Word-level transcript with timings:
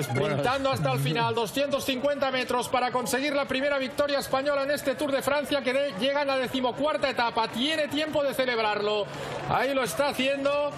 Sprintando 0.00 0.70
hasta 0.70 0.92
el 0.92 1.00
final, 1.00 1.34
250 1.34 2.30
metros 2.30 2.68
para 2.68 2.90
conseguir 2.90 3.34
la 3.34 3.44
primera 3.46 3.76
victoria 3.78 4.20
española 4.20 4.62
en 4.62 4.70
este 4.70 4.94
Tour 4.94 5.12
de 5.12 5.20
Francia 5.20 5.60
que 5.60 5.72
de, 5.72 5.92
llega 6.00 6.22
a 6.22 6.24
la 6.24 6.38
decimocuarta 6.38 7.10
etapa. 7.10 7.48
Tiene 7.48 7.88
tiempo 7.88 8.22
de 8.22 8.32
celebrarlo. 8.32 9.06
Ahí 9.50 9.74
lo 9.74 9.82
está 9.82 10.08
haciendo. 10.08 10.70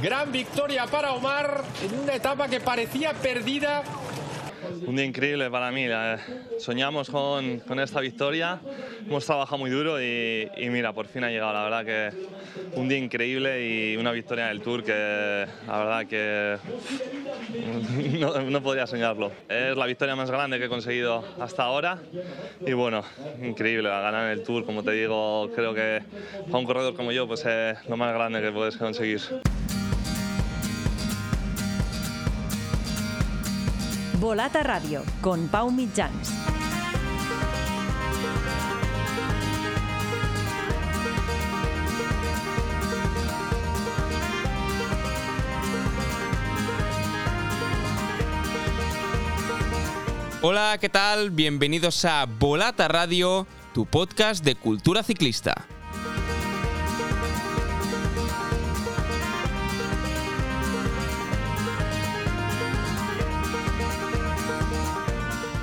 Gran 0.00 0.30
victoria 0.30 0.86
para 0.86 1.12
Omar 1.12 1.62
en 1.82 1.98
una 1.98 2.14
etapa 2.14 2.48
que 2.48 2.60
parecía 2.60 3.12
perdida 3.14 3.82
un 4.86 4.96
día 4.96 5.04
increíble 5.04 5.50
para 5.50 5.70
mí. 5.70 5.86
Soñamos 6.58 7.10
con, 7.10 7.60
con, 7.60 7.80
esta 7.80 8.00
victoria, 8.00 8.60
hemos 9.06 9.24
trabajado 9.24 9.58
muy 9.58 9.70
duro 9.70 10.00
y, 10.00 10.48
y, 10.56 10.68
mira, 10.70 10.92
por 10.92 11.06
fin 11.06 11.24
ha 11.24 11.30
llegado. 11.30 11.52
La 11.52 11.64
verdad 11.64 11.84
que 11.84 12.10
un 12.76 12.88
día 12.88 12.98
increíble 12.98 13.66
y 13.66 13.96
una 13.96 14.12
victoria 14.12 14.46
en 14.46 14.50
el 14.52 14.62
Tour 14.62 14.82
que 14.82 15.46
la 15.66 15.78
verdad 15.78 16.06
que 16.06 16.56
no, 18.18 18.40
no, 18.40 18.62
podría 18.62 18.86
soñarlo. 18.86 19.32
Es 19.48 19.76
la 19.76 19.86
victoria 19.86 20.16
más 20.16 20.30
grande 20.30 20.58
que 20.58 20.66
he 20.66 20.68
conseguido 20.68 21.24
hasta 21.40 21.64
ahora 21.64 21.98
y 22.64 22.72
bueno, 22.72 23.04
increíble 23.42 23.88
ganar 23.88 24.26
en 24.26 24.38
el 24.38 24.42
Tour, 24.42 24.64
como 24.64 24.82
te 24.82 24.92
digo, 24.92 25.50
creo 25.54 25.74
que 25.74 26.02
para 26.46 26.58
un 26.58 26.64
corredor 26.64 26.94
como 26.94 27.12
yo 27.12 27.26
pues 27.26 27.44
es 27.44 27.76
lo 27.88 27.96
más 27.96 28.14
grande 28.14 28.40
que 28.40 28.50
puedes 28.50 28.76
conseguir. 28.76 29.20
Volata 34.22 34.62
Radio, 34.62 35.02
con 35.20 35.48
Pau 35.48 35.72
Mitjans. 35.72 36.32
Hola, 50.40 50.78
¿qué 50.80 50.88
tal? 50.88 51.32
Bienvenidos 51.32 52.04
a 52.04 52.26
Volata 52.26 52.86
Radio, 52.86 53.48
tu 53.74 53.86
podcast 53.86 54.44
de 54.44 54.54
cultura 54.54 55.02
ciclista. 55.02 55.66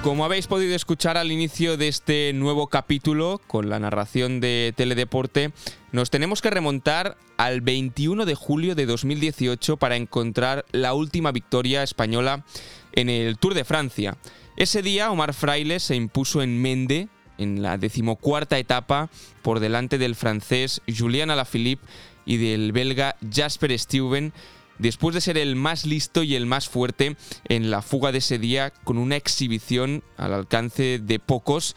Como 0.03 0.23
habéis 0.23 0.47
podido 0.47 0.75
escuchar 0.75 1.17
al 1.17 1.29
inicio 1.29 1.75
de 1.75 1.89
este 1.89 2.31
nuevo 2.33 2.67
capítulo, 2.67 3.41
con 3.47 3.69
la 3.69 3.79
narración 3.79 4.39
de 4.39 4.73
Teledeporte, 4.77 5.51
nos 5.91 6.09
tenemos 6.09 6.41
que 6.41 6.49
remontar 6.49 7.17
al 7.35 7.59
21 7.59 8.25
de 8.25 8.33
julio 8.33 8.75
de 8.75 8.85
2018 8.85 9.75
para 9.75 9.97
encontrar 9.97 10.63
la 10.71 10.93
última 10.93 11.33
victoria 11.33 11.83
española 11.83 12.45
en 12.93 13.09
el 13.09 13.37
Tour 13.37 13.55
de 13.55 13.65
Francia. 13.65 14.15
Ese 14.55 14.81
día 14.81 15.11
Omar 15.11 15.33
Fraile 15.33 15.81
se 15.81 15.95
impuso 15.95 16.41
en 16.41 16.61
Mende, 16.61 17.09
en 17.37 17.61
la 17.61 17.77
decimocuarta 17.77 18.57
etapa, 18.57 19.09
por 19.41 19.59
delante 19.59 19.97
del 19.97 20.15
francés 20.15 20.81
Julien 20.87 21.29
Alaphilippe 21.29 21.85
y 22.25 22.37
del 22.37 22.71
belga 22.71 23.17
Jasper 23.33 23.77
Stuyven, 23.77 24.31
después 24.79 25.13
de 25.13 25.21
ser 25.21 25.37
el 25.37 25.55
más 25.55 25.85
listo 25.85 26.23
y 26.23 26.35
el 26.35 26.45
más 26.45 26.67
fuerte 26.67 27.15
en 27.45 27.69
la 27.69 27.81
fuga 27.81 28.11
de 28.11 28.17
ese 28.17 28.39
día 28.39 28.71
con 28.71 28.97
una 28.97 29.15
exhibición 29.15 30.03
al 30.17 30.33
alcance 30.33 30.99
de 30.99 31.19
pocos 31.19 31.75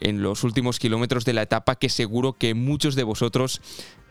en 0.00 0.22
los 0.22 0.44
últimos 0.44 0.78
kilómetros 0.78 1.24
de 1.24 1.34
la 1.34 1.42
etapa 1.42 1.76
que 1.76 1.88
seguro 1.88 2.32
que 2.34 2.54
muchos 2.54 2.94
de 2.94 3.02
vosotros 3.02 3.60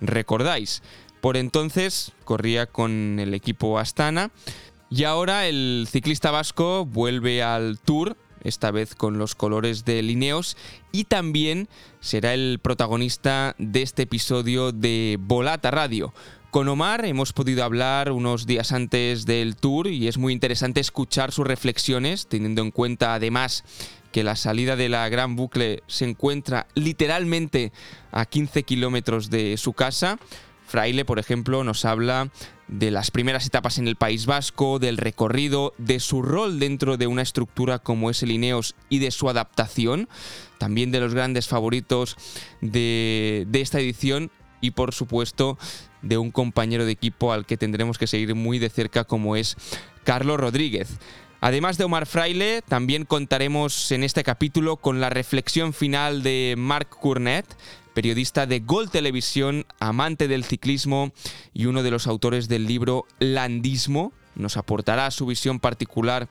recordáis. 0.01 0.83
Por 1.21 1.37
entonces 1.37 2.11
corría 2.25 2.67
con 2.67 3.19
el 3.19 3.33
equipo 3.33 3.79
Astana 3.79 4.31
y 4.89 5.05
ahora 5.05 5.47
el 5.47 5.87
ciclista 5.89 6.29
vasco 6.31 6.85
vuelve 6.85 7.41
al 7.41 7.79
Tour 7.79 8.17
esta 8.43 8.71
vez 8.71 8.95
con 8.95 9.17
los 9.17 9.35
colores 9.35 9.85
de 9.85 10.01
Lineos, 10.01 10.57
y 10.91 11.05
también 11.05 11.69
será 11.99 12.33
el 12.33 12.59
protagonista 12.61 13.55
de 13.57 13.81
este 13.81 14.03
episodio 14.03 14.71
de 14.71 15.17
Volata 15.19 15.71
Radio. 15.71 16.13
Con 16.53 16.69
Omar 16.69 17.03
hemos 17.05 17.33
podido 17.33 17.63
hablar 17.63 18.11
unos 18.11 18.45
días 18.45 18.73
antes 18.73 19.25
del 19.25 19.55
tour 19.55 19.87
y 19.87 20.07
es 20.07 20.19
muy 20.19 20.31
interesante 20.31 20.81
escuchar 20.81 21.31
sus 21.31 21.47
reflexiones, 21.47 22.27
teniendo 22.27 22.61
en 22.61 22.69
cuenta 22.69 23.15
además 23.15 23.63
que 24.11 24.23
la 24.23 24.35
salida 24.35 24.75
de 24.75 24.87
la 24.87 25.09
Gran 25.09 25.35
Bucle 25.35 25.81
se 25.87 26.05
encuentra 26.05 26.67
literalmente 26.75 27.71
a 28.11 28.27
15 28.27 28.61
kilómetros 28.61 29.31
de 29.31 29.57
su 29.57 29.73
casa. 29.73 30.19
Fraile, 30.67 31.05
por 31.05 31.17
ejemplo, 31.17 31.63
nos 31.63 31.85
habla 31.85 32.29
de 32.67 32.91
las 32.91 33.09
primeras 33.09 33.47
etapas 33.47 33.79
en 33.79 33.87
el 33.87 33.95
País 33.95 34.27
Vasco, 34.27 34.77
del 34.77 34.97
recorrido, 34.97 35.73
de 35.79 35.99
su 35.99 36.21
rol 36.21 36.59
dentro 36.59 36.97
de 36.97 37.07
una 37.07 37.23
estructura 37.23 37.79
como 37.79 38.11
es 38.11 38.21
el 38.21 38.29
Ineos 38.29 38.75
y 38.89 38.99
de 38.99 39.09
su 39.09 39.27
adaptación, 39.27 40.07
también 40.59 40.91
de 40.91 40.99
los 40.99 41.15
grandes 41.15 41.47
favoritos 41.47 42.15
de, 42.61 43.47
de 43.47 43.61
esta 43.61 43.79
edición 43.79 44.29
y 44.61 44.71
por 44.71 44.93
supuesto 44.93 45.57
de 46.03 46.19
un 46.19 46.29
compañero 46.29 46.85
de 46.85 46.91
equipo 46.91 47.33
al 47.33 47.45
que 47.47 47.57
tendremos 47.57 47.97
que 47.97 48.07
seguir 48.07 48.35
muy 48.35 48.59
de 48.59 48.69
cerca 48.69 49.03
como 49.05 49.35
es 49.35 49.57
Carlos 50.03 50.39
Rodríguez. 50.39 50.99
Además 51.41 51.77
de 51.77 51.83
Omar 51.83 52.05
Fraile, 52.05 52.61
también 52.61 53.03
contaremos 53.03 53.91
en 53.91 54.03
este 54.03 54.23
capítulo 54.23 54.77
con 54.77 55.01
la 55.01 55.09
reflexión 55.09 55.73
final 55.73 56.23
de 56.23 56.55
Marc 56.57 56.89
Cournet, 56.89 57.45
periodista 57.93 58.45
de 58.45 58.61
Gol 58.61 58.89
Televisión, 58.89 59.65
amante 59.79 60.27
del 60.27 60.45
ciclismo 60.45 61.11
y 61.53 61.65
uno 61.65 61.83
de 61.83 61.91
los 61.91 62.07
autores 62.07 62.47
del 62.47 62.65
libro 62.65 63.05
Landismo. 63.19 64.13
Nos 64.35 64.55
aportará 64.55 65.11
su 65.11 65.25
visión 65.25 65.59
particular 65.59 66.29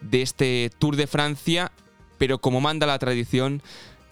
de 0.00 0.22
este 0.22 0.70
Tour 0.78 0.94
de 0.94 1.08
Francia, 1.08 1.72
pero 2.18 2.38
como 2.38 2.60
manda 2.60 2.86
la 2.86 3.00
tradición, 3.00 3.62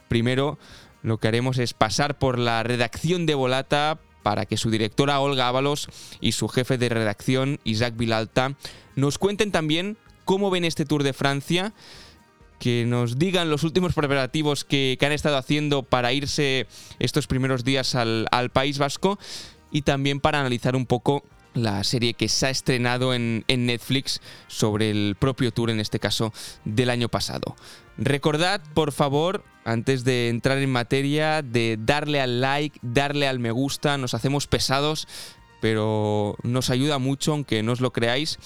primero 0.08 0.58
lo 1.02 1.18
que 1.18 1.28
haremos 1.28 1.58
es 1.58 1.74
pasar 1.74 2.18
por 2.18 2.38
la 2.38 2.62
redacción 2.64 3.24
de 3.24 3.34
Volata 3.34 4.00
para 4.22 4.46
que 4.46 4.56
su 4.56 4.70
directora 4.70 5.20
Olga 5.20 5.48
Ábalos 5.48 5.88
y 6.20 6.32
su 6.32 6.48
jefe 6.48 6.78
de 6.78 6.88
redacción 6.88 7.60
Isaac 7.64 7.94
Vilalta 7.96 8.54
nos 8.96 9.18
cuenten 9.18 9.52
también 9.52 9.96
cómo 10.24 10.50
ven 10.50 10.64
este 10.64 10.84
Tour 10.84 11.02
de 11.02 11.12
Francia, 11.12 11.72
que 12.58 12.84
nos 12.86 13.18
digan 13.18 13.50
los 13.50 13.64
últimos 13.64 13.94
preparativos 13.94 14.64
que, 14.64 14.98
han 15.00 15.12
estado 15.12 15.36
haciendo 15.36 15.82
para 15.82 16.12
irse 16.12 16.66
estos 16.98 17.26
primeros 17.26 17.64
días 17.64 17.94
al, 17.94 18.26
al 18.30 18.50
País 18.50 18.78
Vasco 18.78 19.18
y 19.70 19.82
también 19.82 20.20
para 20.20 20.40
analizar 20.40 20.76
un 20.76 20.86
poco 20.86 21.24
la 21.54 21.82
serie 21.84 22.14
que 22.14 22.28
se 22.28 22.46
ha 22.46 22.50
estrenado 22.50 23.14
en, 23.14 23.44
Netflix 23.48 24.20
sobre 24.46 24.90
el 24.90 25.16
propio 25.18 25.52
tour, 25.52 25.70
en 25.70 25.80
este 25.80 25.98
caso, 25.98 26.32
del 26.64 26.90
año 26.90 27.08
pasado. 27.08 27.56
Recordad, 27.96 28.60
por 28.74 28.92
favor, 28.92 29.44
antes 29.64 30.04
de 30.04 30.28
entrar 30.28 30.58
en 30.58 30.70
materia, 30.70 31.42
de 31.42 31.78
darle 31.78 32.20
al 32.20 32.40
like, 32.40 32.78
darle 32.82 33.28
al 33.28 33.38
me 33.38 33.50
gusta, 33.50 33.98
nos 33.98 34.14
hacemos 34.14 34.46
pesados, 34.46 35.08
pero 35.60 36.36
nos 36.42 36.70
ayuda 36.70 36.98
mucho, 36.98 37.32
aunque 37.32 37.62
no 37.62 37.72
os 37.72 37.80
lo 37.80 37.92
creáis 37.92 38.38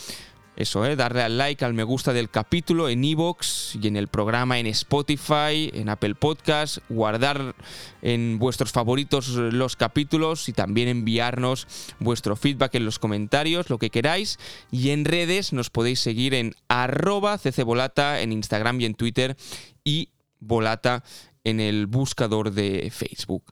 eso, 0.57 0.87
¿eh? 0.87 0.95
darle 0.95 1.23
al 1.23 1.37
like, 1.37 1.65
al 1.65 1.75
me 1.75 1.83
gusta 1.83 2.13
del 2.13 2.31
capítulo 2.31 2.89
en 2.89 3.03
iVoox 3.03 3.75
y 3.75 3.89
en 3.89 3.97
el 3.97 4.07
programa 4.07 4.61
en 4.61 4.67
Spotify, 4.67 5.71
en 5.75 5.89
Apple 5.89 6.15
Podcast, 6.15 6.79
guardar 6.89 7.57
en 8.03 8.39
vuestros 8.39 8.71
favoritos 8.71 9.29
los 9.31 9.75
capítulos 9.75 10.49
y 10.49 10.53
también 10.53 10.87
enviarnos 10.87 11.67
vuestro 11.99 12.37
feedback 12.37 12.77
en 12.77 12.85
los 12.85 13.01
comentarios, 13.01 13.69
lo 13.69 13.79
que 13.79 13.91
queráis. 13.91 14.39
Y 14.71 14.91
en 14.91 15.05
redes 15.05 15.53
nos 15.53 15.71
podéis 15.71 15.99
seguir 15.99 16.35
en 16.35 16.55
arroba 16.69 17.41
en 17.45 18.33
Instagram 18.33 18.81
y 18.81 18.85
en 18.85 18.95
Twitter 18.95 19.37
y 19.83 20.11
volata 20.45 21.03
en 21.45 21.61
el 21.61 21.87
buscador 21.87 22.51
de 22.51 22.91
Facebook. 22.91 23.45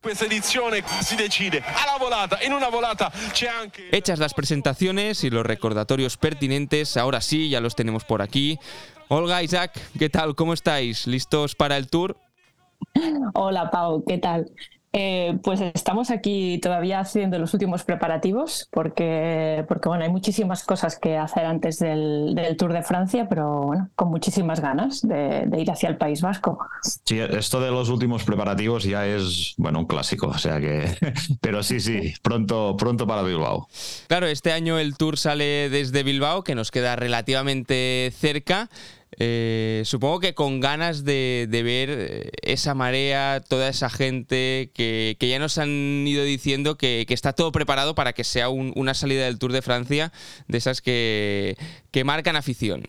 Hechas 3.92 4.19
las 4.19 4.34
presentaciones 4.34 5.25
y 5.25 5.31
los 5.31 5.44
recordatorios 5.44 6.16
pertinentes, 6.16 6.97
ahora 6.97 7.20
sí, 7.20 7.50
ya 7.50 7.60
los 7.60 7.76
tenemos 7.76 8.04
por 8.04 8.22
aquí. 8.22 8.58
Olga, 9.08 9.42
Isaac, 9.42 9.78
¿qué 9.99 10.08
tal? 10.08 10.34
¿Cómo 10.34 10.55
estáis? 10.55 11.06
¿Listos 11.06 11.55
para 11.55 11.76
el 11.76 11.88
tour? 11.88 12.16
Hola 13.34 13.70
Pau, 13.70 14.02
¿qué 14.06 14.19
tal? 14.19 14.50
Eh, 14.94 15.38
pues 15.42 15.60
estamos 15.60 16.10
aquí 16.10 16.58
todavía 16.58 17.00
haciendo 17.00 17.38
los 17.38 17.54
últimos 17.54 17.82
preparativos 17.82 18.68
porque, 18.70 19.64
porque 19.66 19.88
bueno, 19.88 20.04
hay 20.04 20.10
muchísimas 20.10 20.64
cosas 20.64 20.98
que 20.98 21.16
hacer 21.16 21.46
antes 21.46 21.78
del, 21.78 22.36
Tour 22.58 22.74
de 22.74 22.82
Francia, 22.82 23.26
pero 23.26 23.62
bueno, 23.62 23.88
con 23.96 24.08
muchísimas 24.08 24.60
ganas 24.60 25.00
de, 25.00 25.48
ir 25.56 25.70
hacia 25.70 25.88
el 25.88 25.96
País 25.96 26.20
Vasco. 26.20 26.58
Sí, 27.06 27.18
esto 27.18 27.60
de 27.60 27.70
los 27.70 27.88
últimos 27.88 28.24
preparativos 28.24 28.84
ya 28.84 29.06
es, 29.06 29.54
bueno, 29.56 29.78
un 29.78 29.86
clásico, 29.86 30.26
o 30.26 30.38
sea 30.38 30.60
que, 30.60 30.94
pero 31.40 31.62
sí, 31.62 31.80
sí, 31.80 32.12
pronto, 32.20 32.76
pronto 32.76 33.06
para 33.06 33.22
Bilbao. 33.22 33.68
Claro, 34.08 34.26
este 34.26 34.52
año 34.52 34.78
el 34.78 34.98
Tour 34.98 35.16
sale 35.16 35.70
desde 35.70 36.02
Bilbao, 36.02 36.44
que 36.44 36.54
nos 36.54 36.70
queda 36.70 36.96
relativamente 36.96 38.12
cerca. 38.14 38.68
Eh, 39.19 39.82
supongo 39.85 40.20
que 40.20 40.35
con 40.35 40.61
ganas 40.61 41.05
de, 41.05 41.47
ver 41.50 41.91
eh, 41.91 42.31
esa 42.43 42.75
marea, 42.75 43.43
toda 43.47 43.69
esa 43.69 43.91
gente 43.91 44.70
que, 44.75 45.17
ya 45.20 45.38
nos 45.38 45.59
han 45.59 46.06
ido 46.06 46.25
diciendo 46.25 46.76
que, 46.76 47.05
está 47.09 47.32
todo 47.32 47.53
preparado 47.53 47.94
para 47.94 48.14
que 48.14 48.25
sea 48.25 48.49
una 48.49 48.94
salida 48.94 49.25
del 49.25 49.38
Tour 49.38 49.53
de 49.53 49.62
Francia 49.62 50.12
de 50.49 50.59
esas 50.59 50.81
que, 50.81 51.56
marcan 52.05 52.37
afición. 52.37 52.85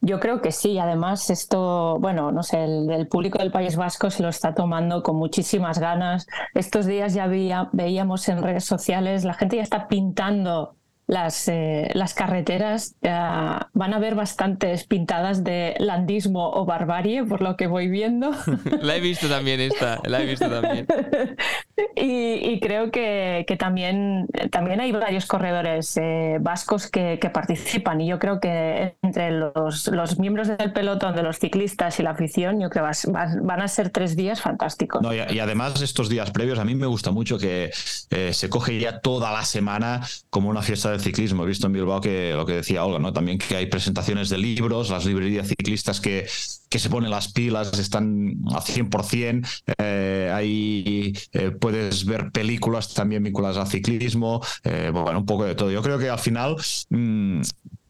Yo 0.00 0.20
creo 0.20 0.40
que 0.40 0.52
sí, 0.52 0.78
además 0.78 1.30
esto, 1.30 1.98
bueno, 2.00 2.30
no 2.30 2.42
sé, 2.42 2.64
el, 2.64 3.08
público 3.08 3.38
del 3.38 3.50
País 3.50 3.76
Vasco 3.76 4.10
se 4.10 4.22
lo 4.22 4.28
está 4.28 4.54
tomando 4.54 5.02
con 5.02 5.16
muchísimas 5.16 5.78
ganas. 5.78 6.26
Estos 6.54 6.86
días 6.86 7.12
ya 7.12 7.26
veíamos 7.72 8.28
en 8.28 8.42
redes 8.42 8.64
sociales, 8.64 9.24
la 9.24 9.34
gente 9.34 9.56
ya 9.56 9.62
está 9.62 9.88
pintando 9.88 10.76
las, 11.06 11.48
eh, 11.48 11.90
las 11.94 12.14
carreteras 12.14 12.96
van 13.02 13.94
a 13.94 13.98
ver 13.98 14.14
bastantes 14.14 14.84
pintadas 14.84 15.44
de 15.44 15.74
landismo 15.78 16.50
o 16.50 16.64
barbarie, 16.64 17.24
por 17.24 17.42
lo 17.42 17.56
que 17.56 17.66
voy 17.66 17.88
viendo. 17.88 18.32
la 18.80 18.96
he 18.96 19.00
visto 19.00 19.28
también 19.28 19.60
esta, 19.60 20.00
la 20.04 20.22
he 20.22 20.26
visto 20.26 20.48
también. 20.48 20.86
y, 21.96 22.58
creo 22.60 22.90
que, 22.90 23.44
que, 23.46 23.56
también, 23.56 24.26
también 24.50 24.80
hay 24.80 24.92
varios 24.92 25.26
corredores 25.26 25.96
eh, 25.96 26.38
vascos 26.40 26.90
que, 26.90 27.18
que, 27.20 27.30
participan 27.30 28.00
y 28.00 28.08
yo 28.08 28.18
creo 28.18 28.40
que 28.40 28.96
entre 29.02 29.30
los, 29.30 29.86
los, 29.88 30.18
miembros 30.18 30.48
del 30.48 30.72
pelotón, 30.72 31.14
de 31.14 31.22
los 31.22 31.38
ciclistas 31.38 32.00
y 32.00 32.02
la 32.02 32.10
afición, 32.10 32.60
yo 32.60 32.70
creo 32.70 32.86
que 32.86 33.10
van 33.12 33.60
a 33.60 33.68
ser 33.68 33.90
tres 33.90 34.16
días 34.16 34.40
fantásticos. 34.40 35.02
y, 35.30 35.38
además 35.38 35.80
estos 35.82 36.08
días 36.08 36.30
previos, 36.30 36.58
a 36.58 36.64
mí 36.64 36.74
me 36.74 36.86
gusta 36.86 37.10
mucho 37.10 37.38
que 37.38 37.70
eh, 38.10 38.32
se 38.32 38.48
coge 38.48 38.78
ya 38.80 39.00
toda 39.00 39.32
la 39.32 39.44
semana 39.44 40.00
como 40.30 40.48
una 40.48 40.62
fiesta 40.62 40.90
de 40.90 40.95
ciclismo. 41.00 41.44
He 41.44 41.46
visto 41.46 41.66
en 41.66 41.72
Bilbao 41.72 42.00
que 42.00 42.32
lo 42.34 42.46
que 42.46 42.54
decía 42.54 42.84
Olga, 42.84 42.98
¿no? 42.98 43.12
También 43.12 43.38
que 43.38 43.56
hay 43.56 43.66
presentaciones 43.66 44.28
de 44.28 44.38
libros, 44.38 44.90
las 44.90 45.04
librerías 45.04 45.48
ciclistas 45.48 46.00
que, 46.00 46.26
que 46.68 46.78
se 46.78 46.90
ponen 46.90 47.10
las 47.10 47.32
pilas, 47.32 47.78
están 47.78 48.36
a 48.52 48.60
100%. 48.60 49.46
Eh, 49.78 50.30
ahí 50.32 51.12
eh, 51.32 51.50
puedes 51.50 52.04
ver 52.04 52.30
películas 52.30 52.94
también 52.94 53.22
vinculadas 53.22 53.56
al 53.56 53.66
ciclismo, 53.66 54.42
eh, 54.64 54.90
bueno, 54.92 55.18
un 55.18 55.26
poco 55.26 55.44
de 55.44 55.54
todo. 55.54 55.70
Yo 55.70 55.82
creo 55.82 55.98
que 55.98 56.08
al 56.08 56.18
final 56.18 56.56
mm, 56.90 57.42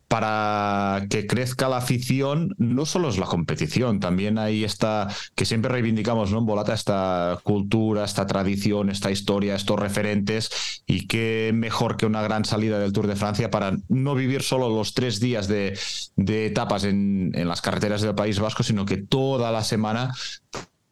para 0.08 1.06
que 1.10 1.26
crezca 1.26 1.68
la 1.68 1.78
afición, 1.78 2.54
no 2.58 2.86
solo 2.86 3.08
es 3.08 3.18
la 3.18 3.26
competición, 3.26 3.98
también 3.98 4.38
hay 4.38 4.62
esta, 4.62 5.08
que 5.34 5.44
siempre 5.44 5.72
reivindicamos 5.72 6.30
¿no? 6.30 6.38
en 6.38 6.46
Volata, 6.46 6.74
esta 6.74 7.40
cultura, 7.42 8.04
esta 8.04 8.26
tradición, 8.26 8.90
esta 8.90 9.10
historia, 9.10 9.56
estos 9.56 9.78
referentes, 9.78 10.82
y 10.86 11.06
qué 11.08 11.50
mejor 11.52 11.96
que 11.96 12.06
una 12.06 12.22
gran 12.22 12.44
salida 12.44 12.78
del 12.78 12.92
Tour 12.92 13.08
de 13.08 13.16
Francia 13.16 13.50
para 13.50 13.76
no 13.88 14.14
vivir 14.14 14.42
solo 14.42 14.68
los 14.68 14.94
tres 14.94 15.18
días 15.18 15.48
de, 15.48 15.76
etapas 16.16 16.84
en, 16.84 17.32
en 17.34 17.48
las 17.48 17.60
carreteras 17.60 18.00
del 18.00 18.14
País 18.14 18.38
Vasco, 18.38 18.62
sino 18.62 18.86
que 18.86 18.98
toda 18.98 19.50
la 19.50 19.64
semana 19.64 20.12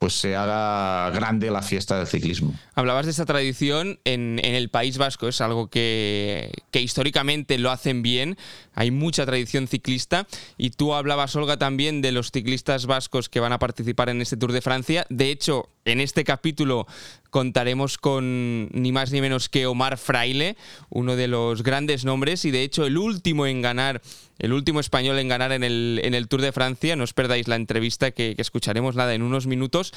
pues 0.04 0.20
se 0.20 0.36
haga 0.36 1.08
grande 1.12 1.50
la 1.50 1.62
fiesta 1.62 1.96
del 1.96 2.06
ciclismo. 2.06 2.54
Hablabas 2.74 3.06
de 3.06 3.12
esta 3.12 3.24
tradición 3.24 4.00
en, 4.04 4.38
el 4.38 4.68
País 4.68 4.98
Vasco, 4.98 5.28
es 5.28 5.40
algo 5.40 5.68
que, 5.68 6.52
que, 6.70 6.82
históricamente 6.82 7.56
lo 7.56 7.70
hacen 7.70 8.02
bien, 8.02 8.36
hay 8.74 8.90
mucha 8.90 9.24
tradición 9.24 9.66
ciclista 9.66 10.26
y 10.58 10.68
tú 10.72 10.92
hablabas, 10.92 11.34
Olga, 11.36 11.56
también 11.56 12.02
de 12.02 12.12
los 12.12 12.32
ciclistas 12.32 12.84
vascos 12.84 13.30
que 13.30 13.40
van 13.40 13.54
a 13.54 13.58
participar 13.58 14.10
en 14.10 14.20
este 14.20 14.36
Tour 14.36 14.52
de 14.52 14.60
Francia. 14.60 15.06
De 15.08 15.30
hecho, 15.30 15.70
en 15.84 16.00
este 16.00 16.24
capítulo 16.24 16.86
contaremos 17.30 17.98
con 17.98 18.68
ni 18.72 18.92
más 18.92 19.12
ni 19.12 19.20
menos 19.20 19.48
que 19.48 19.66
Omar 19.66 19.98
Fraile, 19.98 20.56
uno 20.88 21.16
de 21.16 21.28
los 21.28 21.62
grandes 21.62 22.04
nombres 22.04 22.44
y 22.44 22.50
de 22.50 22.62
hecho 22.62 22.86
el 22.86 22.96
último 22.96 23.46
en 23.46 23.62
ganar 23.62 24.00
el 24.38 24.52
último 24.52 24.80
español 24.80 25.18
en 25.18 25.28
ganar 25.28 25.52
en 25.52 25.62
el, 25.62 26.26
Tour 26.28 26.40
de 26.40 26.52
Francia. 26.52 26.96
No 26.96 27.04
os 27.04 27.12
perdáis 27.12 27.48
la 27.48 27.56
entrevista 27.56 28.10
que, 28.10 28.34
escucharemos 28.38 28.96
nada 28.96 29.14
en 29.14 29.22
unos 29.22 29.46
minutos. 29.46 29.92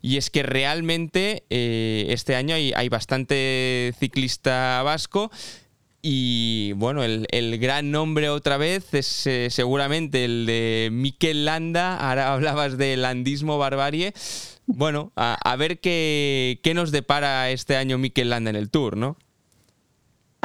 Y 0.00 0.18
es 0.18 0.30
que 0.30 0.42
realmente 0.42 1.44
eh, 1.48 2.06
este 2.10 2.36
año 2.36 2.54
hay, 2.54 2.88
bastante 2.88 3.94
ciclista 3.98 4.82
vasco. 4.82 5.30
Y 6.02 6.72
bueno, 6.72 7.02
el, 7.02 7.58
gran 7.58 7.90
nombre 7.90 8.28
otra 8.28 8.58
vez 8.58 8.92
es 8.92 9.26
eh, 9.26 9.48
seguramente 9.50 10.24
el 10.24 10.44
de 10.46 10.90
Mikel 10.92 11.46
Landa. 11.46 11.96
Ahora 11.96 12.32
hablabas 12.32 12.76
de 12.76 12.96
landismo 12.96 13.58
barbarie. 13.58 14.12
Bueno, 14.66 15.12
a, 15.16 15.34
a 15.34 15.56
ver 15.56 15.80
qué, 15.80 16.60
qué, 16.62 16.74
nos 16.74 16.90
depara 16.90 17.50
este 17.50 17.76
año 17.76 17.98
Mikel 17.98 18.30
Landa 18.30 18.50
en 18.50 18.56
el 18.56 18.70
Tour, 18.70 18.96
¿no? 18.96 19.16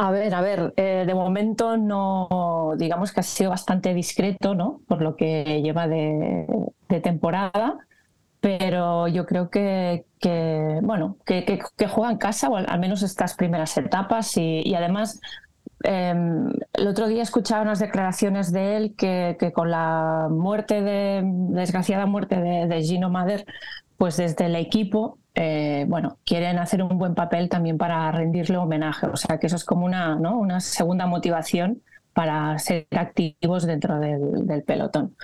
A 0.01 0.11
ver, 0.11 0.33
a 0.33 0.39
ver, 0.39 0.73
eh, 0.77 1.03
de 1.05 1.13
momento 1.13 1.75
no, 1.75 2.71
digamos 2.77 3.11
que 3.11 3.19
ha 3.19 3.23
sido 3.23 3.49
bastante 3.49 3.93
discreto, 3.93 4.55
¿no? 4.55 4.79
Por 4.87 5.01
lo 5.01 5.17
que 5.17 5.61
lleva 5.61 5.89
de, 5.89 6.47
temporada, 7.03 7.77
pero 8.39 9.09
yo 9.09 9.25
creo 9.25 9.49
que, 9.49 10.05
bueno, 10.83 11.17
que, 11.25 11.59
juega 11.89 12.11
en 12.13 12.17
casa, 12.17 12.47
o 12.47 12.55
al 12.55 12.79
menos 12.79 13.03
estas 13.03 13.33
primeras 13.33 13.77
etapas, 13.77 14.37
y, 14.37 14.73
además 14.73 15.19
em, 15.83 16.49
el 16.75 16.87
otro 16.87 17.09
día 17.09 17.21
escuchaba 17.21 17.63
unas 17.63 17.79
declaraciones 17.79 18.53
de 18.53 18.77
él 18.77 18.95
que, 18.95 19.51
con 19.53 19.69
la 19.69 20.29
muerte 20.31 20.81
de, 20.81 21.23
desgraciada 21.25 22.05
muerte 22.05 22.37
de, 22.37 22.67
de 22.67 22.81
Gino 22.83 23.09
Mader, 23.09 23.45
pues 23.99 24.17
desde 24.17 24.45
el 24.45 24.55
equipo 24.55 25.19
eh, 25.35 25.85
bueno, 25.87 26.17
quieren 26.25 26.57
hacer 26.57 26.81
un 26.81 26.97
buen 26.97 27.15
papel 27.15 27.49
también 27.49 27.77
para 27.77 28.11
rendirle 28.11 28.57
homenaje. 28.57 29.07
O 29.07 29.15
sea, 29.15 29.37
que 29.37 29.47
eso 29.47 29.55
es 29.55 29.63
como 29.63 29.85
una, 29.85 30.15
¿no? 30.15 30.39
una 30.39 30.59
segunda 30.59 31.05
motivación 31.05 31.81
para 32.19 32.59
ser 32.59 32.85
activos 32.91 33.65
dentro 33.65 33.97
del, 33.97 34.61
pelotón. 34.67 35.15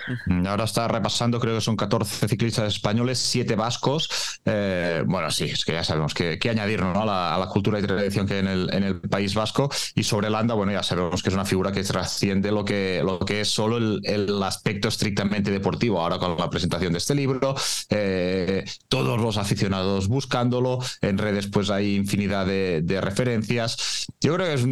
Ahora 0.46 0.64
está 0.64 0.88
repasando, 0.88 1.38
creo 1.38 1.56
que 1.56 1.60
son 1.60 1.76
14 1.76 2.26
ciclistas 2.26 2.72
españoles, 2.72 3.18
7 3.18 3.54
vascos. 3.54 4.40
Eh, 4.46 5.04
bueno, 5.06 5.30
sí, 5.30 5.44
es 5.44 5.66
que 5.66 5.74
ya 5.74 5.84
sabemos 5.84 6.14
que, 6.14 6.38
añadir 6.48 6.80
a, 6.80 7.04
la, 7.04 7.48
cultura 7.52 7.80
y 7.80 7.82
tradición 7.82 8.26
que 8.26 8.32
hay 8.32 8.40
en 8.40 8.48
el, 8.48 8.70
en 8.72 8.82
el 8.82 9.00
País 9.02 9.34
Vasco. 9.34 9.68
Y 9.94 10.04
sobre 10.04 10.30
Landa, 10.30 10.54
bueno, 10.54 10.72
ya 10.72 10.82
sabemos 10.82 11.22
que 11.22 11.28
es 11.28 11.34
una 11.34 11.44
figura 11.44 11.70
que 11.70 11.84
trasciende 11.84 12.50
lo 12.50 12.64
que, 12.64 13.04
que 13.26 13.42
es 13.42 13.48
solo 13.48 13.76
el, 13.76 14.42
aspecto 14.42 14.88
estrictamente 14.88 15.50
deportivo. 15.50 16.00
Ahora 16.00 16.16
con 16.16 16.34
la 16.38 16.48
presentación 16.48 16.92
de 16.92 16.98
este 16.98 17.14
libro, 17.14 17.54
eh, 17.90 18.64
todos 18.88 19.20
los 19.20 19.36
aficionados 19.36 20.08
buscándolo, 20.08 20.78
en 21.02 21.18
redes 21.18 21.48
pues 21.48 21.68
hay 21.68 21.94
infinidad 21.94 22.46
de, 22.46 22.80
de 22.82 23.02
referencias. 23.02 24.06
Yo 24.18 24.34
creo 24.34 24.46
que 24.46 24.54
es 24.54 24.66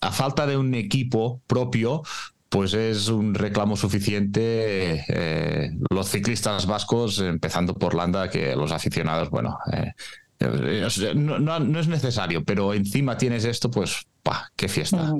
a 0.00 0.10
falta 0.10 0.48
de 0.48 0.56
un 0.56 0.74
equipo 0.74 1.40
propio, 1.52 2.02
pues 2.48 2.72
es 2.72 3.08
un 3.08 3.34
reclamo 3.34 3.76
suficiente 3.76 5.04
eh, 5.06 5.70
los 5.90 6.08
ciclistas 6.08 6.64
vascos, 6.66 7.18
empezando 7.18 7.74
por 7.74 7.94
Landa, 7.94 8.30
que 8.30 8.56
los 8.56 8.72
aficionados, 8.72 9.28
bueno, 9.28 9.58
eh, 9.70 9.92
eh, 10.40 11.14
no, 11.14 11.78
es 11.78 11.88
necesario, 11.88 12.42
pero 12.42 12.72
encima 12.72 13.18
tienes 13.18 13.44
esto, 13.44 13.70
pues, 13.70 14.06
¡pah! 14.22 14.50
¡Qué 14.56 14.68
fiesta! 14.68 15.14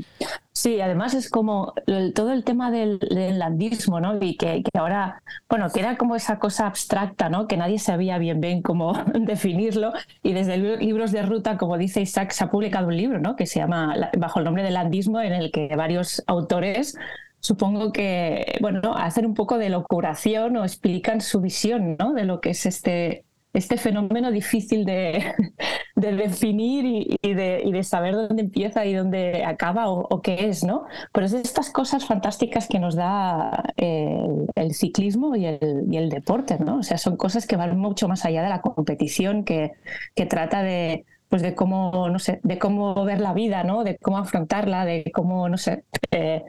Sí, 0.52 0.81
además 0.81 1.14
es 1.14 1.31
como 1.31 1.75
todo 2.14 2.32
el 2.32 2.44
tema 2.44 2.70
del, 2.70 2.99
landismo, 3.10 4.00
¿no? 4.00 4.19
Y 4.20 4.37
que, 4.37 4.62
ahora, 4.75 5.22
bueno, 5.49 5.70
que 5.70 5.81
era 5.81 5.96
como 5.96 6.15
esa 6.15 6.38
cosa 6.38 6.67
abstracta, 6.67 7.29
¿no? 7.29 7.48
Que 7.48 7.56
nadie 7.56 7.79
sabía 7.79 8.19
bien 8.19 8.41
bien 8.41 8.62
cómo 8.62 8.93
definirlo. 9.15 9.93
Y 10.22 10.32
desde 10.32 10.58
libros 10.58 11.12
de 11.12 11.22
ruta, 11.22 11.56
como 11.56 11.79
dice 11.79 12.00
Isaac, 12.00 12.32
se 12.32 12.44
ha 12.44 12.50
publicado 12.50 12.88
un 12.88 12.96
libro, 12.96 13.19
¿no? 13.19 13.34
Que 13.34 13.46
se 13.46 13.60
llama 13.60 13.94
Bajo 14.17 14.38
el 14.38 14.44
nombre 14.44 14.62
de 14.62 14.70
landismo, 14.70 15.20
en 15.20 15.32
el 15.32 15.50
que 15.50 15.74
varios 15.74 16.22
autores 16.27 16.96
supongo 17.41 17.93
que, 17.93 18.56
bueno, 18.60 18.94
hacen 18.96 19.27
un 19.27 19.34
poco 19.34 19.58
de 19.58 19.69
locuración 19.69 20.56
o 20.56 20.65
explican 20.65 21.20
su 21.20 21.41
visión, 21.41 21.96
¿no? 21.98 22.12
De 22.12 22.24
lo 22.24 22.41
que 22.41 22.50
es 22.50 22.67
este, 22.67 23.24
este 23.53 23.77
fenómeno 23.77 24.31
difícil 24.31 24.85
de, 24.85 25.35
definir 25.97 26.85
y, 27.23 27.35
de, 27.35 27.82
saber 27.82 28.15
dónde 28.15 28.43
empieza 28.43 28.87
y 28.87 28.94
dónde 28.94 29.44
acaba 29.44 29.91
o, 29.91 30.23
qué 30.23 30.49
es, 30.49 30.65
¿no? 30.65 30.85
Pero 31.13 31.27
es 31.27 31.35
estas 31.35 31.71
cosas 31.71 32.06
fantásticas 32.06 32.67
que 32.69 32.79
nos 32.79 32.94
da 32.94 33.63
eh, 33.77 34.27
el, 34.55 34.75
ciclismo 34.75 35.37
y 35.37 35.47
el, 35.47 36.09
deporte, 36.09 36.59
¿no? 36.59 36.79
O 36.79 36.82
sea, 36.82 36.99
son 36.99 37.17
cosas 37.17 37.47
que 37.47 37.56
van 37.56 37.79
mucho 37.79 38.09
más 38.09 38.25
allá 38.25 38.43
de 38.43 38.49
la 38.49 38.63
competición, 38.63 39.44
que, 39.44 39.73
trata 40.29 40.63
de, 40.63 41.05
pues 41.29 41.43
de 41.43 41.55
cómo, 41.55 42.09
no 42.09 42.19
sé, 42.19 42.41
de 42.43 42.59
cómo 42.59 43.05
ver 43.05 43.21
la 43.21 43.35
vida, 43.35 43.65
¿no? 43.65 43.85
De 43.85 43.99
cómo 43.99 44.19
afrontarla, 44.19 44.87
de 44.87 45.11
cómo, 45.13 45.49
no 45.49 45.59
sé, 45.59 45.85
eh, 46.11 46.43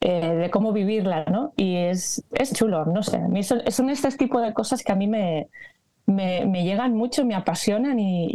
eh, 0.00 0.34
de 0.34 0.50
cómo 0.50 0.72
vivirla, 0.72 1.24
¿no? 1.26 1.52
Y 1.56 1.76
es, 1.76 2.24
es 2.32 2.52
chulo, 2.52 2.84
no 2.86 3.02
sé. 3.02 3.20
son, 3.42 3.62
son 3.70 3.90
este 3.90 4.10
tipo 4.12 4.40
de 4.40 4.52
cosas 4.52 4.82
que 4.82 4.92
a 4.92 4.96
mí 4.96 5.06
me, 5.06 5.48
me, 6.08 6.64
llegan 6.64 6.94
mucho, 6.94 7.24
me 7.24 7.34
apasionan 7.34 7.98
y, 8.00 8.34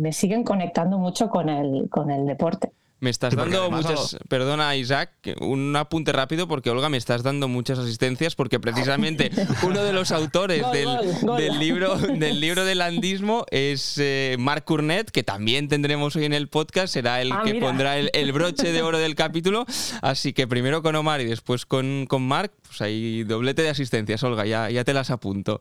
me 0.00 0.12
siguen 0.12 0.42
conectando 0.42 0.98
mucho 0.98 1.28
con 1.28 1.48
el, 1.48 1.88
con 1.90 2.10
el 2.10 2.26
deporte. 2.26 2.72
Me 3.00 3.08
estás 3.08 3.34
dando 3.34 3.70
muchas. 3.70 4.18
Perdona, 4.28 4.76
Isaac, 4.76 5.10
un 5.40 5.74
apunte 5.74 6.12
rápido 6.12 6.46
porque 6.46 6.68
Olga 6.68 6.90
me 6.90 6.98
estás 6.98 7.22
dando 7.22 7.48
muchas 7.48 7.78
asistencias 7.78 8.34
porque 8.34 8.60
precisamente 8.60 9.30
uno 9.62 9.82
de 9.82 9.94
los 9.94 10.12
autores 10.12 10.62
del, 10.70 11.58
libro 11.58 11.96
del 11.96 12.40
libro 12.40 12.66
del 12.66 12.78
landismo 12.78 13.46
es 13.50 13.96
eh, 13.96 14.36
Marc 14.38 14.64
Cournet, 14.64 15.10
que 15.10 15.22
también 15.22 15.68
tendremos 15.68 16.14
hoy 16.14 16.26
en 16.26 16.34
el 16.34 16.48
podcast. 16.48 16.92
Será 16.92 17.22
el 17.22 17.32
ah, 17.32 17.40
que 17.42 17.54
pondrá 17.54 17.98
el, 17.98 18.32
broche 18.32 18.70
de 18.70 18.82
oro 18.82 18.98
del 18.98 19.14
capítulo. 19.14 19.64
Así 20.02 20.34
que 20.34 20.46
primero 20.46 20.82
con 20.82 20.94
Omar 20.94 21.22
y 21.22 21.24
después 21.24 21.64
con, 21.64 22.04
con 22.06 22.22
Marc, 22.22 22.52
pues 22.66 22.82
hay 22.82 23.24
doblete 23.24 23.62
de 23.62 23.70
asistencias, 23.70 24.22
Olga, 24.24 24.44
ya, 24.44 24.68
ya 24.68 24.84
te 24.84 24.92
las 24.92 25.10
apunto. 25.10 25.58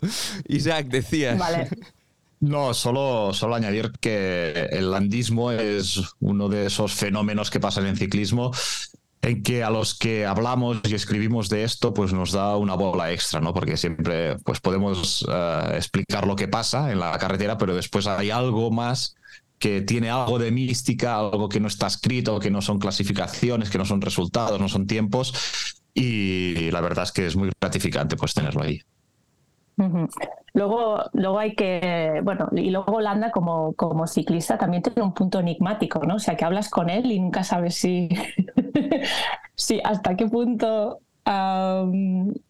Isaac, 0.48 0.88
decías. 0.88 1.38
Vale. 1.38 1.70
No, 2.40 2.74
solo, 2.74 3.34
solo 3.34 3.56
añadir 3.56 3.92
que 4.00 4.70
el 4.72 4.92
landismo 4.92 5.52
es 5.52 6.02
uno 6.20 6.48
de 6.48 6.68
esos 6.68 6.94
fenómenos 6.94 7.52
que 7.52 7.60
pasan 7.60 7.86
en 7.86 7.98
ciclismo 7.98 8.52
en 9.22 9.44
que 9.44 9.64
a 9.64 9.70
los 9.70 9.96
que 9.96 10.26
hablamos 10.26 10.80
y 10.86 10.96
escribimos 10.96 11.50
de 11.50 11.64
esto, 11.64 11.94
pues 11.94 12.14
nos 12.14 12.32
da 12.32 12.56
una 12.56 12.76
bola 12.76 13.12
extra, 13.12 13.42
¿no? 13.42 13.54
Porque 13.54 13.76
siempre 13.76 14.38
pues 14.40 14.62
podemos 14.62 15.26
eh, 15.30 15.72
explicar 15.76 16.26
lo 16.26 16.36
que 16.36 16.48
pasa 16.48 16.92
en 16.92 17.00
la 17.00 17.18
carretera, 17.18 17.58
pero 17.58 17.76
después 17.76 18.08
hay 18.08 18.32
algo 18.32 18.72
más 18.72 19.16
que 19.58 19.82
tiene 19.82 20.10
algo 20.10 20.40
de 20.40 20.52
mística, 20.52 21.18
algo 21.18 21.50
que 21.50 21.60
no 21.60 21.68
está 21.68 21.88
escrito, 21.88 22.40
que 22.40 22.50
no 22.50 22.62
son 22.62 22.80
clasificaciones, 22.80 23.70
que 23.70 23.78
no 23.78 23.86
son 23.86 24.00
resultados, 24.02 24.60
no 24.60 24.70
son 24.70 24.88
tiempos. 24.88 25.34
Y 25.94 26.72
la 26.72 26.80
verdad 26.80 27.04
es 27.04 27.12
que 27.12 27.28
es 27.28 27.36
muy 27.36 27.52
gratificante 27.60 28.16
pues 28.16 28.34
tenerlo 28.34 28.64
ahí. 28.64 28.82
Luego, 30.54 31.04
luego 31.14 31.40
hay 31.40 31.56
que, 31.56 32.22
bueno, 32.24 32.50
y 32.54 32.72
luego 32.72 32.94
Holanda 32.94 33.32
como, 33.32 33.74
como 33.74 34.08
ciclista 34.08 34.58
también 34.58 34.84
tiene 34.84 35.04
un 35.04 35.14
punto 35.14 35.40
enigmático, 35.40 36.00
¿no? 36.06 36.16
O 36.16 36.20
sea, 36.20 36.36
que 36.36 36.46
hablas 36.46 36.70
con 36.70 36.90
él 36.90 37.12
y 37.12 37.20
nunca 37.20 37.44
sabes 37.44 37.76
si, 37.76 38.10
si 39.56 39.80
hasta 39.84 40.16
qué 40.16 40.28
punto 40.28 41.00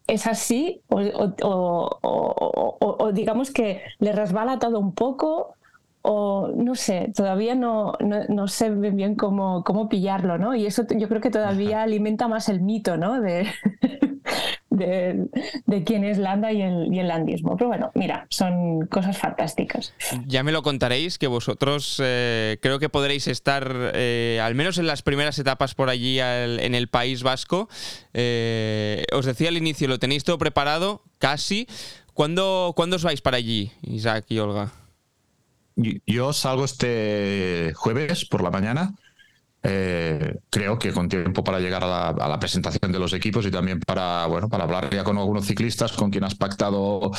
es 0.06 0.26
así 0.26 0.80
o, 0.88 1.98
o, 2.00 3.12
digamos 3.12 3.50
que 3.50 3.82
le 3.98 4.12
resbala 4.12 4.58
todo 4.58 4.78
un 4.78 4.94
poco 4.94 5.54
o 6.02 6.50
no 6.56 6.74
sé, 6.74 7.12
todavía 7.14 7.54
no, 7.54 7.92
no, 8.00 8.48
sé 8.48 8.70
bien 8.70 9.16
cómo, 9.16 9.64
cómo 9.64 9.90
pillarlo, 9.90 10.38
¿no? 10.38 10.54
Y 10.54 10.64
eso 10.64 10.86
yo 10.96 11.08
creo 11.08 11.20
que 11.20 11.30
todavía 11.30 11.82
alimenta 11.82 12.26
más 12.26 12.48
el 12.48 12.62
mito, 12.62 12.96
¿no? 12.96 13.20
De, 13.20 13.46
de, 14.70 15.28
de, 15.66 15.84
quién 15.84 16.04
es 16.04 16.18
Landa 16.18 16.52
y 16.52 16.62
el, 16.62 16.92
y 16.92 17.00
el 17.00 17.08
landismo. 17.08 17.56
Pero 17.56 17.68
bueno, 17.68 17.90
mira, 17.94 18.26
son 18.30 18.86
cosas 18.86 19.18
fantásticas. 19.18 19.92
Ya 20.26 20.42
me 20.42 20.52
lo 20.52 20.62
contaréis, 20.62 21.18
que 21.18 21.26
vosotros 21.26 22.00
eh, 22.02 22.58
creo 22.62 22.78
que 22.78 22.88
podréis 22.88 23.26
estar, 23.28 23.92
eh, 23.94 24.40
al 24.42 24.54
menos 24.54 24.78
en 24.78 24.86
las 24.86 25.02
primeras 25.02 25.38
etapas 25.38 25.74
por 25.74 25.90
allí 25.90 26.20
en 26.20 26.74
el 26.74 26.88
País 26.88 27.22
Vasco. 27.22 27.68
Eh, 28.14 29.04
os 29.12 29.26
decía 29.26 29.48
al 29.48 29.56
inicio, 29.56 29.88
lo 29.88 29.98
tenéis 29.98 30.24
todo 30.24 30.38
preparado, 30.38 31.02
casi. 31.18 31.66
¿Cuándo, 32.14 32.72
¿Cuándo 32.76 32.96
os 32.96 33.04
vais 33.04 33.20
para 33.20 33.36
allí, 33.36 33.72
Isaac 33.82 34.26
y 34.28 34.38
Olga? 34.38 34.72
Yo 36.06 36.32
salgo 36.32 36.64
este 36.64 37.72
jueves 37.74 38.24
por 38.26 38.42
la 38.42 38.50
mañana. 38.50 38.94
Eh, 39.62 40.38
creo 40.48 40.78
que 40.78 40.92
con 40.92 41.08
tiempo 41.08 41.44
para 41.44 41.60
llegar 41.60 41.84
a 41.84 42.12
la, 42.12 42.38
presentación 42.40 42.92
de 42.92 42.98
los 42.98 43.12
equipos 43.12 43.44
y 43.44 43.50
también 43.50 43.80
para, 43.80 44.26
bueno, 44.26 44.48
para 44.48 44.64
hablar 44.64 44.88
ya 44.90 45.04
con 45.04 45.18
algunos 45.18 45.46
ciclistas 45.46 45.92
con 45.92 46.10
quien 46.10 46.24
has 46.24 46.34
pactado 46.34 47.10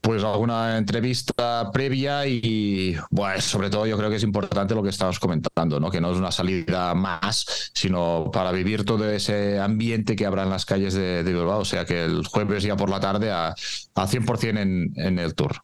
pues 0.00 0.22
alguna 0.22 0.78
entrevista 0.78 1.70
previa 1.72 2.26
y 2.26 2.96
bueno, 3.10 3.40
sobre 3.40 3.70
todo 3.70 3.86
yo 3.86 3.96
creo 3.96 4.08
que 4.08 4.16
es 4.16 4.22
importante 4.22 4.74
lo 4.74 4.82
que 4.82 4.90
estabas 4.90 5.18
comentando, 5.18 5.80
¿no? 5.80 5.90
que 5.90 6.00
no 6.00 6.12
es 6.12 6.18
una 6.18 6.30
salida 6.30 6.94
más, 6.94 7.72
sino 7.74 8.30
para 8.32 8.52
vivir 8.52 8.84
todo 8.84 9.08
ese 9.10 9.58
ambiente 9.58 10.14
que 10.14 10.26
habrá 10.26 10.44
en 10.44 10.50
las 10.50 10.64
calles 10.64 10.94
de, 10.94 11.24
Bilbao, 11.24 11.60
o 11.60 11.64
sea 11.64 11.84
que 11.84 12.04
el 12.04 12.24
jueves 12.24 12.62
ya 12.62 12.76
por 12.76 12.88
la 12.88 13.00
tarde 13.00 13.32
a, 13.32 13.48
a 13.48 14.06
100% 14.06 14.58
en, 14.58 14.92
en 14.96 15.18
el 15.18 15.34
tour. 15.34 15.56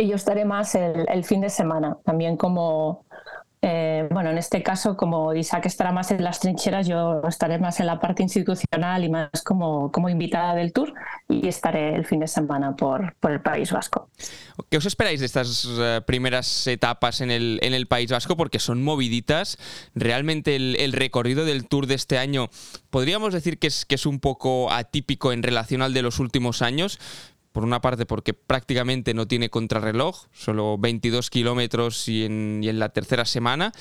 Y 0.00 0.08
yo 0.08 0.16
estaré 0.16 0.46
más 0.46 0.74
el, 0.76 1.24
fin 1.24 1.42
de 1.42 1.50
semana, 1.50 1.98
también 2.06 2.38
como, 2.38 3.04
eh, 3.62 4.08
bueno, 4.10 4.30
en 4.30 4.38
este 4.38 4.62
caso, 4.62 4.96
como 4.96 5.34
Isaac 5.34 5.66
estará 5.66 5.92
más 5.92 6.10
en 6.10 6.24
las 6.24 6.40
trincheras, 6.40 6.86
yo 6.86 7.20
estaré 7.28 7.58
más 7.58 7.78
en 7.80 7.86
la 7.86 8.00
parte 8.00 8.22
institucional 8.22 9.04
y 9.04 9.10
más 9.10 9.28
como, 9.44 9.92
como 9.92 10.08
invitada 10.08 10.54
del 10.54 10.72
tour 10.72 10.94
y 11.28 11.46
estaré 11.46 11.94
el 11.94 12.06
fin 12.06 12.20
de 12.20 12.26
semana 12.26 12.74
por, 12.74 13.14
por 13.20 13.32
el 13.32 13.42
País 13.42 13.70
Vasco. 13.70 14.08
¿Qué 14.70 14.78
os 14.78 14.86
esperáis 14.86 15.20
de 15.20 15.26
estas 15.26 15.68
eh, 15.78 16.00
primeras 16.06 16.66
etapas 16.66 17.20
en 17.20 17.30
el, 17.30 17.58
en 17.62 17.74
el 17.74 17.86
País 17.86 18.10
Vasco? 18.10 18.34
Porque 18.34 18.58
son 18.58 18.82
moviditas. 18.82 19.58
Realmente 19.94 20.56
el, 20.56 20.76
el, 20.80 20.92
recorrido 20.92 21.44
del 21.44 21.68
tour 21.68 21.86
de 21.86 21.96
este 21.96 22.16
año 22.16 22.48
podríamos 22.88 23.34
decir 23.34 23.58
que 23.58 23.66
es, 23.66 23.84
que 23.84 23.96
es 23.96 24.06
un 24.06 24.20
poco 24.20 24.72
atípico 24.72 25.32
en 25.32 25.42
relación 25.42 25.82
al 25.82 25.92
de 25.92 26.00
los 26.00 26.18
últimos 26.18 26.62
años 26.62 26.98
por 27.52 27.64
una 27.64 27.80
parte 27.80 28.06
porque 28.06 28.34
prácticamente 28.34 29.14
no 29.14 29.26
tiene 29.26 29.50
contrarreloj, 29.50 30.26
solo 30.32 30.78
22 30.78 31.30
kilómetros 31.30 32.08
y 32.08 32.24
en, 32.24 32.78
la 32.78 32.90
tercera 32.90 33.24
semana. 33.24 33.72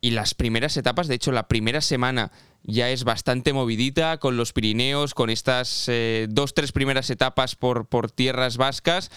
Y 0.00 0.12
las 0.12 0.34
primeras 0.34 0.76
etapas, 0.76 1.08
de 1.08 1.16
hecho 1.16 1.32
la 1.32 1.48
primera 1.48 1.80
semana 1.80 2.30
ya 2.62 2.88
es 2.90 3.02
bastante 3.02 3.52
movidita 3.52 4.18
con 4.18 4.36
los 4.36 4.52
Pirineos, 4.52 5.12
con 5.12 5.28
estas 5.28 5.86
eh, 5.88 6.28
dos, 6.30 6.54
tres 6.54 6.70
primeras 6.70 7.10
etapas 7.10 7.56
por, 7.56 7.86
por 7.86 8.10
tierras 8.12 8.58
vascas, 8.58 9.10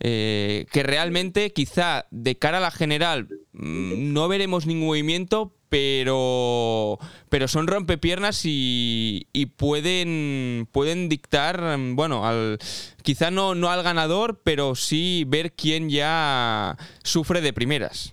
eh, 0.00 0.66
que 0.72 0.82
realmente 0.82 1.52
quizá 1.52 2.06
de 2.10 2.38
cara 2.38 2.58
a 2.58 2.62
la 2.62 2.70
general 2.70 3.28
mm, 3.52 4.12
no 4.14 4.26
veremos 4.28 4.66
ningún 4.66 4.86
movimiento, 4.86 5.54
pero, 5.72 6.98
pero 7.30 7.48
son 7.48 7.66
rompepiernas 7.66 8.42
y, 8.44 9.26
y 9.32 9.46
pueden, 9.46 10.68
pueden 10.70 11.08
dictar, 11.08 11.78
bueno, 11.94 12.26
al, 12.26 12.58
quizá 13.02 13.30
no, 13.30 13.54
no 13.54 13.70
al 13.70 13.82
ganador, 13.82 14.42
pero 14.44 14.74
sí 14.74 15.24
ver 15.26 15.54
quién 15.54 15.88
ya 15.88 16.76
sufre 17.02 17.40
de 17.40 17.54
primeras. 17.54 18.12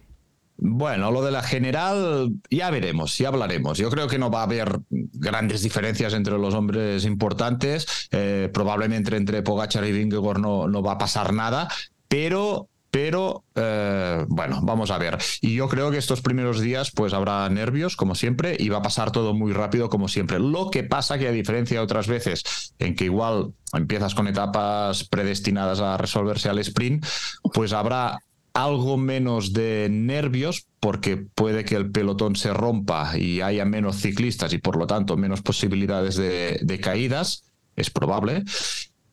Bueno, 0.55 1.11
lo 1.11 1.21
de 1.21 1.31
la 1.31 1.43
general 1.43 2.31
ya 2.49 2.69
veremos, 2.71 3.17
ya 3.17 3.27
hablaremos. 3.27 3.77
Yo 3.77 3.89
creo 3.89 4.07
que 4.07 4.19
no 4.19 4.31
va 4.31 4.39
a 4.39 4.43
haber 4.43 4.79
grandes 4.89 5.61
diferencias 5.61 6.13
entre 6.13 6.37
los 6.37 6.53
hombres 6.53 7.03
importantes. 7.03 8.07
Eh, 8.11 8.49
probablemente 8.53 9.17
entre 9.17 9.41
Pogachar 9.41 9.83
y 9.83 9.91
Vingegaard 9.91 10.39
no, 10.39 10.69
no 10.69 10.81
va 10.81 10.93
a 10.93 10.97
pasar 10.97 11.33
nada, 11.33 11.67
pero 12.07 12.68
pero 12.91 13.43
eh, 13.55 14.25
bueno, 14.27 14.61
vamos 14.63 14.91
a 14.91 14.97
ver. 14.97 15.17
Y 15.41 15.55
yo 15.55 15.67
creo 15.67 15.91
que 15.91 15.97
estos 15.97 16.21
primeros 16.21 16.59
días 16.59 16.91
pues 16.91 17.13
habrá 17.13 17.47
nervios, 17.49 17.95
como 17.95 18.15
siempre, 18.15 18.55
y 18.59 18.69
va 18.69 18.77
a 18.77 18.81
pasar 18.81 19.11
todo 19.11 19.33
muy 19.33 19.53
rápido, 19.53 19.89
como 19.89 20.07
siempre. 20.07 20.39
Lo 20.39 20.69
que 20.69 20.83
pasa 20.83 21.17
que 21.17 21.27
a 21.27 21.31
diferencia 21.31 21.77
de 21.77 21.83
otras 21.83 22.07
veces, 22.07 22.73
en 22.79 22.95
que 22.95 23.05
igual 23.05 23.53
empiezas 23.73 24.15
con 24.15 24.27
etapas 24.27 25.03
predestinadas 25.07 25.79
a 25.79 25.97
resolverse 25.97 26.49
al 26.49 26.59
sprint, 26.59 27.05
pues 27.53 27.73
habrá 27.73 28.19
algo 28.53 28.97
menos 28.97 29.53
de 29.53 29.87
nervios 29.91 30.65
porque 30.79 31.17
puede 31.17 31.63
que 31.65 31.75
el 31.75 31.91
pelotón 31.91 32.35
se 32.35 32.53
rompa 32.53 33.17
y 33.17 33.41
haya 33.41 33.65
menos 33.65 33.97
ciclistas 33.97 34.53
y 34.53 34.57
por 34.57 34.77
lo 34.77 34.87
tanto 34.87 35.17
menos 35.17 35.41
posibilidades 35.41 36.15
de, 36.15 36.59
de 36.61 36.79
caídas, 36.79 37.43
es 37.75 37.89
probable. 37.89 38.43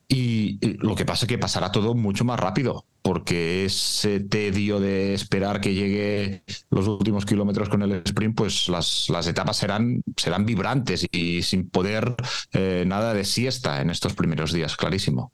Y 0.09 0.59
lo 0.79 0.95
que 0.95 1.05
pasa 1.05 1.25
es 1.25 1.29
que 1.29 1.39
pasará 1.39 1.73
todo 1.73 1.95
mucho 1.95 2.25
más 2.25 2.39
rápido, 2.39 2.87
porque 3.03 3.65
ese 3.65 4.21
tedio 4.21 4.79
de 4.79 5.15
esperar 5.15 5.61
que 5.61 5.75
llegue 5.75 6.45
los 6.71 6.87
últimos 6.87 7.27
kilómetros 7.27 7.69
con 7.69 7.83
el 7.83 8.03
sprint, 8.05 8.37
pues 8.37 8.69
las, 8.69 9.09
las 9.11 9.27
etapas 9.27 9.57
serán, 9.57 10.03
serán 10.17 10.47
vibrantes 10.47 11.07
y 11.11 11.43
sin 11.43 11.69
poder 11.71 12.15
eh, 12.53 12.85
nada 12.87 13.15
de 13.15 13.25
siesta 13.25 13.81
en 13.81 13.91
estos 13.91 14.15
primeros 14.15 14.53
días, 14.53 14.77
clarísimo. 14.77 15.33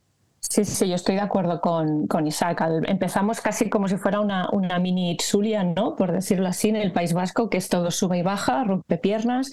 Sí, 0.53 0.67
sí, 0.67 0.87
yo 0.87 0.97
estoy 0.97 1.15
de 1.15 1.23
acuerdo 1.23 1.63
con, 1.63 2.07
con 2.07 2.27
Isaac. 2.27 2.63
Empezamos 2.87 3.41
casi 3.41 3.71
como 3.71 3.89
si 3.89 3.97
fuera 3.97 4.21
una, 4.21 4.51
una 4.53 4.79
mini 4.79 5.11
Itzulia, 5.13 5.65
¿no? 5.65 5.97
Por 5.97 6.13
decirlo 6.13 6.47
así, 6.47 6.69
en 6.69 6.77
el 6.77 6.93
País 6.93 7.15
Vasco, 7.15 7.49
que 7.49 7.57
es 7.57 7.71
todo 7.71 7.91
sube 7.91 8.19
y 8.19 8.23
baja, 8.23 8.63
rompe 8.63 8.99
piernas. 8.99 9.51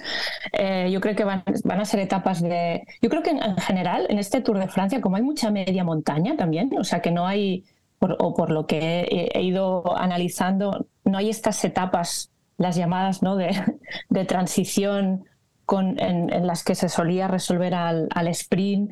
Eh, 0.51 0.89
yo 0.91 0.99
creo 0.99 1.15
que 1.15 1.23
van, 1.23 1.45
van, 1.63 1.79
a 1.79 1.85
ser 1.85 2.01
etapas 2.01 2.41
de... 2.41 2.83
Yo 3.01 3.09
creo 3.09 3.23
que 3.23 3.29
en, 3.29 3.55
general, 3.55 4.07
en 4.09 4.19
este 4.19 4.41
Tour 4.41 4.59
de 4.59 4.67
Francia, 4.67 4.99
como 4.99 5.15
hay 5.15 5.21
mucha 5.21 5.51
media 5.51 5.85
montaña 5.85 6.35
también, 6.35 6.69
o 6.77 6.83
sea 6.83 7.01
que 7.01 7.11
no 7.11 7.25
hay, 7.25 7.63
o 8.01 8.33
por 8.33 8.51
lo 8.51 8.67
que 8.67 9.29
he, 9.33 9.41
ido 9.41 9.97
analizando, 9.97 10.85
no 11.05 11.17
hay 11.17 11.29
estas 11.29 11.63
etapas, 11.63 12.33
las 12.57 12.75
llamadas, 12.75 13.23
¿no? 13.23 13.37
De, 13.37 13.51
de 14.09 14.25
transición 14.25 15.23
con, 15.65 15.97
en, 15.97 16.33
en, 16.33 16.45
las 16.45 16.65
que 16.65 16.75
se 16.75 16.89
solía 16.89 17.29
resolver 17.29 17.73
al, 17.73 18.09
al 18.13 18.27
sprint. 18.27 18.91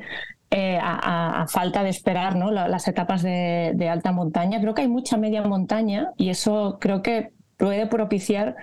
Eh, 0.50 0.78
a, 0.80 1.46
falta 1.50 1.82
de 1.82 1.90
esperar 1.90 2.34
¿no? 2.34 2.50
las 2.50 2.88
etapas 2.88 3.22
de, 3.22 3.88
alta 3.90 4.12
montaña. 4.12 4.60
Creo 4.60 4.74
que 4.74 4.82
hay 4.82 4.88
mucha 4.88 5.18
media 5.18 5.42
montaña 5.42 6.12
y 6.16 6.30
eso 6.30 6.78
creo 6.80 7.02
que 7.02 7.32
puede 7.58 7.86
propiciar 7.86 8.56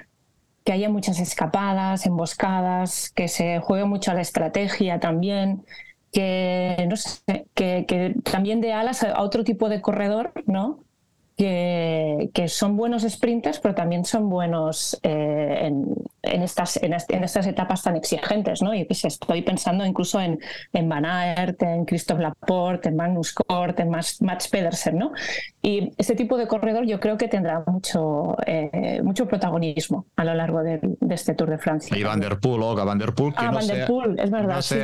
que 0.64 0.72
haya 0.74 0.90
muchas 0.90 1.20
escapadas, 1.20 2.08
emboscadas, 2.08 3.12
que 3.12 3.28
se 3.28 3.60
juegue 3.60 3.86
mucho 3.86 4.10
a 4.10 4.16
la 4.16 4.22
estrategia 4.22 5.00
también, 5.00 5.64
que, 6.12 6.88
no 6.90 6.96
sé, 6.96 7.22
que, 7.54 7.86
que 7.88 8.16
también 8.24 8.62
de 8.62 8.74
alas 8.74 9.04
a 9.04 9.22
otro 9.22 9.44
tipo 9.44 9.70
de 9.70 9.82
corredor, 9.82 10.34
¿no? 10.48 10.85
Que, 11.36 12.46
son 12.48 12.78
buenos 12.78 13.04
sprinters, 13.04 13.60
pero 13.60 13.76
también 13.76 14.06
son 14.06 14.30
buenos 14.30 14.98
eh, 15.04 15.70
en, 16.22 16.42
estas, 16.42 16.78
en, 16.78 16.94
estas 16.94 17.48
etapas 17.48 17.84
tan 17.84 17.96
exigentes. 17.96 18.62
¿no? 18.62 18.74
Y 18.74 18.86
pues 18.86 19.04
estoy 19.06 19.42
pensando 19.42 19.86
incluso 19.86 20.20
en, 20.22 20.40
en 20.72 20.88
Van 20.88 21.06
Aert, 21.06 21.62
en 21.64 21.86
Christoph 21.86 22.20
Laporte, 22.20 22.90
en 22.90 22.96
Magnus 22.96 23.34
Kort, 23.34 23.80
en 23.80 23.90
Mats 23.90 24.48
Pedersen. 24.50 24.98
¿no? 24.98 25.12
Y 25.62 25.92
este 25.98 26.16
tipo 26.16 26.38
de 26.38 26.48
corredor 26.48 26.86
yo 26.86 27.00
creo 27.00 27.18
que 27.18 27.28
tendrá 27.28 27.64
mucho, 27.68 28.38
eh, 28.46 29.02
mucho 29.04 29.28
protagonismo 29.28 30.06
a 30.16 30.24
lo 30.24 30.34
largo 30.36 30.64
de, 30.64 30.80
este 31.10 31.34
Tour 31.34 31.50
de 31.50 31.58
Francia. 31.58 31.98
Y 31.98 32.04
Van 32.04 32.20
Der 32.20 32.40
Poel, 32.40 32.62
Olga 32.62 32.86
Van 32.86 32.98
Der 32.98 33.14
Poel. 33.14 33.34
ah, 33.36 33.52
Van 33.52 33.68
Der 33.68 33.88
Poel, 33.88 34.18
es 34.20 34.32
verdad. 34.32 34.62
sí, 34.62 34.78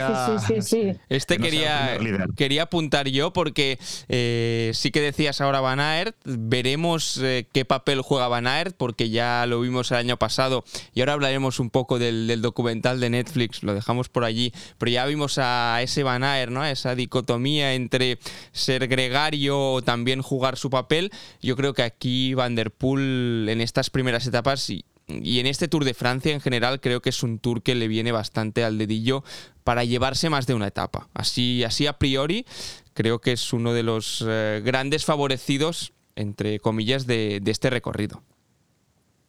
sí, 0.47 0.61
sí, 0.61 0.99
Este 1.07 1.37
quería, 1.37 1.97
quería 2.35 2.63
apuntar 2.63 3.07
yo 3.07 3.31
porque 3.31 3.79
eh, 4.09 4.71
sí 4.73 4.91
que 4.91 5.01
decías 5.01 5.39
ahora 5.39 5.61
Van 5.61 5.79
Aert 5.79 6.15
veremos 6.49 7.17
eh, 7.17 7.47
qué 7.51 7.65
papel 7.65 8.01
juega 8.01 8.27
Van 8.27 8.47
Aert, 8.47 8.75
porque 8.75 9.09
ya 9.09 9.45
lo 9.45 9.61
vimos 9.61 9.91
el 9.91 9.97
año 9.97 10.17
pasado 10.17 10.63
y 10.93 11.01
ahora 11.01 11.13
hablaremos 11.13 11.59
un 11.59 11.69
poco 11.69 11.99
del, 11.99 12.41
documental 12.41 12.99
de 12.99 13.09
Netflix, 13.09 13.63
lo 13.63 13.73
dejamos 13.73 14.09
por 14.09 14.23
allí, 14.23 14.53
pero 14.77 14.91
ya 14.91 15.05
vimos 15.05 15.37
a 15.37 15.81
ese 15.81 16.03
Van 16.03 16.23
Aert, 16.23 16.51
¿no? 16.51 16.65
esa 16.65 16.95
dicotomía 16.95 17.73
entre 17.73 18.17
ser 18.51 18.87
gregario 18.87 19.73
o 19.73 19.81
también 19.81 20.21
jugar 20.21 20.57
su 20.57 20.69
papel. 20.69 21.11
Yo 21.41 21.55
creo 21.55 21.73
que 21.73 21.83
aquí 21.83 22.33
Van 22.33 22.55
Der 22.55 22.71
Poel 22.71 23.47
en 23.49 23.61
estas 23.61 23.89
primeras 23.89 24.25
etapas 24.25 24.69
y, 24.69 24.85
en 25.07 25.45
este 25.45 25.67
Tour 25.67 25.83
de 25.83 25.93
Francia 25.93 26.31
en 26.31 26.39
general 26.39 26.79
creo 26.79 27.01
que 27.01 27.09
es 27.09 27.21
un 27.21 27.39
tour 27.39 27.61
que 27.61 27.75
le 27.75 27.89
viene 27.89 28.13
bastante 28.13 28.63
al 28.63 28.77
dedillo 28.77 29.25
para 29.65 29.83
llevarse 29.83 30.29
más 30.29 30.47
de 30.47 30.53
una 30.53 30.67
etapa. 30.67 31.09
Así, 31.13 31.65
así 31.65 31.85
a 31.85 31.97
priori 31.97 32.45
creo 32.93 33.19
que 33.19 33.33
es 33.33 33.53
uno 33.53 33.73
de 33.73 33.83
los 33.83 34.23
eh, 34.25 34.61
grandes 34.63 35.05
favorecidos, 35.05 35.93
entre 36.15 36.59
comillas, 36.59 37.07
de, 37.07 37.41
este 37.45 37.69
recorrido. 37.69 38.23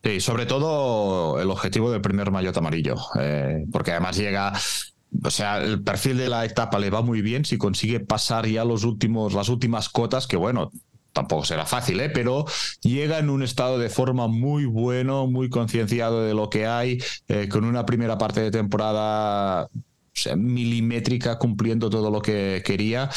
Sí, 0.02 0.20
sobre 0.20 0.46
todo 0.46 1.40
el 1.40 1.50
objetivo 1.50 1.90
del 1.90 2.00
primer 2.00 2.30
maillot 2.30 2.56
amarillo, 2.56 2.96
eh, 3.20 3.64
porque 3.70 3.92
además 3.92 4.16
llega 4.16 4.52
o 5.24 5.30
sea, 5.30 5.62
el 5.62 5.82
perfil 5.82 6.16
de 6.16 6.28
la 6.28 6.44
etapa 6.44 6.78
le 6.78 6.90
va 6.90 7.02
muy 7.02 7.20
bien 7.20 7.44
si 7.44 7.58
consigue 7.58 8.00
pasar 8.00 8.46
ya 8.46 8.64
los 8.64 8.84
últimos, 8.84 9.34
las 9.34 9.48
últimas 9.48 9.88
cotas, 9.88 10.26
que 10.26 10.36
bueno, 10.36 10.70
tampoco 11.12 11.44
será 11.44 11.66
fácil, 11.66 12.00
¿eh? 12.00 12.10
pero 12.10 12.46
llega 12.80 13.18
en 13.18 13.30
un 13.30 13.42
estado 13.42 13.78
de 13.78 13.90
forma 13.90 14.28
muy 14.28 14.64
bueno, 14.64 15.26
muy 15.26 15.50
concienciado 15.50 16.22
de 16.22 16.34
lo 16.34 16.48
que 16.48 16.66
hay, 16.66 16.98
eh, 17.28 17.48
con 17.48 17.64
una 17.64 17.84
primera 17.84 18.18
parte 18.18 18.40
de 18.40 18.50
temporada 18.50 19.68
milimétrica, 20.36 21.38
cumpliendo 21.38 21.90
todo 21.90 22.10
lo 22.10 22.20
que 22.20 22.62
quería. 22.64 23.10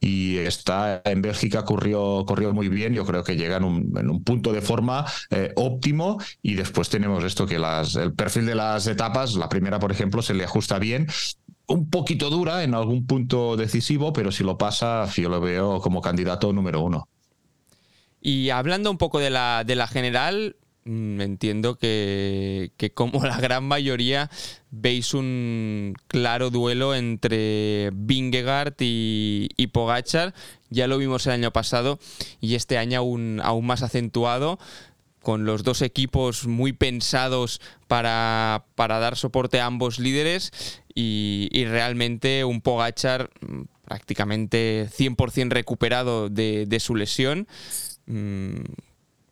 Y 0.00 0.38
está 0.38 1.02
en 1.04 1.20
Bélgica, 1.20 1.64
corrió, 1.64 2.24
muy 2.54 2.68
bien. 2.68 2.94
Yo 2.94 3.04
creo 3.04 3.22
que 3.22 3.36
llega 3.36 3.58
en 3.58 3.64
un, 3.64 4.24
punto 4.24 4.52
de 4.52 4.62
forma 4.62 5.04
eh, 5.30 5.52
óptimo. 5.56 6.18
Y 6.42 6.54
después 6.54 6.88
tenemos 6.88 7.22
esto: 7.22 7.46
que 7.46 7.56
el 7.56 8.14
perfil 8.14 8.46
de 8.46 8.54
las 8.54 8.86
etapas, 8.86 9.34
la 9.34 9.48
primera, 9.48 9.78
por 9.78 9.92
ejemplo, 9.92 10.22
se 10.22 10.34
le 10.34 10.44
ajusta 10.44 10.78
bien 10.78 11.06
un 11.70 11.88
poquito 11.88 12.30
dura 12.30 12.64
en 12.64 12.74
algún 12.74 13.06
punto 13.06 13.56
decisivo, 13.56 14.12
pero 14.12 14.32
si 14.32 14.42
lo 14.42 14.58
pasa, 14.58 15.08
yo 15.14 15.28
lo 15.28 15.40
veo 15.40 15.80
como 15.80 16.00
candidato 16.00 16.52
número 16.52 16.80
uno. 16.80 17.08
Y 18.20 18.50
hablando 18.50 18.90
un 18.90 18.98
poco 18.98 19.20
de 19.20 19.30
la, 19.30 19.62
de 19.64 19.76
la 19.76 19.86
general, 19.86 20.56
entiendo 20.84 21.76
que, 21.76 22.72
como 22.94 23.24
la 23.24 23.38
gran 23.40 23.64
mayoría 23.64 24.30
veis 24.70 25.14
un 25.14 25.94
claro 26.06 26.50
duelo 26.50 26.94
entre 26.94 27.90
Vingegaard 27.92 28.74
y, 28.80 29.48
y, 29.56 29.66
Pogachar. 29.68 30.34
Ya 30.70 30.86
lo 30.86 30.98
vimos 30.98 31.26
el 31.26 31.32
año 31.32 31.52
pasado 31.52 31.98
y 32.40 32.54
este 32.54 32.78
año 32.78 32.98
aún, 32.98 33.40
aún 33.42 33.66
más 33.66 33.82
acentuado 33.82 34.58
con 35.22 35.44
los 35.44 35.64
dos 35.64 35.82
equipos 35.82 36.46
muy 36.46 36.72
pensados 36.72 37.60
para, 37.88 38.64
dar 38.76 39.16
soporte 39.16 39.60
a 39.60 39.66
ambos 39.66 39.98
líderes 39.98 40.50
y, 40.94 41.48
y 41.52 41.66
realmente 41.66 42.44
un 42.44 42.62
Pogachar 42.62 43.30
mm, 43.40 43.62
prácticamente 43.84 44.88
100% 44.88 45.50
recuperado 45.50 46.30
de, 46.30 46.64
de 46.66 46.80
su 46.80 46.94
lesión 46.94 47.48
Mm, 48.10 48.64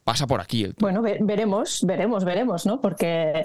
pasa 0.09 0.27
por 0.27 0.41
aquí. 0.41 0.65
El 0.65 0.75
bueno, 0.81 1.03
veremos, 1.03 1.85
veremos, 1.85 2.25
veremos, 2.25 2.65
¿no? 2.65 2.81
Porque, 2.81 3.45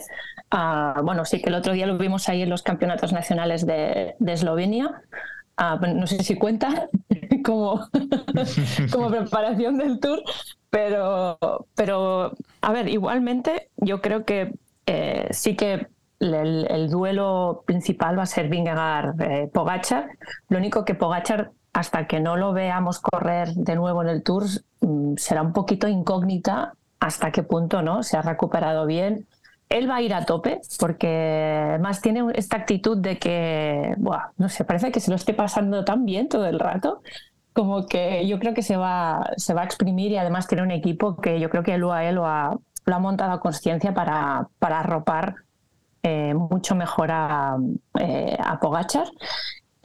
ah, 0.50 1.02
bueno, 1.04 1.26
sí 1.26 1.42
que 1.42 1.50
el 1.50 1.56
otro 1.56 1.74
día 1.74 1.86
lo 1.86 1.98
vimos 1.98 2.30
ahí 2.30 2.42
en 2.42 2.50
los 2.50 2.64
campeonatos 2.64 3.12
nacionales 3.12 3.66
de, 3.66 4.16
Eslovenia. 4.26 5.02
Ah, 5.58 5.78
no 5.86 6.08
sé 6.08 6.24
si 6.24 6.36
cuenta 6.36 6.88
como, 7.44 7.86
como 8.94 9.10
preparación 9.10 9.78
del 9.78 10.00
tour, 10.00 10.24
pero, 10.70 11.38
pero, 11.76 12.32
a 12.62 12.72
ver, 12.72 12.88
igualmente 12.88 13.70
yo 13.76 14.02
creo 14.02 14.24
que 14.24 14.54
eh, 14.86 15.28
sí 15.32 15.58
que 15.58 15.88
el, 16.22 16.90
duelo 16.90 17.64
principal 17.66 18.18
va 18.18 18.24
a 18.24 18.26
ser 18.26 18.50
Vingegaard-Pogachar. 18.50 20.12
Eh, 20.12 20.18
lo 20.48 20.60
único 20.60 20.86
que 20.86 20.96
Pogachar 20.96 21.52
hasta 21.74 22.08
que 22.08 22.20
no 22.20 22.38
lo 22.38 22.54
veamos 22.54 23.00
correr 23.00 23.54
de 23.56 23.76
nuevo 23.76 24.04
en 24.04 24.10
el 24.10 24.24
Tour, 24.24 24.46
mm, 24.82 25.16
será 25.18 25.42
un 25.42 25.54
poquito 25.54 25.88
incógnita 25.88 26.74
hasta 27.00 27.32
qué 27.32 27.44
punto 27.44 27.82
no 27.82 28.04
se 28.04 28.16
ha 28.16 28.22
recuperado 28.22 28.86
bien. 28.86 29.28
Él 29.70 29.90
va 29.90 29.96
a 29.98 30.02
ir 30.02 30.14
a 30.14 30.26
tope 30.26 30.62
porque 30.80 31.78
más 31.82 32.00
tiene 32.02 32.24
esta 32.36 32.58
actitud 32.58 32.98
de 32.98 33.18
que, 33.18 33.96
no 34.38 34.50
sé, 34.50 34.64
parece 34.66 34.92
que 34.92 35.00
se 35.00 35.10
lo 35.10 35.16
esté 35.16 35.34
pasando 35.34 35.84
tan 35.84 36.06
bien 36.06 36.30
todo 36.30 36.46
el 36.46 36.60
rato, 36.60 37.02
como 37.54 37.88
que 37.88 38.28
yo 38.28 38.40
creo 38.40 38.54
que 38.54 38.62
se 38.62 38.78
va, 38.78 39.32
se 39.38 39.54
va 39.54 39.62
a 39.62 39.66
exprimir 39.66 40.12
y 40.12 40.18
además 40.18 40.48
tiene 40.48 40.64
un 40.64 40.72
equipo 40.72 41.18
que 41.18 41.40
yo 41.40 41.50
creo 41.50 41.64
que 41.64 41.74
el 41.74 41.84
UAE 41.84 42.12
lo 42.12 42.28
ha, 42.28 42.56
lo 42.86 42.96
ha 42.96 43.00
montado 43.00 43.32
a 43.32 43.40
conciencia 43.40 43.94
para, 43.94 44.48
para 44.60 44.80
arropar 44.82 45.36
eh, 46.04 46.34
mucho 46.36 46.76
mejor 46.76 47.10
a, 47.12 47.58
eh, 48.00 48.38
a 48.40 48.60
Pogachar 48.60 49.08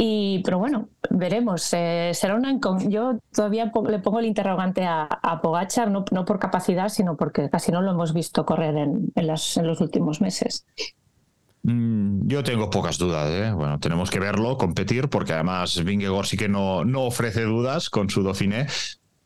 y, 0.01 0.43
pero 0.45 0.61
bueno, 0.61 0.91
veremos. 1.11 1.73
Eh, 1.73 2.13
será 2.15 2.37
una 2.37 2.57
Yo 2.87 3.19
todavía 3.35 3.73
le 3.89 3.99
pongo 3.99 4.21
el 4.21 4.27
interrogante 4.27 4.85
a, 4.87 5.41
Pogachar, 5.43 5.91
no, 5.91 6.05
no, 6.13 6.25
por 6.25 6.39
capacidad, 6.39 6.89
sino 6.89 7.17
porque 7.17 7.51
casi 7.51 7.73
no 7.73 7.83
lo 7.83 7.91
hemos 7.91 8.15
visto 8.15 8.47
correr 8.47 8.77
en, 8.77 9.13
en, 9.17 9.27
las, 9.27 9.57
en 9.57 9.67
los 9.67 9.81
últimos 9.81 10.21
meses. 10.21 10.65
Mm, 11.65 12.29
yo 12.29 12.45
tengo 12.45 12.71
pocas 12.71 12.97
dudas. 12.97 13.29
¿eh? 13.29 13.53
Bueno, 13.53 13.81
tenemos 13.81 14.09
que 14.11 14.21
verlo, 14.21 14.57
competir, 14.57 15.09
porque 15.09 15.33
además 15.33 15.83
Vingegaard 15.83 16.27
sí 16.27 16.37
que 16.37 16.49
no, 16.49 16.85
no 16.85 17.03
ofrece 17.03 17.43
dudas 17.43 17.91
con 17.91 18.09
su 18.09 18.23
Dauphiné. 18.23 18.69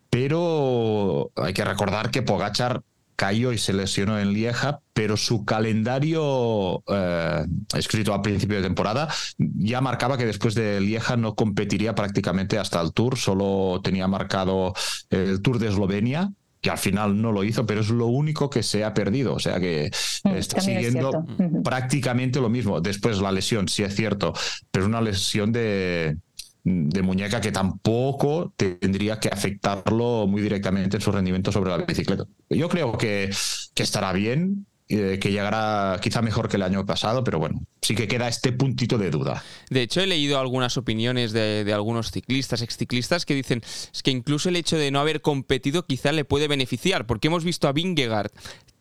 Pero 0.09 1.31
hay 1.37 1.53
que 1.53 1.65
recordar 1.65 2.11
que 2.11 2.23
Pogachar 2.23 2.83
cayó 3.23 3.53
y 3.53 3.59
se 3.59 3.73
lesionó 3.73 4.19
en 4.19 4.33
Lieja, 4.33 4.81
pero 4.93 5.17
su 5.17 5.45
calendario 5.45 6.83
eh, 6.89 7.47
escrito 7.77 8.15
a 8.15 8.21
principio 8.21 8.57
de 8.57 8.65
temporada 8.65 9.09
ya 9.39 9.81
marcaba 9.81 10.19
que 10.19 10.27
después 10.27 10.57
de 10.57 10.81
Lieja 10.81 11.17
no 11.17 11.37
competiría 11.37 11.95
prácticamente 11.95 12.59
hasta 12.59 12.81
el 12.81 12.93
Tour, 12.93 13.17
solo 13.17 13.81
tenía 13.81 14.09
marcado 14.09 14.75
el 15.11 15.41
Tour 15.41 15.61
de 15.61 15.69
Eslovenia, 15.69 16.33
que 16.61 16.71
al 16.71 16.79
final 16.79 17.23
no 17.23 17.31
lo 17.31 17.45
hizo, 17.45 17.65
pero 17.65 17.81
es 17.81 17.91
lo 17.91 18.07
único 18.07 18.51
que 18.51 18.65
se 18.65 18.83
ha 18.83 18.93
perdido. 18.93 19.35
O 19.35 19.39
sea 19.39 19.61
que 19.61 19.93
mm, 20.25 20.29
está 20.31 20.61
siguiendo 20.61 21.25
prácticamente 21.63 22.41
lo 22.41 22.49
mismo. 22.49 22.81
Después 22.81 23.21
la 23.21 23.31
lesión, 23.31 23.69
sí 23.69 23.85
es 23.85 23.95
cierto, 23.95 24.33
pero 24.73 24.87
una 24.87 25.01
lesión 25.01 25.53
de, 25.53 26.17
de 26.65 27.03
muñeca 27.03 27.41
que 27.41 27.51
tampoco 27.51 28.53
tendría 28.57 29.19
que 29.19 29.29
afectarlo 29.29 30.27
muy 30.29 30.43
directamente 30.43 30.97
en 30.97 31.01
su 31.01 31.11
rendimiento 31.11 31.51
sobre 31.51 31.71
la 31.71 31.79
bicicleta. 31.79 32.25
Yo 32.49 32.69
creo 32.69 32.97
que, 32.97 33.31
que 33.75 33.83
estará 33.83 34.13
bien, 34.13 34.67
eh, 34.89 35.19
que 35.21 35.33
llegará 35.33 35.99
quizá 36.01 36.23
mejor 36.23 36.49
que 36.49 36.57
el 36.57 36.63
año 36.63 36.85
pasado, 36.87 37.25
pero 37.25 37.39
bueno, 37.39 37.65
sí 37.81 37.95
que 37.95 38.07
queda 38.07 38.29
este 38.29 38.53
puntito 38.53 38.99
de 38.99 39.11
duda. 39.11 39.43
De 39.71 39.83
hecho, 39.83 40.01
he 40.01 40.07
leído 40.07 40.39
algunas 40.39 40.77
opiniones 40.77 41.33
de, 41.33 41.65
de 41.65 41.73
algunos 41.73 42.11
ciclistas, 42.11 42.63
exciclistas, 42.63 43.25
que 43.27 43.35
dicen 43.35 43.63
que 44.05 44.11
incluso 44.11 44.49
el 44.49 44.57
hecho 44.57 44.77
de 44.77 44.91
no 44.91 45.01
haber 45.01 45.21
competido 45.21 45.87
quizá 45.87 46.13
le 46.13 46.25
puede 46.25 46.47
beneficiar, 46.47 47.07
porque 47.07 47.29
hemos 47.29 47.43
visto 47.43 47.67
a 47.69 47.73
Vingegaard 47.73 48.31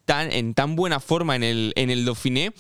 tan, 0.06 0.32
en 0.32 0.54
tan 0.54 0.76
buena 0.76 1.00
forma 1.00 1.36
en 1.36 1.44
el, 1.44 1.74
en 1.76 1.90
el 1.90 2.06
Dauphiné 2.06 2.54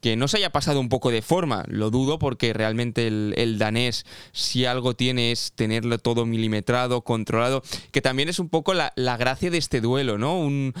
que 0.00 0.16
no 0.16 0.28
se 0.28 0.38
haya 0.38 0.50
pasado 0.50 0.80
un 0.80 0.88
poco 0.88 1.10
de 1.10 1.22
forma. 1.22 1.64
Lo 1.68 1.90
dudo 1.90 2.18
porque 2.18 2.52
realmente 2.52 3.06
el, 3.06 3.58
danés, 3.58 4.04
si 4.32 4.64
algo 4.64 4.94
tiene, 4.94 5.32
es 5.32 5.52
tenerlo 5.54 5.98
todo 5.98 6.26
milimetrado, 6.26 7.02
controlado, 7.02 7.62
que 7.92 8.02
también 8.02 8.28
es 8.28 8.38
un 8.38 8.48
poco 8.48 8.74
la, 8.74 8.92
gracia 9.16 9.50
de 9.50 9.58
este 9.58 9.80
duelo, 9.80 10.18
¿no? 10.18 10.38
Un, 10.38 10.74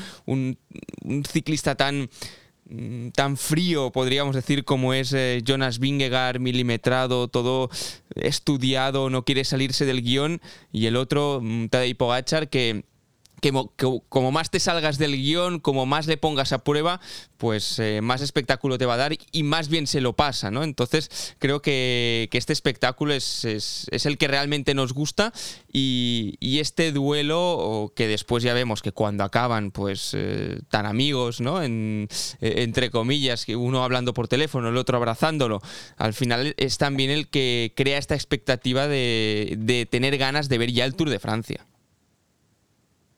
ciclista 1.30 1.74
tan 1.74 2.08
tan 3.14 3.36
frío, 3.36 3.92
podríamos 3.92 4.34
decir, 4.34 4.64
como 4.64 4.92
es 4.92 5.12
eh, 5.12 5.40
Jonas 5.46 5.78
Vingegaard, 5.78 6.40
milimetrado, 6.40 7.28
todo 7.28 7.70
estudiado, 8.16 9.08
no 9.08 9.24
quiere 9.24 9.44
salirse 9.44 9.86
del 9.86 10.02
guion, 10.02 10.40
y 10.72 10.86
el 10.86 10.96
otro, 10.96 11.38
mm, 11.40 11.68
Tadej 11.68 11.96
Pogachar, 11.96 12.48
que 12.48 12.84
que, 13.40 13.52
como 14.08 14.32
más 14.32 14.50
te 14.50 14.60
salgas 14.60 14.98
del 14.98 15.16
guion, 15.16 15.60
como 15.60 15.86
más 15.86 16.06
le 16.06 16.16
pongas 16.16 16.52
a 16.52 16.64
prueba, 16.64 17.00
pues 17.36 17.78
eh, 17.78 18.00
más 18.02 18.22
espectáculo 18.22 18.78
te 18.78 18.86
va 18.86 18.94
a 18.94 18.98
dar 18.98 19.12
y 19.32 19.42
más 19.42 19.68
bien 19.68 19.86
se 19.86 20.00
lo 20.00 20.14
pasa, 20.14 20.50
¿no? 20.50 20.62
Entonces 20.62 21.34
creo 21.38 21.60
que, 21.60 22.28
este 22.32 22.52
espectáculo 22.52 23.14
es, 23.14 23.44
el 23.44 24.18
que 24.18 24.28
realmente 24.28 24.74
nos 24.74 24.92
gusta 24.92 25.32
y, 25.72 26.36
este 26.60 26.92
duelo, 26.92 27.92
que 27.94 28.08
después 28.08 28.42
ya 28.42 28.54
vemos 28.54 28.82
que 28.82 28.92
cuando 28.92 29.24
acaban, 29.24 29.70
pues 29.70 30.12
eh, 30.14 30.58
tan 30.70 30.86
amigos, 30.86 31.40
¿no? 31.40 31.62
En, 31.62 32.08
eh, 32.40 32.54
entre 32.58 32.90
comillas, 32.90 33.44
que 33.44 33.56
uno 33.56 33.84
hablando 33.84 34.14
por 34.14 34.28
teléfono, 34.28 34.68
el 34.68 34.76
otro 34.76 34.96
abrazándolo, 34.96 35.60
al 35.96 36.14
final 36.14 36.54
es 36.56 36.78
también 36.78 37.10
el 37.10 37.28
que 37.28 37.72
crea 37.76 37.98
esta 37.98 38.14
expectativa 38.14 38.88
de 38.88 39.88
tener 39.90 40.16
ganas 40.18 40.48
de 40.48 40.58
ver 40.58 40.72
ya 40.72 40.84
el 40.84 40.94
Tour 40.94 41.10
de 41.10 41.18
Francia. 41.18 41.66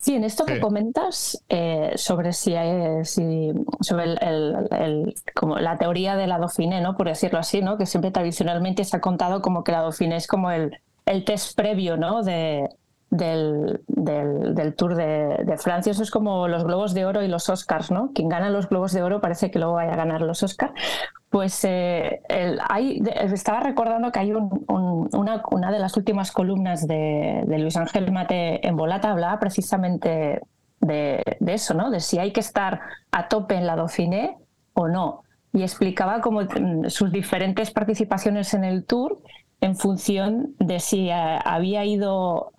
Sí, 0.01 0.15
en 0.15 0.23
esto 0.23 0.47
que 0.47 0.61
comentas 0.61 1.45
eh, 1.49 1.93
sobre 1.97 2.33
si, 2.33 2.55
hay, 2.55 3.05
si 3.05 3.53
sobre 3.81 4.05
el, 4.05 5.15
como 5.35 5.59
la 5.59 5.77
teoría 5.77 6.15
de 6.15 6.29
la 6.29 6.39
Dauphiné, 6.39 6.81
¿no? 6.81 6.97
Por 6.97 7.09
decirlo 7.09 7.41
así, 7.41 7.63
¿no? 7.63 7.77
Que 7.77 7.85
siempre 7.85 8.13
tradicionalmente 8.13 8.85
se 8.85 8.97
ha 8.97 9.01
contado 9.01 9.43
como 9.43 9.65
que 9.65 9.73
la 9.73 9.83
Dauphiné 9.83 10.15
es 10.15 10.29
como 10.29 10.53
el, 10.53 10.79
el 11.05 11.25
test 11.25 11.57
previo, 11.57 11.97
¿no? 11.97 12.23
De, 12.23 12.69
del, 13.11 13.81
del, 13.89 14.75
Tour 14.77 14.95
de, 14.95 15.57
Francia. 15.59 15.91
Eso 15.91 16.05
es 16.05 16.13
como 16.13 16.47
los 16.47 16.63
Globos 16.63 16.95
de 16.95 17.05
Oro 17.05 17.23
y 17.23 17.29
los 17.29 17.49
Oscars, 17.49 17.91
¿no? 17.91 18.13
Quien 18.15 18.29
gana 18.29 18.51
los 18.51 18.69
Globos 18.69 18.93
de 18.93 19.03
Oro 19.03 19.21
parece 19.21 19.51
que 19.51 19.59
luego 19.59 19.75
vaya 19.75 19.95
a 19.95 19.97
ganar 19.97 20.21
los 20.21 20.43
Oscars. 20.45 20.73
Pues 21.31 21.63
eh, 21.65 22.23
hay, 22.69 23.03
estaba 23.33 23.61
recordando 23.61 24.11
que 24.11 24.19
hay 24.19 24.33
una, 24.33 25.43
una, 25.51 25.71
de 25.71 25.79
las 25.79 25.97
últimas 25.97 26.33
columnas 26.33 26.87
de, 26.87 27.45
Luis 27.47 27.77
Ángel 27.77 28.11
Mate 28.11 28.67
en 28.67 28.77
Volata, 28.77 29.11
hablaba 29.11 29.39
precisamente 29.39 30.41
de, 30.81 31.23
de, 31.39 31.55
eso, 31.55 31.75
¿no? 31.75 31.91
De 31.91 32.01
si 32.01 32.19
hay 32.19 32.33
que 32.33 32.41
estar 32.41 32.81
a 33.11 33.29
tope 33.29 33.57
en 33.57 33.67
la 33.67 33.77
Dauphiné 33.77 34.39
o 34.73 34.89
no. 34.89 35.23
Y 35.53 35.63
explicaba 35.63 36.21
como 36.23 36.43
mm, 36.43 36.89
sus 36.89 37.13
diferentes 37.13 37.71
participaciones 37.73 38.55
en 38.55 38.65
el 38.65 38.85
Tour 38.85 39.19
en 39.61 39.77
función 39.77 40.55
de 40.59 40.79
si 40.79 41.09
eh, 41.09 41.13
había 41.13 41.85
ido, 41.85 42.53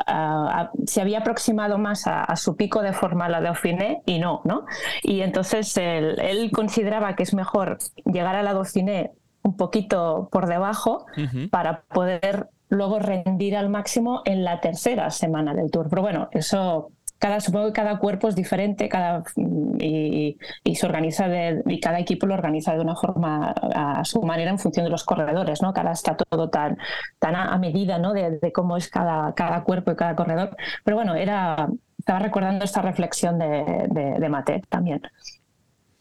se 0.86 1.02
había 1.02 1.20
aproximado 1.20 1.78
más 1.78 2.08
a, 2.08 2.36
su 2.36 2.56
pico 2.56 2.82
de 2.82 2.94
forma 2.94 3.30
la 3.30 3.42
Dauphiné 3.42 4.02
y 4.06 4.20
no, 4.20 4.42
¿no? 4.44 4.66
Y 5.04 5.22
entonces 5.22 5.76
él, 5.78 6.52
consideraba 6.54 7.16
que 7.16 7.24
es 7.24 7.34
mejor 7.34 7.78
llegar 8.06 8.36
a 8.36 8.44
la 8.44 8.54
Dauphiné 8.54 9.12
un 9.44 9.56
poquito 9.56 10.28
por 10.32 10.48
debajo 10.48 11.06
para 11.52 11.82
poder 11.84 12.50
luego 12.70 13.00
rendir 13.00 13.58
al 13.58 13.70
máximo 13.70 14.22
en 14.26 14.44
la 14.44 14.62
tercera 14.62 15.10
semana 15.10 15.54
del 15.54 15.72
Tour. 15.72 15.88
Pero 15.90 16.02
bueno, 16.02 16.30
eso 16.32 16.92
cada, 17.20 17.40
supongo 17.42 17.68
que 17.68 17.74
cada 17.74 18.00
cuerpo 18.00 18.30
es 18.30 18.36
diferente 18.36 18.90
cada, 18.90 19.24
y, 19.80 20.38
se 20.74 20.86
organiza 20.86 21.28
de, 21.28 21.62
y 21.68 21.80
cada 21.80 22.00
equipo 22.00 22.26
lo 22.26 22.34
organiza 22.34 22.74
de 22.74 22.80
una 22.80 22.96
forma 22.96 23.52
a 23.52 24.06
su 24.06 24.22
manera 24.22 24.52
en 24.52 24.60
función 24.60 24.86
de 24.86 24.90
los 24.90 25.04
corredores, 25.04 25.62
¿no? 25.62 25.74
Cada 25.74 25.92
está 25.92 26.16
todo 26.16 26.50
tan, 26.50 26.78
tan 27.20 27.36
a, 27.36 27.58
medida 27.58 27.98
¿no? 28.00 28.14
de, 28.14 28.52
cómo 28.54 28.78
es 28.78 28.90
cada, 28.90 29.34
cada 29.34 29.64
cuerpo 29.64 29.92
y 29.92 29.96
cada 29.96 30.16
corredor. 30.16 30.56
Pero 30.84 30.98
bueno, 30.98 31.16
era, 31.16 31.68
estaba 31.98 32.20
recordando 32.20 32.64
esta 32.66 32.82
reflexión 32.82 33.38
de, 33.38 33.88
de 34.20 34.30
Mate 34.30 34.64
también. 34.70 35.02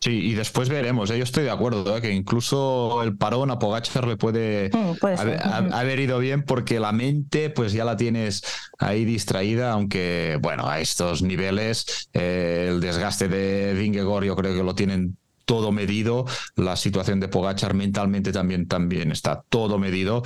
Sí, 0.00 0.10
y 0.12 0.34
después 0.34 0.68
veremos. 0.68 1.10
¿eh? 1.10 1.18
Yo 1.18 1.24
estoy 1.24 1.44
de 1.44 1.50
acuerdo, 1.50 1.96
¿eh? 1.96 2.00
que 2.00 2.12
incluso 2.12 3.02
el 3.02 3.16
parón 3.16 3.50
a 3.50 3.58
Pogachar 3.58 4.06
le 4.06 4.16
puede, 4.16 4.70
mm, 4.72 5.72
haber, 5.72 5.98
ido 5.98 6.20
bien 6.20 6.44
porque 6.44 6.78
la 6.78 6.92
mente 6.92 7.50
pues 7.50 7.72
ya 7.72 7.84
la 7.84 7.96
tienes 7.96 8.42
ahí 8.78 9.04
distraída, 9.04 9.72
aunque 9.72 10.38
bueno, 10.40 10.68
a 10.68 10.78
estos 10.78 11.22
niveles 11.22 12.08
eh, 12.12 12.68
el 12.70 12.80
desgaste 12.80 13.28
de 13.28 13.74
Vingegor 13.74 14.24
yo 14.24 14.36
creo 14.36 14.54
que 14.54 14.62
lo 14.62 14.76
tienen 14.76 15.16
todo 15.48 15.72
medido, 15.72 16.26
la 16.56 16.76
situación 16.76 17.20
de 17.20 17.28
Pogachar 17.28 17.72
mentalmente 17.72 18.32
también, 18.32 18.68
también 18.68 19.10
está 19.10 19.42
todo 19.48 19.78
medido. 19.78 20.22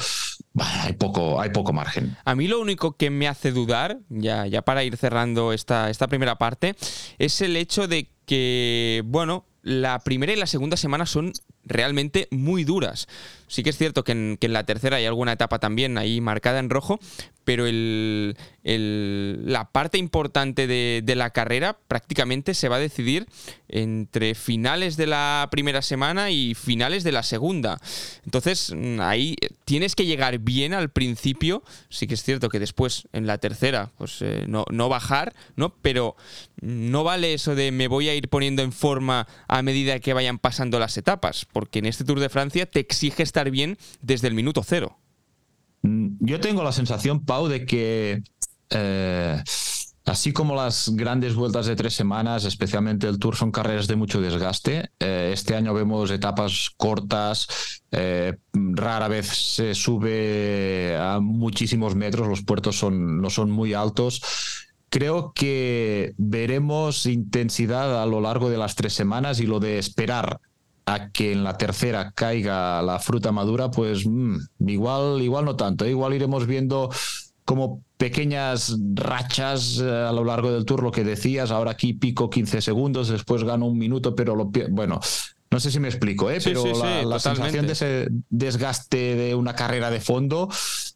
hay 0.58 0.94
poco, 0.94 1.40
hay 1.40 1.50
poco 1.50 1.72
margen. 1.72 2.16
A 2.24 2.34
mí 2.34 2.48
lo 2.48 2.60
único 2.60 2.96
que 2.96 3.08
me 3.08 3.28
hace 3.28 3.52
dudar, 3.52 3.98
ya, 4.08 4.46
ya 4.48 4.62
para 4.62 4.82
ir 4.82 4.96
cerrando 4.96 5.52
esta, 5.52 5.90
esta 5.90 6.08
primera 6.08 6.36
parte, 6.36 6.74
es 7.18 7.40
el 7.40 7.56
hecho 7.56 7.86
de 7.86 8.10
que, 8.26 9.02
bueno, 9.06 9.46
la 9.62 10.00
primera 10.00 10.32
y 10.32 10.36
la 10.36 10.46
segunda 10.46 10.76
semana 10.76 11.06
son 11.06 11.32
realmente 11.64 12.28
muy 12.30 12.64
duras. 12.64 13.08
Sí 13.52 13.62
que 13.62 13.68
es 13.70 13.76
cierto 13.76 14.02
que 14.02 14.12
en, 14.12 14.38
la 14.40 14.64
tercera 14.64 14.96
hay 14.96 15.04
alguna 15.04 15.32
etapa 15.32 15.58
también 15.58 15.98
ahí 15.98 16.22
marcada 16.22 16.58
en 16.58 16.70
rojo, 16.70 16.98
pero 17.44 17.66
el, 17.66 18.34
la 18.64 19.70
parte 19.70 19.98
importante 19.98 20.66
de, 20.66 21.14
la 21.14 21.30
carrera 21.30 21.76
prácticamente 21.86 22.54
se 22.54 22.70
va 22.70 22.76
a 22.76 22.78
decidir 22.78 23.26
entre 23.68 24.34
finales 24.34 24.96
de 24.96 25.06
la 25.06 25.48
primera 25.50 25.82
semana 25.82 26.30
y 26.30 26.54
finales 26.54 27.04
de 27.04 27.12
la 27.12 27.22
segunda. 27.22 27.78
Entonces 28.24 28.72
mm, 28.74 29.00
ahí 29.00 29.36
tienes 29.66 29.94
que 29.94 30.06
llegar 30.06 30.38
bien 30.38 30.72
al 30.72 30.90
principio. 30.90 31.62
Sí 31.90 32.06
que 32.06 32.14
es 32.14 32.22
cierto 32.22 32.48
que 32.48 32.58
después 32.58 33.06
en 33.12 33.26
la 33.26 33.36
tercera 33.36 33.90
pues 33.98 34.22
eh, 34.22 34.44
no, 34.48 34.64
no 34.70 34.88
bajar, 34.88 35.34
¿no? 35.56 35.74
Pero 35.82 36.16
no 36.62 37.04
vale 37.04 37.34
eso 37.34 37.54
de 37.54 37.70
me 37.70 37.88
voy 37.88 38.08
a 38.08 38.14
ir 38.14 38.28
poniendo 38.28 38.62
en 38.62 38.72
forma 38.72 39.26
a 39.48 39.60
medida 39.62 39.98
que 40.00 40.14
vayan 40.14 40.38
pasando 40.38 40.78
las 40.78 40.96
etapas, 40.96 41.44
porque 41.52 41.78
en 41.78 41.86
este 41.86 42.04
Tour 42.04 42.20
de 42.20 42.28
Francia 42.28 42.66
te 42.66 42.80
exige 42.80 43.22
estar 43.22 43.50
bien 43.50 43.78
desde 44.00 44.28
el 44.28 44.34
minuto 44.34 44.62
cero. 44.64 44.98
Mm, 45.82 46.16
yo 46.20 46.40
tengo 46.40 46.62
la 46.62 46.72
sensación, 46.72 47.24
Pau, 47.24 47.48
de 47.48 47.66
que 47.66 48.22
eh, 48.70 49.42
así 50.04 50.32
como 50.32 50.54
las 50.54 50.90
grandes 50.94 51.34
vueltas 51.34 51.66
de 51.66 51.76
tres 51.76 51.94
semanas, 51.94 52.44
especialmente 52.44 53.06
el 53.06 53.18
Tour, 53.18 53.36
son 53.36 53.52
carreras 53.52 53.86
de 53.86 53.96
mucho 53.96 54.20
desgaste, 54.20 54.90
eh, 54.98 55.30
este 55.32 55.54
año 55.54 55.74
vemos 55.74 56.10
etapas 56.10 56.70
cortas, 56.76 57.82
eh, 57.90 58.36
rara 58.52 59.08
vez 59.08 59.26
se 59.26 59.74
sube 59.74 60.96
a 60.98 61.20
muchísimos 61.20 61.94
metros, 61.94 62.28
los 62.28 62.42
puertos 62.42 62.82
no 62.90 63.30
son 63.30 63.50
muy 63.50 63.74
altos. 63.74 64.22
Creo 64.88 65.32
que 65.34 66.12
veremos 66.18 67.06
intensidad 67.06 68.02
a 68.02 68.06
lo 68.06 68.20
largo 68.20 68.50
de 68.50 68.58
las 68.58 68.74
tres 68.74 68.92
semanas 68.92 69.40
y 69.40 69.46
lo 69.46 69.58
de 69.58 69.78
esperar 69.78 70.38
a 70.86 71.10
que 71.10 71.32
en 71.32 71.44
la 71.44 71.56
tercera 71.56 72.12
caiga 72.12 72.82
la 72.82 72.98
fruta 72.98 73.32
madura, 73.32 73.70
pues 73.70 74.06
mm, 74.06 74.36
igual, 74.66 75.22
igual 75.22 75.44
no 75.44 75.56
tanto. 75.56 75.84
¿eh? 75.84 75.90
Igual 75.90 76.14
iremos 76.14 76.46
viendo 76.46 76.90
como 77.44 77.82
pequeñas 77.96 78.76
rachas 78.94 79.78
eh, 79.78 79.88
a 79.88 80.12
lo 80.12 80.24
largo 80.24 80.52
del 80.52 80.64
tour, 80.64 80.82
lo 80.82 80.90
que 80.90 81.04
decías, 81.04 81.50
ahora 81.50 81.72
aquí 81.72 81.92
pico 81.92 82.30
15 82.30 82.60
segundos, 82.60 83.08
después 83.08 83.44
gano 83.44 83.66
un 83.66 83.78
minuto, 83.78 84.14
pero 84.14 84.34
lo 84.34 84.50
bueno, 84.70 85.00
no 85.50 85.60
sé 85.60 85.70
si 85.70 85.78
me 85.80 85.88
explico, 85.88 86.30
¿eh? 86.30 86.38
pero 86.42 86.64
la, 87.04 87.18
sensación 87.18 87.66
de 87.66 87.72
ese 87.72 88.08
desgaste 88.30 89.16
de 89.16 89.34
una 89.34 89.54
carrera 89.54 89.90
de 89.90 90.00
fondo 90.00 90.48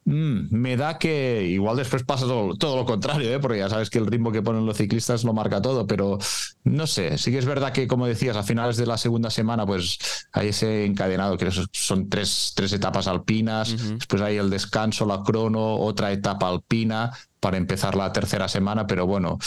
mm, 0.06 0.48
me 0.50 0.76
da 0.76 0.98
que 0.98 1.44
igual 1.46 1.76
después 1.76 2.02
pasa 2.04 2.26
todo, 2.26 2.76
lo 2.76 2.84
contrario, 2.86 3.32
¿eh? 3.32 3.38
porque 3.38 3.58
ya 3.58 3.68
sabes 3.68 3.90
que 3.90 3.98
el 3.98 4.06
ritmo 4.06 4.32
que 4.32 4.42
ponen 4.42 4.64
los 4.64 4.78
ciclistas 4.78 5.24
lo 5.24 5.34
marca 5.34 5.60
todo, 5.60 5.86
pero 5.86 6.18
no 6.64 6.86
sé, 6.86 7.18
sí 7.18 7.30
que 7.30 7.38
es 7.38 7.44
verdad 7.44 7.72
que 7.72 7.86
como 7.86 8.06
decías, 8.06 8.36
a 8.36 8.42
finales 8.42 8.78
de 8.78 8.86
la 8.86 8.96
segunda 8.96 9.28
semana 9.28 9.66
pues 9.66 9.98
hay 10.32 10.48
ese 10.48 10.86
encadenado, 10.86 11.36
que 11.36 11.50
son 11.72 12.08
tres, 12.08 12.52
tres 12.56 12.72
etapas 12.72 13.06
alpinas, 13.06 13.76
después 13.98 14.22
hay 14.22 14.38
el 14.38 14.48
descanso, 14.48 15.04
la 15.04 15.22
crono, 15.22 15.76
otra 15.76 16.12
etapa 16.12 16.48
alpina, 16.48 17.12
para 17.40 17.58
empezar 17.58 17.94
la 17.94 18.12
tercera 18.12 18.48
semana, 18.48 18.86
pero 18.86 19.06
bueno, 19.06 19.38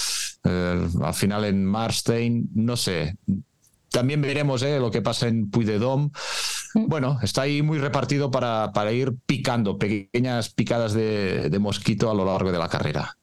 eh, 0.43 0.87
al 1.01 1.13
final 1.13 1.45
en 1.45 1.65
Marstein, 1.65 2.49
no 2.53 2.77
sé, 2.77 3.15
también 3.89 4.21
veremos 4.21 4.61
eh, 4.63 4.79
lo 4.79 4.91
que 4.91 5.01
pasa 5.01 5.27
en 5.27 5.49
Puy 5.49 5.65
de 5.65 5.79
Dom. 5.79 6.11
Bueno, 6.73 7.17
está 7.21 7.43
ahí 7.43 7.61
muy 7.61 7.79
repartido 7.79 8.31
para, 8.31 8.71
para 8.73 8.91
ir 8.91 9.15
picando 9.25 9.77
pequeñas 9.77 10.49
picadas 10.49 10.93
de, 10.93 11.57
mosquito 11.59 12.09
a 12.09 12.13
lo 12.13 12.25
largo 12.25 12.51
de 12.51 12.57
la 12.57 12.69
carrera. 12.69 13.15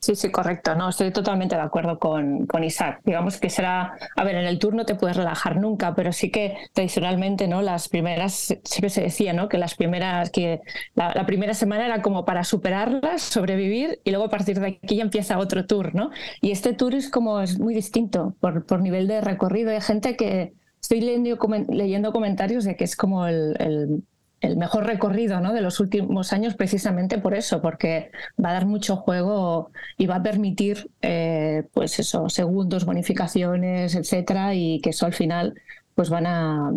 Sí, 0.00 0.16
sí, 0.16 0.30
correcto. 0.30 0.74
No, 0.74 0.88
estoy 0.88 1.12
totalmente 1.12 1.56
de 1.56 1.60
acuerdo 1.60 1.98
con, 1.98 2.46
con, 2.46 2.64
Isaac. 2.64 3.02
Digamos 3.04 3.38
que 3.38 3.50
será, 3.50 3.98
a 4.16 4.24
ver, 4.24 4.34
en 4.36 4.46
el 4.46 4.58
turno 4.58 4.86
te 4.86 4.94
puedes 4.94 5.14
relajar 5.14 5.56
nunca, 5.56 5.94
pero 5.94 6.10
sí 6.10 6.30
que 6.30 6.56
tradicionalmente, 6.72 7.46
¿no? 7.48 7.60
Las 7.60 7.90
primeras, 7.90 8.32
siempre 8.64 8.88
se 8.88 9.02
decía, 9.02 9.34
¿no? 9.34 9.50
Que 9.50 9.58
las 9.58 9.74
primeras, 9.74 10.30
que 10.30 10.62
la, 10.94 11.26
primera 11.26 11.52
semana 11.52 11.84
era 11.84 12.00
como 12.00 12.24
para 12.24 12.44
superarlas, 12.44 13.20
sobrevivir 13.20 14.00
y 14.02 14.10
luego 14.10 14.24
a 14.24 14.30
partir 14.30 14.58
de 14.58 14.80
aquí 14.82 14.96
ya 14.96 15.02
empieza 15.02 15.36
otro 15.36 15.66
tour, 15.66 15.94
¿no? 15.94 16.10
Y 16.40 16.50
este 16.50 16.72
tour 16.72 16.94
es 16.94 17.10
como, 17.10 17.40
es 17.40 17.58
muy 17.58 17.74
distinto 17.74 18.34
por, 18.40 18.64
por 18.64 18.80
nivel 18.80 19.06
de 19.06 19.20
recorrido. 19.20 19.70
Hay 19.70 19.82
gente 19.82 20.16
que, 20.16 20.54
estoy 20.80 21.00
leyendo, 21.00 21.38
leyendo 21.68 22.12
comentarios 22.12 22.64
de 22.64 22.76
que 22.76 22.84
es 22.84 22.96
como 22.96 23.26
el, 23.26 24.02
el 24.40 24.56
mejor 24.56 24.86
recorrido 24.86 25.40
¿no? 25.40 25.52
de 25.52 25.60
los 25.60 25.80
últimos 25.80 26.32
años 26.32 26.54
precisamente 26.54 27.18
por 27.18 27.34
eso, 27.34 27.60
porque 27.60 28.10
va 28.42 28.50
a 28.50 28.54
dar 28.54 28.66
mucho 28.66 28.96
juego 28.96 29.70
y 29.98 30.06
va 30.06 30.16
a 30.16 30.22
permitir 30.22 30.90
eh, 31.02 31.64
pues 31.72 31.98
eso, 31.98 32.28
segundos, 32.28 32.86
bonificaciones, 32.86 33.94
etcétera, 33.94 34.54
y 34.54 34.80
que 34.80 34.90
eso 34.90 35.06
al 35.06 35.12
final 35.12 35.54
pues 35.94 36.08
van 36.08 36.26
a 36.26 36.72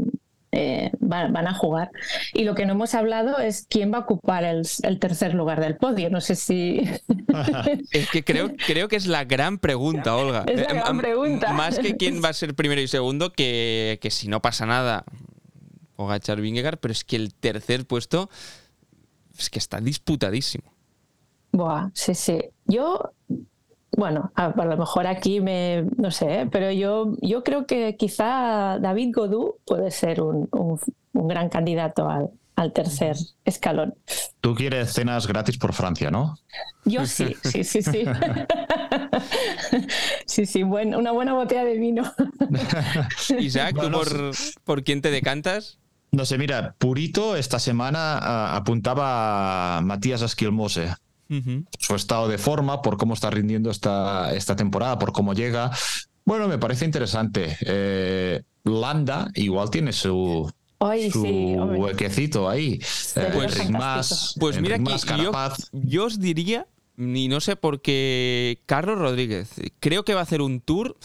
eh, 0.56 0.92
van, 1.00 1.48
a 1.48 1.54
jugar. 1.56 1.90
Y 2.32 2.44
lo 2.44 2.54
que 2.54 2.68
no 2.68 2.74
hemos 2.74 2.94
hablado 2.94 3.40
es 3.40 3.66
quién 3.68 3.92
va 3.92 3.98
a 3.98 4.02
ocupar 4.02 4.44
el, 4.44 4.68
tercer 5.00 5.34
lugar 5.34 5.60
del 5.60 5.78
podio. 5.78 6.12
No 6.12 6.22
sé 6.22 6.36
si. 6.36 6.82
es 7.92 8.10
que 8.12 8.24
creo, 8.24 8.52
creo 8.68 8.88
que 8.88 8.96
es 8.96 9.08
la 9.08 9.24
gran 9.24 9.58
pregunta, 9.58 10.16
Olga. 10.16 10.44
Es 10.48 10.62
la 10.62 10.68
eh, 10.68 10.76
gran 10.76 11.00
pregunta. 11.00 11.54
Más 11.54 11.80
que 11.80 11.98
quién 11.98 12.24
va 12.24 12.30
a 12.30 12.34
ser 12.34 12.54
primero 12.54 12.80
y 12.80 12.88
segundo, 12.88 13.34
que, 13.34 13.98
que 14.00 14.12
si 14.12 14.28
no 14.28 14.44
pasa 14.44 14.68
nada, 14.68 15.06
Pogachar 15.96 16.40
Vingegaard, 16.40 16.78
pero 16.78 16.92
es 16.92 17.04
que 17.04 17.16
el 17.16 17.34
tercer 17.34 17.88
puesto 17.88 18.30
es 19.36 19.50
que 19.50 19.58
está 19.58 19.82
disputadísimo. 19.82 20.72
Buah, 21.52 21.90
sí, 21.96 22.14
sí. 22.14 22.40
Yo, 22.68 23.12
bueno, 23.98 24.32
a, 24.36 24.50
lo 24.50 24.78
mejor 24.78 25.08
aquí 25.08 25.42
me, 25.42 25.86
no 25.98 26.12
sé, 26.12 26.42
¿eh? 26.42 26.50
pero 26.52 26.72
yo, 26.72 27.16
yo 27.22 27.44
creo 27.44 27.66
que 27.66 27.96
quizá 27.96 28.80
David 28.80 29.12
Godú 29.14 29.56
puede 29.66 29.92
ser 29.92 30.22
un, 30.22 30.50
gran 31.14 31.50
candidato 31.50 32.10
al, 32.10 32.32
al 32.56 32.74
tercer 32.74 33.16
escalón. 33.46 33.96
Tú 34.42 34.56
quieres 34.56 34.94
cenas 34.94 35.28
gratis 35.28 35.58
por 35.58 35.74
Francia, 35.74 36.12
¿no? 36.12 36.38
Yo 36.86 37.06
sí, 37.06 37.36
sí, 37.44 37.64
sí, 37.64 37.82
sí. 37.82 38.04
sí, 40.26 40.46
sí, 40.46 40.64
una 40.64 41.12
buena 41.12 41.34
botella 41.34 41.64
de 41.64 41.78
vino. 41.78 42.04
Isaac, 43.40 43.76
¿tú 43.80 43.92
por, 43.92 44.32
por 44.64 44.84
quién 44.84 45.02
te 45.02 45.12
decantas? 45.12 45.80
No 46.12 46.26
sé, 46.26 46.38
mira, 46.38 46.76
Purito 46.78 47.36
esta 47.36 47.58
semana 47.58 48.56
apuntaba 48.56 49.78
a 49.78 49.82
Matías 49.82 50.22
Asquilmose. 50.22 50.94
Su 51.80 51.96
estado 51.96 52.28
de 52.28 52.38
forma, 52.38 52.82
por 52.82 52.98
cómo 52.98 53.14
está 53.14 53.30
rindiendo 53.30 53.70
esta, 53.70 54.34
esta 54.34 54.56
temporada, 54.56 55.00
por 55.00 55.12
cómo 55.12 55.34
llega. 55.34 55.72
Bueno, 56.26 56.48
me 56.48 56.58
parece 56.58 56.86
interesante. 56.86 57.58
Eh, 57.66 58.42
Landa 58.64 59.30
igual 59.36 59.70
tiene 59.70 59.92
su, 59.92 60.52
huequecito 60.80 62.50
ahí. 62.50 62.80
pues, 63.34 63.70
más, 63.70 64.36
pues 64.40 64.62
mira 64.62 64.80
que 64.80 64.96
yo, 65.18 65.32
yo, 65.72 66.06
os 66.06 66.20
diría, 66.20 66.68
ni 66.96 67.28
no 67.28 67.42
sé 67.42 67.56
por 67.56 67.82
qué, 67.82 68.62
Carlos 68.66 68.98
Rodríguez, 69.00 69.50
creo 69.80 70.06
que 70.06 70.14
va 70.14 70.22
a 70.22 70.24
hacer 70.24 70.42
un 70.42 70.62
tour 70.62 70.98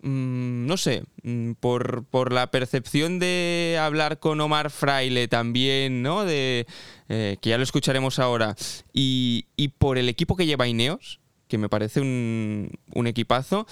Mm, 0.00 0.66
no 0.66 0.76
sé, 0.76 1.02
mm, 1.24 1.52
por, 1.54 2.04
por, 2.04 2.32
la 2.32 2.52
percepción 2.52 3.18
de 3.18 3.78
hablar 3.80 4.20
con 4.20 4.40
Omar 4.40 4.70
Fraile 4.70 5.26
también, 5.26 6.02
¿no? 6.02 6.24
De, 6.24 6.66
eh, 7.08 7.36
que 7.40 7.50
ya 7.50 7.56
lo 7.56 7.64
escucharemos 7.64 8.20
ahora, 8.20 8.54
y, 8.92 9.46
por 9.78 9.98
el 9.98 10.08
equipo 10.08 10.36
que 10.36 10.46
lleva 10.46 10.68
Ineos, 10.68 11.20
que 11.48 11.58
me 11.58 11.68
parece 11.68 12.00
un, 12.00 12.70
un 12.94 13.06
equipazo, 13.08 13.66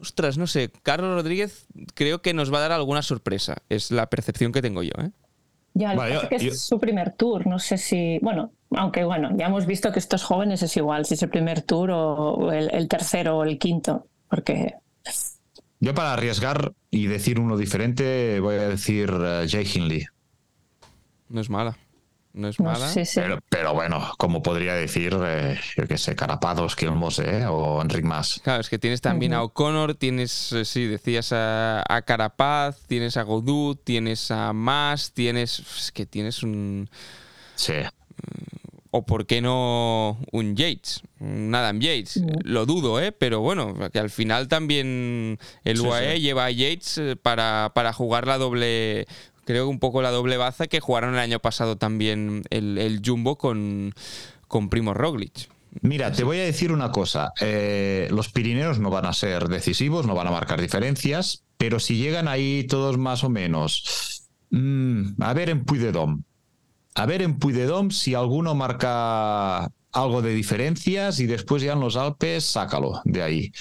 ostras, 0.00 0.38
no 0.38 0.48
sé, 0.48 0.72
Carlos 0.82 1.14
Rodríguez 1.14 1.66
creo 1.94 2.20
que 2.20 2.34
nos 2.34 2.52
va 2.52 2.58
a 2.58 2.62
dar 2.62 2.72
alguna 2.72 3.02
sorpresa, 3.02 3.58
es 3.68 3.92
la 3.92 4.10
percepción 4.10 4.50
que 4.50 4.62
tengo 4.62 4.82
yo, 4.82 4.94
¿eh? 4.98 5.10
Ya, 5.72 5.94
que 6.28 6.34
es 6.34 6.62
su 6.62 6.80
primer 6.80 7.12
tour, 7.12 7.46
no 7.46 7.60
sé 7.60 7.78
si, 7.78 8.18
bueno, 8.22 8.50
aunque 8.72 9.04
bueno, 9.04 9.30
ya 9.36 9.46
hemos 9.46 9.66
visto 9.66 9.92
que 9.92 10.00
estos 10.00 10.24
jóvenes 10.24 10.64
es 10.64 10.76
igual, 10.76 11.06
si 11.06 11.14
es 11.14 11.22
el 11.22 11.30
primer 11.30 11.62
tour 11.62 11.92
o 11.92 12.50
el, 12.50 12.74
el 12.74 12.88
tercero 12.88 13.38
o 13.38 13.44
el 13.44 13.56
quinto, 13.56 14.08
porque 14.28 14.74
yo 15.80 15.94
para 15.94 16.12
arriesgar 16.12 16.72
y 16.90 17.06
decir 17.06 17.40
uno 17.40 17.56
diferente 17.56 18.38
voy 18.40 18.56
a 18.56 18.68
decir 18.68 19.10
uh, 19.10 19.48
Jay 19.48 19.66
Hindley. 19.74 20.06
No 21.28 21.40
es 21.40 21.48
mala. 21.48 21.76
No 22.32 22.48
es 22.48 22.60
mala. 22.60 22.92
Pero, 23.48 23.74
bueno, 23.74 24.12
como 24.16 24.42
podría 24.42 24.74
decir, 24.74 25.16
eh, 25.20 25.58
yo 25.76 25.86
qué 25.86 25.98
sé, 25.98 26.14
Carapados, 26.14 26.76
Kilmose 26.76 27.40
eh, 27.40 27.46
o 27.46 27.82
Enric 27.82 28.04
Mas. 28.04 28.40
Claro, 28.44 28.60
es 28.60 28.68
que 28.68 28.78
tienes 28.78 29.00
también 29.00 29.32
a 29.32 29.42
O'Connor, 29.42 29.96
tienes, 29.96 30.52
eh, 30.52 30.64
sí, 30.64 30.86
decías 30.86 31.32
a, 31.32 32.02
Carapaz, 32.06 32.82
tienes 32.86 33.16
a 33.16 33.22
Godú, 33.22 33.74
tienes 33.74 34.30
a 34.30 34.52
Mas, 34.52 35.12
tienes. 35.12 35.58
Es 35.58 35.92
que 35.92 36.06
tienes 36.06 36.44
un. 36.44 36.88
Sí. 37.56 37.72
Mm, 37.72 38.59
o 38.90 39.06
por 39.06 39.26
qué 39.26 39.40
no 39.40 40.18
un 40.32 40.56
Yates, 40.56 41.02
un 41.20 41.54
Adam 41.54 41.80
Yates. 41.80 42.20
Lo 42.42 42.66
dudo, 42.66 43.00
¿eh? 43.00 43.12
pero 43.12 43.40
bueno, 43.40 43.74
que 43.92 43.98
al 43.98 44.10
final 44.10 44.48
también 44.48 45.38
el 45.64 45.80
UAE 45.80 46.20
lleva 46.20 46.46
a 46.46 46.50
Yates 46.50 46.98
eh, 46.98 47.16
para, 47.16 47.70
para, 47.74 47.92
jugar 47.92 48.26
la 48.26 48.38
doble, 48.38 49.06
creo 49.44 49.66
que 49.66 49.70
un 49.70 49.78
poco 49.78 50.02
la 50.02 50.10
doble 50.10 50.36
baza 50.36 50.66
que 50.66 50.80
jugaron 50.80 51.14
el 51.14 51.20
año 51.20 51.38
pasado 51.38 51.76
también 51.76 52.42
el, 52.50 53.00
Jumbo 53.04 53.36
con, 53.36 53.94
con 54.48 54.68
Primo 54.68 54.92
Roglic. 54.92 55.48
Mira, 55.82 56.10
te 56.10 56.24
voy 56.24 56.38
a 56.38 56.44
decir 56.44 56.72
una 56.72 56.90
cosa. 56.90 57.32
Eh, 57.40 58.08
los 58.10 58.28
Pirineos 58.28 58.80
no 58.80 58.90
van 58.90 59.06
a 59.06 59.12
ser 59.12 59.48
decisivos, 59.48 60.04
no 60.04 60.16
van 60.16 60.26
a 60.26 60.32
marcar 60.32 60.60
diferencias, 60.60 61.44
pero 61.58 61.78
si 61.78 61.96
llegan 61.96 62.26
ahí 62.26 62.64
todos 62.64 62.98
más 62.98 63.22
o 63.22 63.30
menos. 63.30 64.26
Mm, 64.50 65.22
a 65.22 65.32
ver 65.32 65.48
en 65.48 65.64
Puy 65.64 65.78
de 65.78 65.92
Dom 65.92 66.24
a 67.00 67.06
ver 67.06 67.22
en 67.22 67.38
Puy 67.38 67.54
si 67.90 68.14
alguno 68.14 68.54
marca 68.54 69.72
algo 69.92 70.20
de 70.20 70.34
diferencias 70.34 71.18
y 71.18 71.26
después 71.26 71.62
ya 71.62 71.72
en 71.72 71.80
los 71.80 71.96
Alpes 71.96 72.44
sácalo 72.44 73.00
de 73.04 73.22
ahí. 73.22 73.52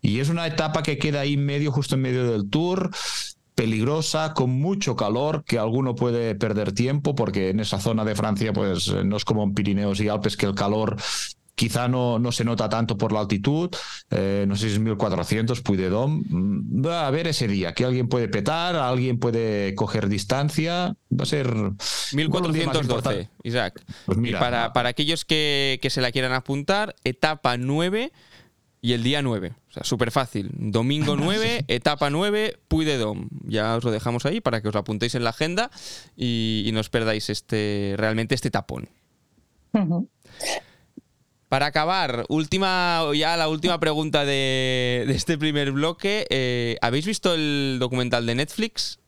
Y 0.00 0.20
es 0.20 0.30
una 0.30 0.46
etapa 0.46 0.82
que 0.82 0.96
queda 0.96 1.20
ahí 1.20 1.36
medio, 1.36 1.72
justo 1.72 1.96
en 1.96 2.00
medio 2.00 2.30
del 2.30 2.48
tour, 2.48 2.90
peligrosa, 3.54 4.32
con 4.32 4.50
mucho 4.50 4.96
calor, 4.96 5.44
que 5.44 5.58
alguno 5.58 5.94
puede 5.94 6.34
perder 6.36 6.72
tiempo, 6.72 7.14
porque 7.14 7.50
en 7.50 7.60
esa 7.60 7.80
zona 7.80 8.02
de 8.04 8.14
Francia, 8.14 8.54
pues 8.54 8.88
no 9.04 9.18
es 9.18 9.26
como 9.26 9.42
en 9.42 9.52
Pirineos 9.52 10.00
y 10.00 10.08
Alpes, 10.08 10.38
que 10.38 10.46
el 10.46 10.54
calor 10.54 10.96
quizá 11.56 11.88
no, 11.88 12.20
no 12.20 12.30
se 12.30 12.44
nota 12.44 12.68
tanto 12.68 12.96
por 12.96 13.12
la 13.12 13.20
altitud, 13.20 13.70
eh, 14.10 14.44
no 14.46 14.54
sé 14.54 14.68
si 14.68 14.74
es 14.74 14.78
1400, 14.78 15.62
Puy 15.62 15.76
de 15.76 15.88
Dom. 15.88 16.22
Mm, 16.28 16.86
va 16.86 17.08
a 17.08 17.10
ver 17.10 17.26
ese 17.26 17.48
día, 17.48 17.72
que 17.72 17.84
alguien 17.84 18.08
puede 18.08 18.28
petar, 18.28 18.76
alguien 18.76 19.18
puede 19.18 19.74
coger 19.74 20.08
distancia, 20.08 20.94
va 21.10 21.22
a 21.22 21.26
ser... 21.26 21.52
1412, 22.12 23.30
Isaac. 23.42 23.82
Pues 24.04 24.18
y 24.22 24.32
para, 24.32 24.72
para 24.72 24.90
aquellos 24.90 25.24
que, 25.24 25.78
que 25.82 25.90
se 25.90 26.02
la 26.02 26.12
quieran 26.12 26.32
apuntar, 26.32 26.94
etapa 27.04 27.56
9 27.56 28.12
y 28.82 28.92
el 28.92 29.02
día 29.02 29.22
9. 29.22 29.54
O 29.68 29.72
sea, 29.72 29.82
súper 29.82 30.10
fácil. 30.10 30.50
Domingo 30.52 31.16
9, 31.18 31.64
etapa 31.68 32.10
9, 32.10 32.58
Puy 32.68 32.84
de 32.84 32.98
Dom. 32.98 33.28
Ya 33.46 33.76
os 33.76 33.82
lo 33.82 33.90
dejamos 33.90 34.26
ahí 34.26 34.42
para 34.42 34.60
que 34.60 34.68
os 34.68 34.74
lo 34.74 34.80
apuntéis 34.80 35.14
en 35.14 35.24
la 35.24 35.30
agenda 35.30 35.70
y, 36.16 36.64
y 36.66 36.72
no 36.72 36.80
os 36.80 36.90
perdáis 36.90 37.30
este, 37.30 37.94
realmente 37.96 38.34
este 38.34 38.50
tapón. 38.50 38.90
Para 41.48 41.66
acabar, 41.66 42.24
última, 42.28 43.02
ya 43.14 43.36
la 43.36 43.48
última 43.48 43.78
pregunta 43.78 44.24
de, 44.24 45.06
este 45.08 45.38
primer 45.38 45.70
bloque. 45.70 46.26
Eh, 46.30 46.76
¿Habéis 46.82 47.06
visto 47.06 47.34
el 47.34 47.76
documental 47.78 48.26
de 48.26 48.34
Netflix? 48.34 48.98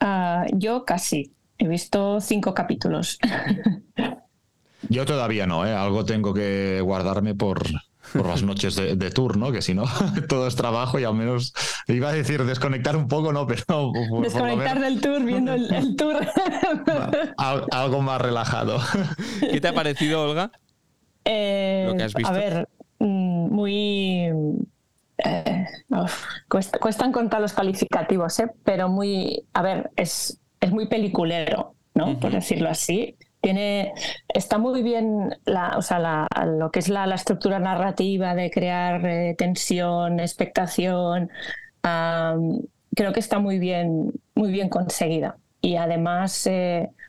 Ah, 0.00 0.46
yo 0.54 0.86
casi. 0.86 1.32
He 1.58 1.68
visto 1.68 2.20
cinco 2.22 2.54
capítulos. 2.54 3.18
Yo 4.88 5.04
todavía 5.04 5.46
no, 5.46 5.66
¿eh? 5.66 5.74
algo 5.74 6.06
tengo 6.06 6.32
que 6.32 6.80
guardarme 6.80 7.34
por, 7.34 7.66
las 8.14 8.42
noches 8.42 8.76
de, 8.76 8.96
de, 8.96 9.10
tour, 9.10 9.36
¿no? 9.36 9.52
Que 9.52 9.60
si 9.60 9.74
no, 9.74 9.84
todo 10.28 10.46
es 10.46 10.56
trabajo 10.56 10.98
y 10.98 11.04
al 11.04 11.14
menos 11.14 11.52
iba 11.86 12.08
a 12.08 12.12
decir 12.12 12.44
desconectar 12.44 12.96
un 12.96 13.06
poco, 13.06 13.30
¿no? 13.32 13.46
Pero. 13.46 13.92
desconectar 14.22 14.80
del 14.80 15.00
tour 15.02 15.22
viendo 15.22 15.52
el, 15.52 15.96
tour. 15.96 16.26
algo 17.36 18.00
más 18.00 18.20
relajado. 18.22 18.80
¿Qué 19.40 19.60
te 19.60 19.68
ha 19.68 19.74
parecido, 19.74 20.22
Olga? 20.22 20.50
Eh, 21.24 21.92
a 22.24 22.32
ver, 22.32 22.68
mm, 22.98 23.54
muy... 23.54 24.32
Eh, 25.18 25.66
cuestan 26.80 27.12
contar 27.12 27.40
los 27.40 27.52
calificativos, 27.52 28.38
¿eh? 28.40 28.50
pero 28.64 28.88
muy... 28.88 29.44
A 29.52 29.62
ver, 29.62 29.90
es, 29.96 30.40
es 30.60 30.72
muy 30.72 30.88
peliculero, 30.88 31.74
¿no? 31.94 32.18
Por 32.18 32.32
decirlo 32.32 32.68
así. 32.68 33.16
Tiene, 33.40 33.92
está 34.28 34.58
muy 34.58 34.82
bien 34.82 35.34
la, 35.46 35.78
o 35.78 35.82
sea, 35.82 36.26
lo 36.44 36.70
que 36.70 36.78
es 36.78 36.88
la, 36.88 37.06
estructura 37.14 37.58
narrativa 37.58 38.34
de 38.34 38.50
crear 38.50 39.06
eh, 39.06 39.34
tensión, 39.36 40.20
expectación. 40.20 41.30
creo 41.82 43.12
que 43.12 43.20
está 43.20 43.38
muy 43.38 43.58
bien, 43.58 44.12
muy 44.34 44.52
bien 44.52 44.68
conseguida. 44.68 45.36
Y 45.60 45.76
además, 45.76 46.48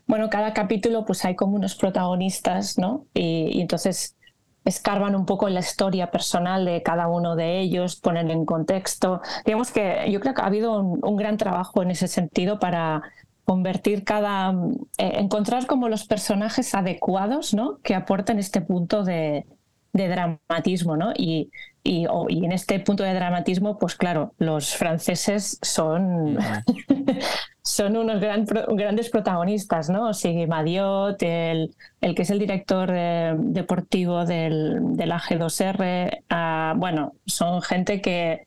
bueno, 0.06 0.28
cada 0.28 0.52
capítulo 0.52 1.04
pues 1.04 1.24
hay 1.24 1.34
como 1.34 1.56
unos 1.56 1.74
protagonistas, 1.74 2.78
¿no? 2.78 3.06
Y, 3.14 3.60
entonces 3.60 4.16
escarban 4.64 5.16
un 5.16 5.26
poco 5.26 5.48
en 5.48 5.54
la 5.54 5.60
historia 5.60 6.10
personal 6.10 6.64
de 6.64 6.82
cada 6.82 7.08
uno 7.08 7.34
de 7.34 7.60
ellos, 7.60 7.96
ponen 7.96 8.30
en 8.30 8.44
contexto. 8.44 9.20
Digamos 9.44 9.72
que 9.72 10.08
yo 10.10 10.20
creo 10.20 10.34
que 10.34 10.42
ha 10.42 10.46
habido 10.46 10.80
un, 10.80 11.16
gran 11.16 11.36
trabajo 11.36 11.82
en 11.82 11.90
ese 11.90 12.08
sentido 12.08 12.58
para 12.60 13.02
convertir 13.44 14.04
cada, 14.04 14.54
eh, 14.98 15.12
encontrar 15.16 15.66
como 15.66 15.88
los 15.88 16.04
personajes 16.04 16.74
adecuados, 16.74 17.54
¿no? 17.54 17.78
Que 17.82 17.94
aportan 17.94 18.38
este 18.38 18.60
punto 18.60 19.02
de, 19.02 19.46
de 19.92 20.08
dramatismo, 20.08 20.96
¿no? 20.96 21.12
Y, 21.16 21.50
y, 21.84 22.06
en 22.06 22.52
este 22.52 22.78
punto 22.80 23.02
de 23.02 23.14
dramatismo, 23.14 23.78
pues 23.78 23.94
claro, 23.94 24.34
los 24.38 24.74
franceses 24.76 25.58
son, 25.62 26.38
son 27.62 27.96
unos 27.96 28.20
grandes 28.20 29.10
protagonistas, 29.10 29.88
¿no? 29.88 30.12
Sigue 30.14 30.46
Madiot, 30.46 31.22
el, 31.22 31.74
el, 32.00 32.14
que 32.14 32.22
es 32.22 32.30
el 32.30 32.38
director 32.38 32.90
deportivo 33.38 34.24
del, 34.24 34.96
de 34.96 35.06
la 35.06 35.20
G2R, 35.20 36.24
ah, 36.30 36.74
bueno, 36.76 37.14
son 37.26 37.62
gente 37.62 38.00
que 38.00 38.46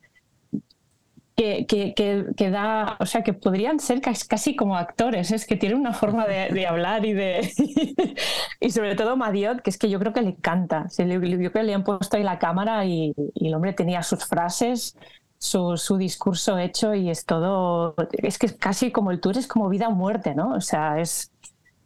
que, 1.36 1.94
que, 2.34 2.50
da, 2.50 2.96
o 2.98 3.04
sea, 3.04 3.22
que 3.22 3.34
podrían 3.34 3.78
ser 3.78 4.00
casi 4.00 4.56
como 4.56 4.76
actores, 4.76 5.30
es 5.32 5.46
que 5.46 5.56
tienen 5.56 5.78
una 5.78 5.92
forma 5.92 6.26
de, 6.26 6.66
hablar 6.66 7.04
y 7.04 7.12
de... 7.12 7.52
y 8.60 8.70
sobre 8.70 8.96
todo 8.96 9.16
Madiot, 9.18 9.60
que 9.60 9.68
es 9.68 9.76
que 9.76 9.90
yo 9.90 9.98
creo 9.98 10.14
que 10.14 10.22
le 10.22 10.36
canta, 10.36 10.86
yo 10.96 11.20
creo 11.20 11.52
que 11.52 11.62
le 11.62 11.74
han 11.74 11.84
puesto 11.84 12.16
ahí 12.16 12.22
la 12.22 12.38
cámara 12.38 12.86
y, 12.86 13.14
el 13.34 13.54
hombre 13.54 13.74
tenía 13.74 14.02
sus 14.02 14.24
frases, 14.24 14.96
su, 15.38 15.76
su, 15.76 15.96
discurso 15.96 16.58
hecho 16.58 16.94
y 16.94 17.10
es 17.10 17.24
todo, 17.24 17.94
es 18.12 18.38
que 18.38 18.46
es 18.46 18.52
casi 18.54 18.90
como 18.90 19.10
el 19.10 19.20
tour 19.20 19.36
es 19.36 19.46
como 19.46 19.68
vida 19.68 19.88
o 19.88 19.92
muerte, 19.92 20.34
¿no? 20.34 20.54
O 20.54 20.60
sea, 20.60 21.00
es, 21.00 21.30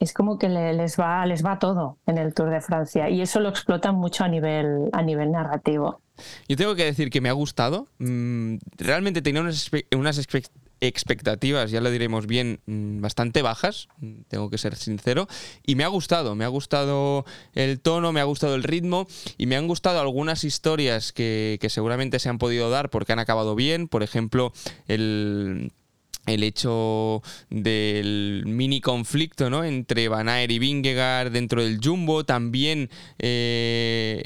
es 0.01 0.15
como 0.15 0.39
que 0.39 0.49
les, 0.49 0.99
va, 0.99 1.25
les 1.27 1.45
va 1.45 1.59
todo 1.59 1.99
en 2.07 2.17
el 2.17 2.33
Tour 2.33 2.51
de 2.51 2.63
Francia 2.63 3.11
y 3.11 3.21
eso 3.21 3.39
lo 3.39 3.51
explotan 3.51 3.95
mucho 3.95 4.25
a 4.25 4.29
nivel, 4.29 4.89
a 4.93 5.03
nivel 5.03 5.31
narrativo. 5.31 6.01
Yo 6.49 6.57
tengo 6.57 6.75
que 6.75 6.87
decir 6.87 7.11
que 7.11 7.21
me 7.21 7.29
ha 7.29 7.33
gustado. 7.33 7.87
Mm, 7.99 8.57
realmente 8.79 9.21
tenía 9.21 9.43
unas, 9.43 9.71
expectativas, 10.81 11.71
ya 11.71 11.81
lo 11.81 11.90
diremos 11.90 12.27
bien, 12.27 12.61
mm, 12.66 13.01
bastante 13.01 13.43
bajas, 13.43 13.88
mm, 13.99 14.23
tengo 14.29 14.51
que 14.51 14.59
ser 14.59 14.77
sincero, 14.77 15.29
y 15.64 15.75
me 15.75 15.85
ha 15.85 15.88
gustado, 15.88 16.35
me 16.35 16.45
ha 16.45 16.49
gustado 16.49 17.25
el 17.55 17.81
tono, 17.81 18.12
me 18.12 18.21
ha 18.21 18.25
gustado 18.25 18.55
el 18.55 18.62
ritmo 18.62 19.07
y 19.37 19.47
me 19.47 19.57
han 19.57 19.66
gustado 19.66 20.01
algunas 20.01 20.45
historias 20.45 21.12
que, 21.12 21.59
seguramente 21.71 22.19
se 22.19 22.29
han 22.29 22.38
podido 22.38 22.69
dar 22.71 22.90
porque 22.90 23.12
han 23.12 23.19
acabado 23.19 23.55
bien, 23.55 23.87
por 23.87 24.03
ejemplo, 24.03 24.53
el 24.88 25.73
el 26.26 26.42
hecho 26.42 27.22
del 27.48 28.44
mini 28.46 28.80
conflicto 28.80 29.50
¿no? 29.50 29.64
entre 29.64 30.09
Van 30.09 30.28
y 30.50 30.59
Vingegaard 30.59 31.33
dentro 31.33 31.62
del 31.62 31.80
Jumbo, 31.83 32.24
también 32.24 32.90
eh, 33.18 34.22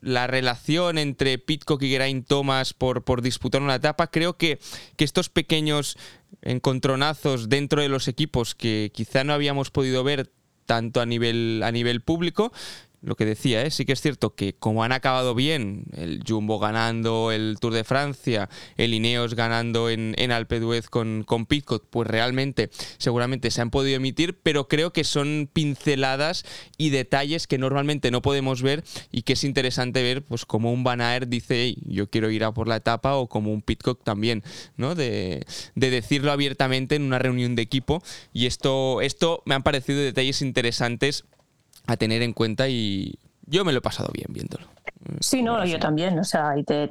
la 0.00 0.26
relación 0.26 0.98
entre 0.98 1.38
Pitcock 1.38 1.82
y 1.82 1.90
Geraint 1.90 2.26
Thomas 2.26 2.72
por, 2.72 3.04
por 3.04 3.22
disputar 3.22 3.62
una 3.62 3.76
etapa. 3.76 4.08
Creo 4.08 4.36
que, 4.36 4.58
que 4.96 5.04
estos 5.04 5.28
pequeños 5.28 5.96
encontronazos 6.42 7.48
dentro 7.48 7.82
de 7.82 7.88
los 7.88 8.08
equipos 8.08 8.54
que 8.54 8.90
quizá 8.94 9.24
no 9.24 9.32
habíamos 9.32 9.70
podido 9.70 10.04
ver 10.04 10.30
tanto 10.66 11.00
a 11.00 11.06
nivel, 11.06 11.62
a 11.64 11.72
nivel 11.72 12.00
público, 12.00 12.52
lo 13.02 13.16
que 13.16 13.24
decía, 13.24 13.62
¿eh? 13.64 13.70
sí 13.70 13.84
que 13.84 13.92
es 13.92 14.00
cierto 14.00 14.34
que 14.34 14.54
como 14.54 14.84
han 14.84 14.92
acabado 14.92 15.34
bien, 15.34 15.84
el 15.96 16.22
Jumbo 16.26 16.58
ganando 16.58 17.32
el 17.32 17.56
Tour 17.60 17.72
de 17.72 17.84
Francia, 17.84 18.48
el 18.76 18.92
Ineos 18.92 19.34
ganando 19.34 19.88
en, 19.88 20.14
en 20.18 20.32
Alpe 20.32 20.60
d'Huez 20.60 20.88
con, 20.88 21.24
con 21.24 21.46
Pitcock, 21.46 21.86
pues 21.88 22.08
realmente 22.08 22.70
seguramente 22.98 23.50
se 23.50 23.62
han 23.62 23.70
podido 23.70 23.96
emitir, 23.96 24.38
pero 24.42 24.68
creo 24.68 24.92
que 24.92 25.04
son 25.04 25.48
pinceladas 25.52 26.44
y 26.76 26.90
detalles 26.90 27.46
que 27.46 27.58
normalmente 27.58 28.10
no 28.10 28.22
podemos 28.22 28.62
ver 28.62 28.84
y 29.10 29.22
que 29.22 29.32
es 29.32 29.44
interesante 29.44 30.02
ver, 30.02 30.22
pues 30.22 30.44
como 30.44 30.72
un 30.72 30.84
Van 30.84 31.00
Aert 31.00 31.28
dice, 31.28 31.74
yo 31.86 32.10
quiero 32.10 32.30
ir 32.30 32.44
a 32.44 32.52
por 32.52 32.68
la 32.68 32.76
etapa, 32.76 33.16
o 33.16 33.28
como 33.28 33.52
un 33.52 33.62
Pitcock 33.62 34.02
también. 34.02 34.42
De, 34.76 35.46
de 35.74 35.90
decirlo 35.90 36.32
abiertamente 36.32 36.96
en 36.96 37.02
una 37.02 37.18
reunión 37.18 37.54
de 37.54 37.62
equipo 37.62 38.02
y 38.32 38.46
esto, 38.46 39.00
esto 39.00 39.42
me 39.46 39.54
han 39.54 39.62
parecido 39.62 40.00
detalles 40.00 40.42
interesantes 40.42 41.24
a 41.90 41.96
tener 41.96 42.22
en 42.22 42.32
cuenta 42.32 42.68
y 42.68 43.18
yo 43.46 43.64
me 43.64 43.72
lo 43.72 43.78
he 43.78 43.82
pasado 43.82 44.10
bien 44.12 44.28
viéndolo. 44.30 44.66
Sí, 45.20 45.42
no, 45.42 45.64
yo 45.64 45.78
también. 45.78 46.18
O 46.18 46.24
sea, 46.24 46.56
y 46.56 46.64
te, 46.64 46.88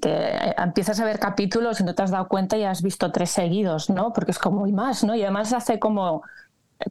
empiezas 0.62 1.00
a 1.00 1.06
ver 1.06 1.20
capítulos 1.20 1.80
y 1.80 1.84
no 1.84 1.96
te 1.96 2.04
has 2.04 2.12
dado 2.12 2.28
cuenta 2.28 2.58
y 2.58 2.64
has 2.64 2.82
visto 2.82 3.12
tres 3.12 3.30
seguidos, 3.30 3.90
¿no? 3.90 4.14
Porque 4.14 4.32
es 4.32 4.40
como 4.40 4.68
y 4.68 4.72
más, 4.72 5.04
¿no? 5.04 5.16
Y 5.16 5.24
además 5.24 5.54
hace 5.54 5.80
como 5.80 6.24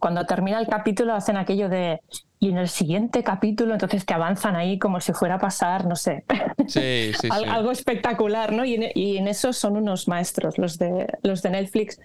cuando 0.01 0.27
termina 0.27 0.59
el 0.59 0.67
capítulo 0.67 1.15
hacen 1.15 1.39
aquello 1.39 1.71
de 1.71 2.03
y 2.39 2.51
en 2.51 2.59
el 2.59 2.69
siguiente 2.69 3.25
capítulo 3.25 3.73
entonces 3.73 4.05
te 4.05 4.13
avanzan 4.13 4.55
ahí 4.55 4.79
como 4.79 5.01
si 5.01 5.15
fuera 5.15 5.37
a 5.37 5.39
pasar, 5.39 5.87
no 5.87 5.97
sé, 5.97 6.25
sí, 6.67 7.13
sí, 7.19 7.29
algo 7.31 7.71
espectacular, 7.71 8.53
¿no? 8.53 8.65
Y 8.65 8.75
en, 8.75 8.85
y 8.95 9.17
en, 9.17 9.29
eso 9.29 9.53
son 9.53 9.77
unos 9.77 10.07
maestros 10.07 10.59
los 10.59 10.79
de 10.79 11.07
los 11.23 11.43
de 11.43 11.51
Netflix. 11.51 11.99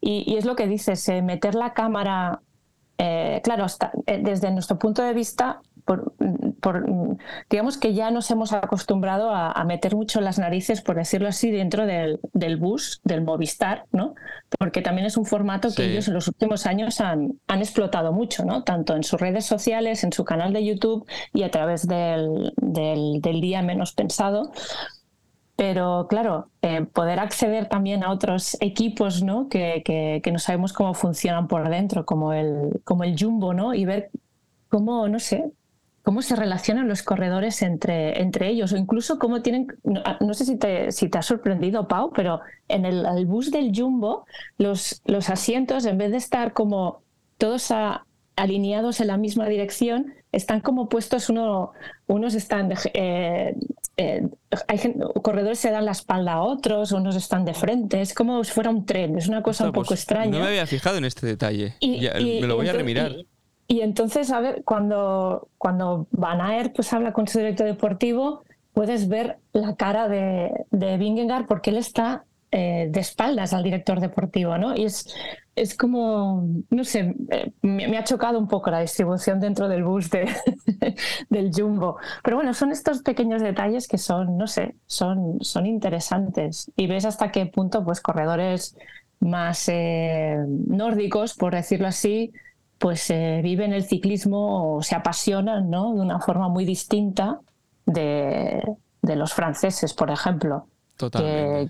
Y, 0.00 0.24
y 0.30 0.36
es 0.36 0.44
lo 0.44 0.54
que 0.54 0.66
dices, 0.68 1.08
eh, 1.08 1.22
meter 1.22 1.54
la 1.54 1.74
cámara 1.74 2.40
eh, 2.98 3.40
claro, 3.44 3.66
eh, 4.06 4.20
desde 4.22 4.50
nuestro 4.50 4.78
punto 4.78 5.02
de 5.02 5.12
vista, 5.12 5.60
por, 5.84 6.12
digamos 7.48 7.78
que 7.78 7.94
ya 7.94 8.10
nos 8.10 8.30
hemos 8.30 8.52
acostumbrado 8.52 9.30
a, 9.32 9.64
meter 9.64 9.94
mucho 9.94 10.20
las 10.20 10.38
narices, 10.38 10.82
por 10.82 10.96
decirlo 10.96 11.28
así, 11.28 11.50
dentro 11.50 11.86
del, 11.86 12.18
bus, 12.58 13.00
del 13.04 13.22
Movistar, 13.22 13.84
¿no? 13.92 14.14
Porque 14.58 14.82
también 14.82 15.06
es 15.06 15.16
un 15.16 15.24
formato 15.24 15.68
que 15.74 15.84
ellos 15.84 16.08
en 16.08 16.14
los 16.14 16.28
últimos 16.28 16.66
años 16.66 17.00
han, 17.00 17.38
explotado 17.48 18.12
mucho, 18.12 18.44
¿no? 18.44 18.64
Tanto 18.64 18.96
en 18.96 19.04
sus 19.04 19.20
redes 19.20 19.46
sociales, 19.46 20.04
en 20.04 20.12
su 20.12 20.24
canal 20.24 20.52
de 20.52 20.64
YouTube 20.64 21.06
y 21.32 21.44
a 21.44 21.50
través 21.50 21.86
del, 21.86 22.52
del 22.56 23.40
día 23.40 23.62
menos 23.62 23.92
pensado, 23.92 24.52
pero 25.58 26.06
claro, 26.08 26.50
eh, 26.62 26.82
poder 26.84 27.18
acceder 27.18 27.68
también 27.68 28.04
a 28.04 28.12
otros 28.12 28.56
equipos 28.60 29.24
¿no? 29.24 29.48
Que, 29.48 29.82
que, 29.84 30.30
no 30.30 30.38
sabemos 30.38 30.72
cómo 30.72 30.94
funcionan 30.94 31.48
por 31.48 31.68
dentro, 31.68 32.06
como 32.06 32.32
el, 32.32 32.80
como 32.84 33.02
el 33.02 33.16
Jumbo, 33.18 33.52
¿no? 33.54 33.74
y 33.74 33.84
ver 33.84 34.10
cómo, 34.68 35.08
no 35.08 35.18
sé, 35.18 35.50
cómo 36.04 36.22
se 36.22 36.36
relacionan 36.36 36.86
los 36.86 37.02
corredores 37.02 37.60
entre, 37.62 38.22
entre 38.22 38.46
ellos, 38.50 38.72
o 38.72 38.76
incluso 38.76 39.18
cómo 39.18 39.42
tienen, 39.42 39.66
no, 39.82 40.00
ah, 40.04 40.16
sé 40.32 40.44
si 40.44 40.56
te, 40.58 40.92
si 40.92 41.08
te 41.08 41.18
ha 41.18 41.22
sorprendido, 41.22 41.88
Pau, 41.88 42.12
pero 42.14 42.40
en 42.68 42.84
el, 42.84 43.26
bus 43.26 43.50
del 43.50 43.72
Jumbo, 43.74 44.26
los, 44.58 45.02
los 45.06 45.28
asientos, 45.28 45.86
en 45.86 45.98
vez 45.98 46.12
de 46.12 46.18
estar 46.18 46.52
como 46.52 47.02
todos 47.36 47.72
alineados 48.36 49.00
en 49.00 49.08
la 49.08 49.16
misma 49.16 49.48
dirección, 49.48 50.14
están 50.32 50.60
como 50.60 50.88
puestos, 50.88 51.28
uno, 51.28 51.72
unos 52.06 52.34
están 52.34 52.72
eh, 52.94 53.54
eh, 53.96 54.28
hay 54.68 54.94
corredores 55.22 55.58
se 55.58 55.70
dan 55.70 55.84
la 55.84 55.92
espalda 55.92 56.34
a 56.34 56.42
otros, 56.42 56.92
unos 56.92 57.16
están 57.16 57.44
de 57.44 57.54
frente, 57.54 58.00
es 58.00 58.14
como 58.14 58.44
si 58.44 58.52
fuera 58.52 58.70
un 58.70 58.86
tren, 58.86 59.18
es 59.18 59.28
una 59.28 59.42
cosa 59.42 59.64
un 59.64 59.72
poco 59.72 59.88
pues, 59.88 60.00
extraña. 60.00 60.30
No 60.30 60.40
me 60.40 60.46
había 60.46 60.66
fijado 60.66 60.98
en 60.98 61.04
este 61.04 61.26
detalle, 61.26 61.74
me 61.80 62.46
lo 62.46 62.56
voy 62.56 62.68
a 62.68 62.72
remirar. 62.72 63.16
Y, 63.70 63.82
entonces, 63.82 64.30
a 64.30 64.40
ver, 64.40 64.62
cuando, 64.64 65.48
cuando 65.58 66.06
Van 66.10 66.40
Aert 66.40 66.74
pues, 66.74 66.90
habla 66.94 67.12
con 67.12 67.28
su 67.28 67.38
director 67.38 67.66
deportivo, 67.66 68.42
puedes 68.72 69.08
ver 69.08 69.38
la 69.52 69.76
cara 69.76 70.08
de, 70.08 70.52
de 70.70 70.96
Vingegaard 70.96 71.46
porque 71.46 71.70
él 71.70 71.76
está 71.76 72.24
eh, 72.50 72.88
de 72.88 73.00
espaldas 73.00 73.52
al 73.52 73.62
director 73.62 74.00
deportivo, 74.00 74.56
¿no? 74.56 74.74
Y 74.74 74.84
es, 74.84 75.14
es 75.54 75.76
como, 75.76 76.48
no 76.70 76.82
sé, 76.82 77.14
eh, 77.30 77.52
me, 77.60 77.98
ha 77.98 78.04
chocado 78.04 78.38
un 78.38 78.48
poco 78.48 78.70
la 78.70 78.80
distribución 78.80 79.38
dentro 79.38 79.68
del 79.68 79.84
bus 79.84 80.08
del 81.28 81.50
Jumbo. 81.54 81.98
Pero 82.24 82.36
bueno, 82.36 82.54
son 82.54 82.70
estos 82.70 83.02
pequeños 83.02 83.42
detalles 83.42 83.86
que 83.86 83.98
son, 83.98 84.38
no 84.38 84.46
sé, 84.46 84.76
son, 84.86 85.36
son 85.42 85.66
interesantes. 85.66 86.72
Y 86.74 86.86
ves 86.86 87.04
hasta 87.04 87.30
qué 87.32 87.44
punto, 87.44 87.84
pues, 87.84 88.00
corredores 88.00 88.78
más 89.20 89.68
eh, 89.68 90.38
nórdicos, 90.68 91.34
por 91.34 91.54
decirlo 91.54 91.88
así, 91.88 92.32
pues 92.78 93.12
viven 93.42 93.74
el 93.74 93.84
ciclismo 93.84 94.76
o 94.76 94.82
se 94.82 94.94
apasionan, 94.94 95.68
¿no? 95.68 95.94
De 95.94 96.00
una 96.00 96.20
forma 96.20 96.48
muy 96.48 96.64
distinta 96.64 97.40
de, 97.84 98.62
de 99.02 99.16
los 99.16 99.34
franceses, 99.34 99.92
por 99.92 100.10
ejemplo 100.10 100.66
que, 100.98 101.68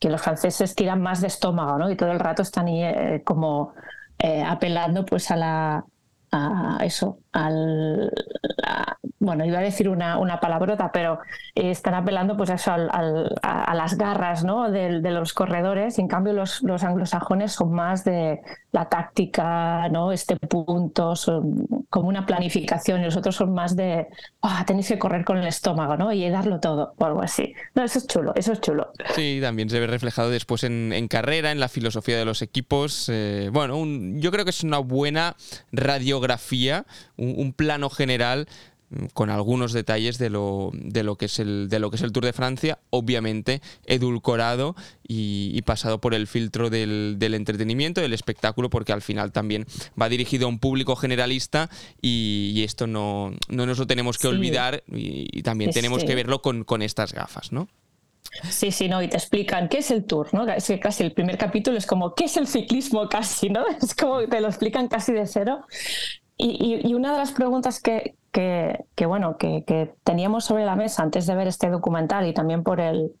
que, 0.00 0.08
los 0.08 0.20
franceses 0.20 0.74
tiran 0.74 1.02
más 1.02 1.20
de 1.20 1.26
estómago, 1.26 1.78
¿no? 1.78 1.90
Y 1.90 1.96
todo 1.96 2.10
el 2.10 2.18
rato 2.18 2.42
están 2.42 2.68
eh, 2.68 3.22
como 3.24 3.74
eh, 4.18 4.42
apelando 4.42 5.04
pues 5.04 5.30
a 5.30 5.36
la 5.36 5.84
a 6.30 6.78
eso, 6.84 7.20
bueno, 9.20 9.44
iba 9.44 9.58
a 9.58 9.62
decir 9.62 9.88
una, 9.88 10.18
una 10.18 10.40
palabrota, 10.40 10.90
pero 10.92 11.18
están 11.54 11.94
apelando 11.94 12.36
pues 12.36 12.50
eso 12.50 12.72
a, 12.72 13.74
las 13.74 13.98
garras 13.98 14.44
¿no? 14.44 14.70
de, 14.70 15.00
los 15.00 15.32
corredores, 15.32 15.98
en 15.98 16.08
cambio 16.08 16.32
los, 16.32 16.62
los, 16.62 16.84
anglosajones 16.84 17.52
son 17.52 17.72
más 17.72 18.04
de 18.04 18.40
la 18.72 18.88
táctica, 18.88 19.88
¿no? 19.88 20.12
este 20.12 20.36
punto, 20.36 21.16
son 21.16 21.66
como 21.90 22.08
una 22.08 22.26
planificación, 22.26 23.00
y 23.00 23.04
los 23.04 23.16
otros 23.16 23.36
son 23.36 23.52
más 23.52 23.76
de 23.76 24.06
ah, 24.42 24.64
tenéis 24.66 24.88
que 24.88 24.98
correr 24.98 25.24
con 25.24 25.38
el 25.38 25.46
estómago 25.46 25.96
¿no? 25.96 26.12
y 26.12 26.28
darlo 26.30 26.60
todo, 26.60 26.94
o 26.96 27.04
algo 27.04 27.22
así. 27.22 27.54
No, 27.74 27.82
eso 27.84 27.98
es 27.98 28.06
chulo, 28.06 28.32
eso 28.34 28.52
es 28.52 28.60
chulo. 28.60 28.92
Sí, 29.14 29.38
también 29.42 29.68
se 29.68 29.80
ve 29.80 29.86
reflejado 29.86 30.30
después 30.30 30.64
en, 30.64 30.92
en 30.92 31.08
carrera, 31.08 31.50
en 31.50 31.60
la 31.60 31.68
filosofía 31.68 32.18
de 32.18 32.24
los 32.24 32.42
equipos. 32.42 33.08
Eh, 33.08 33.50
bueno, 33.52 33.76
yo 34.20 34.30
creo 34.30 34.44
que 34.44 34.50
es 34.50 34.62
una 34.62 34.78
buena 34.78 35.36
radiografía, 35.72 36.86
plano 37.56 37.90
general 37.90 38.46
con 39.12 39.30
algunos 39.30 39.72
detalles 39.72 40.18
de 40.18 40.30
lo, 40.30 40.70
de 40.72 41.02
lo, 41.02 41.16
que 41.16 41.26
es 41.26 41.38
el, 41.38 41.68
de 41.68 41.78
lo 41.78 41.90
que 41.90 41.96
es 41.96 42.02
el 42.02 42.12
Tour 42.12 42.24
de 42.24 42.32
Francia, 42.32 42.78
obviamente 42.90 43.60
edulcorado 43.84 44.74
y, 45.06 45.60
pasado 45.62 46.00
por 46.00 46.14
el 46.14 46.26
filtro 46.26 46.70
del, 46.70 47.16
del, 47.18 47.34
entretenimiento, 47.34 48.00
del 48.00 48.14
espectáculo, 48.14 48.70
porque 48.70 48.92
al 48.92 49.02
final 49.02 49.32
también 49.32 49.66
va 50.00 50.08
dirigido 50.08 50.46
a 50.46 50.48
un 50.48 50.58
público 50.58 50.96
generalista 50.96 51.68
y, 52.00 52.62
esto 52.64 52.86
no, 52.86 53.32
no, 53.48 53.66
nos 53.66 53.78
lo 53.78 53.86
tenemos 53.86 54.18
que 54.18 54.28
olvidar 54.28 54.82
y, 54.86 55.42
también 55.42 55.70
tenemos 55.70 56.04
que 56.04 56.14
verlo 56.14 56.40
con, 56.40 56.64
con 56.64 56.82
estas 56.82 57.12
gafas, 57.12 57.52
¿no? 57.52 57.68
Sí, 58.50 58.72
sí, 58.72 58.88
no, 58.88 59.02
y 59.02 59.08
te 59.08 59.16
explican 59.16 59.68
qué 59.68 59.78
es 59.78 59.90
el 59.90 60.04
tour, 60.04 60.28
¿no? 60.32 60.46
Es 60.48 60.66
que 60.66 60.78
casi 60.78 61.02
el 61.02 61.12
primer 61.12 61.38
capítulo 61.38 61.78
es 61.78 61.86
como, 61.86 62.14
¿qué 62.14 62.24
es 62.24 62.36
el 62.36 62.46
ciclismo 62.46 63.08
casi, 63.08 63.48
¿no? 63.48 63.64
Es 63.82 63.94
como 63.94 64.26
te 64.26 64.40
lo 64.40 64.48
explican 64.48 64.88
casi 64.88 65.12
de 65.12 65.26
cero. 65.26 65.64
Y, 66.40 66.94
una 66.94 67.12
de 67.12 67.18
las 67.18 67.32
preguntas 67.32 67.82
que, 67.82 68.14
que, 68.30 69.06
bueno, 69.06 69.36
que, 69.36 69.92
teníamos 70.04 70.44
sobre 70.44 70.64
la 70.64 70.76
mesa 70.76 71.02
antes 71.02 71.26
de 71.26 71.34
ver 71.34 71.48
este 71.48 71.68
documental 71.68 72.26
y 72.28 72.32
también 72.32 72.62
por 72.62 72.80
el, 72.80 73.12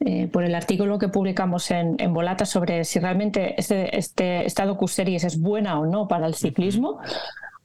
eh, 0.00 0.26
por 0.26 0.42
el 0.42 0.56
artículo 0.56 0.98
que 0.98 1.06
publicamos 1.08 1.70
en, 1.70 1.94
en, 2.00 2.12
Volata 2.12 2.44
sobre 2.44 2.84
si 2.84 2.98
realmente 2.98 3.54
este, 3.60 3.96
este, 3.96 4.44
esta 4.44 4.66
docuseries 4.66 5.22
es 5.22 5.40
buena 5.40 5.78
o 5.78 5.86
no 5.86 6.08
para 6.08 6.26
el 6.26 6.34
ciclismo, 6.34 6.98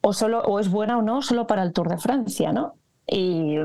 o, 0.02 0.14
solo, 0.14 0.42
o 0.44 0.60
es 0.60 0.70
buena 0.70 1.00
o 1.00 1.02
no 1.02 1.24
solo 1.24 1.48
para 1.48 1.64
el 1.64 1.74
Tour 1.74 1.90
de 1.90 1.98
Francia, 1.98 2.52
¿no? 2.54 2.76
Y, 3.08 3.56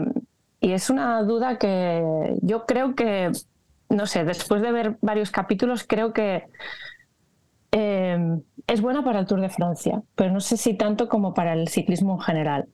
y 0.61 0.73
es 0.73 0.89
una 0.89 1.23
duda 1.25 1.59
que 1.59 2.37
yo 2.41 2.65
creo 2.65 2.95
que, 2.95 3.31
no 3.91 4.07
sé, 4.07 4.25
después 4.25 4.63
de 4.63 4.73
ver 4.73 4.97
varios 5.03 5.31
capítulos, 5.31 5.85
creo 5.87 6.15
que 6.15 6.45
eh, 7.77 8.39
es 8.69 8.81
buena 8.81 9.05
para 9.05 9.19
el 9.19 9.27
Tour 9.27 9.41
de 9.41 9.49
Francia, 9.49 10.03
pero 10.15 10.33
no 10.33 10.41
sé 10.41 10.57
si 10.57 10.75
tanto 10.75 11.09
como 11.09 11.35
para 11.35 11.55
el 11.55 11.69
ciclismo 11.69 12.15
en 12.15 12.21
general. 12.21 12.69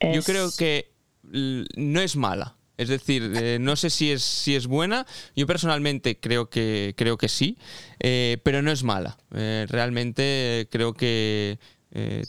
Yo 0.00 0.22
creo 0.22 0.48
que 0.58 0.90
no 1.22 2.00
es 2.00 2.16
mala. 2.16 2.56
Es 2.76 2.88
decir, 2.88 3.32
eh, 3.36 3.58
no 3.60 3.76
sé 3.76 3.88
si 3.88 4.10
es, 4.10 4.24
si 4.24 4.56
es 4.56 4.66
buena. 4.66 5.06
Yo 5.36 5.46
personalmente 5.46 6.18
creo 6.18 6.50
que, 6.50 6.94
creo 6.96 7.16
que 7.16 7.28
sí, 7.28 7.56
eh, 8.00 8.38
pero 8.42 8.60
no 8.60 8.72
es 8.72 8.82
mala. 8.82 9.16
realmente 9.30 10.66
creo 10.70 10.94
que 10.94 11.58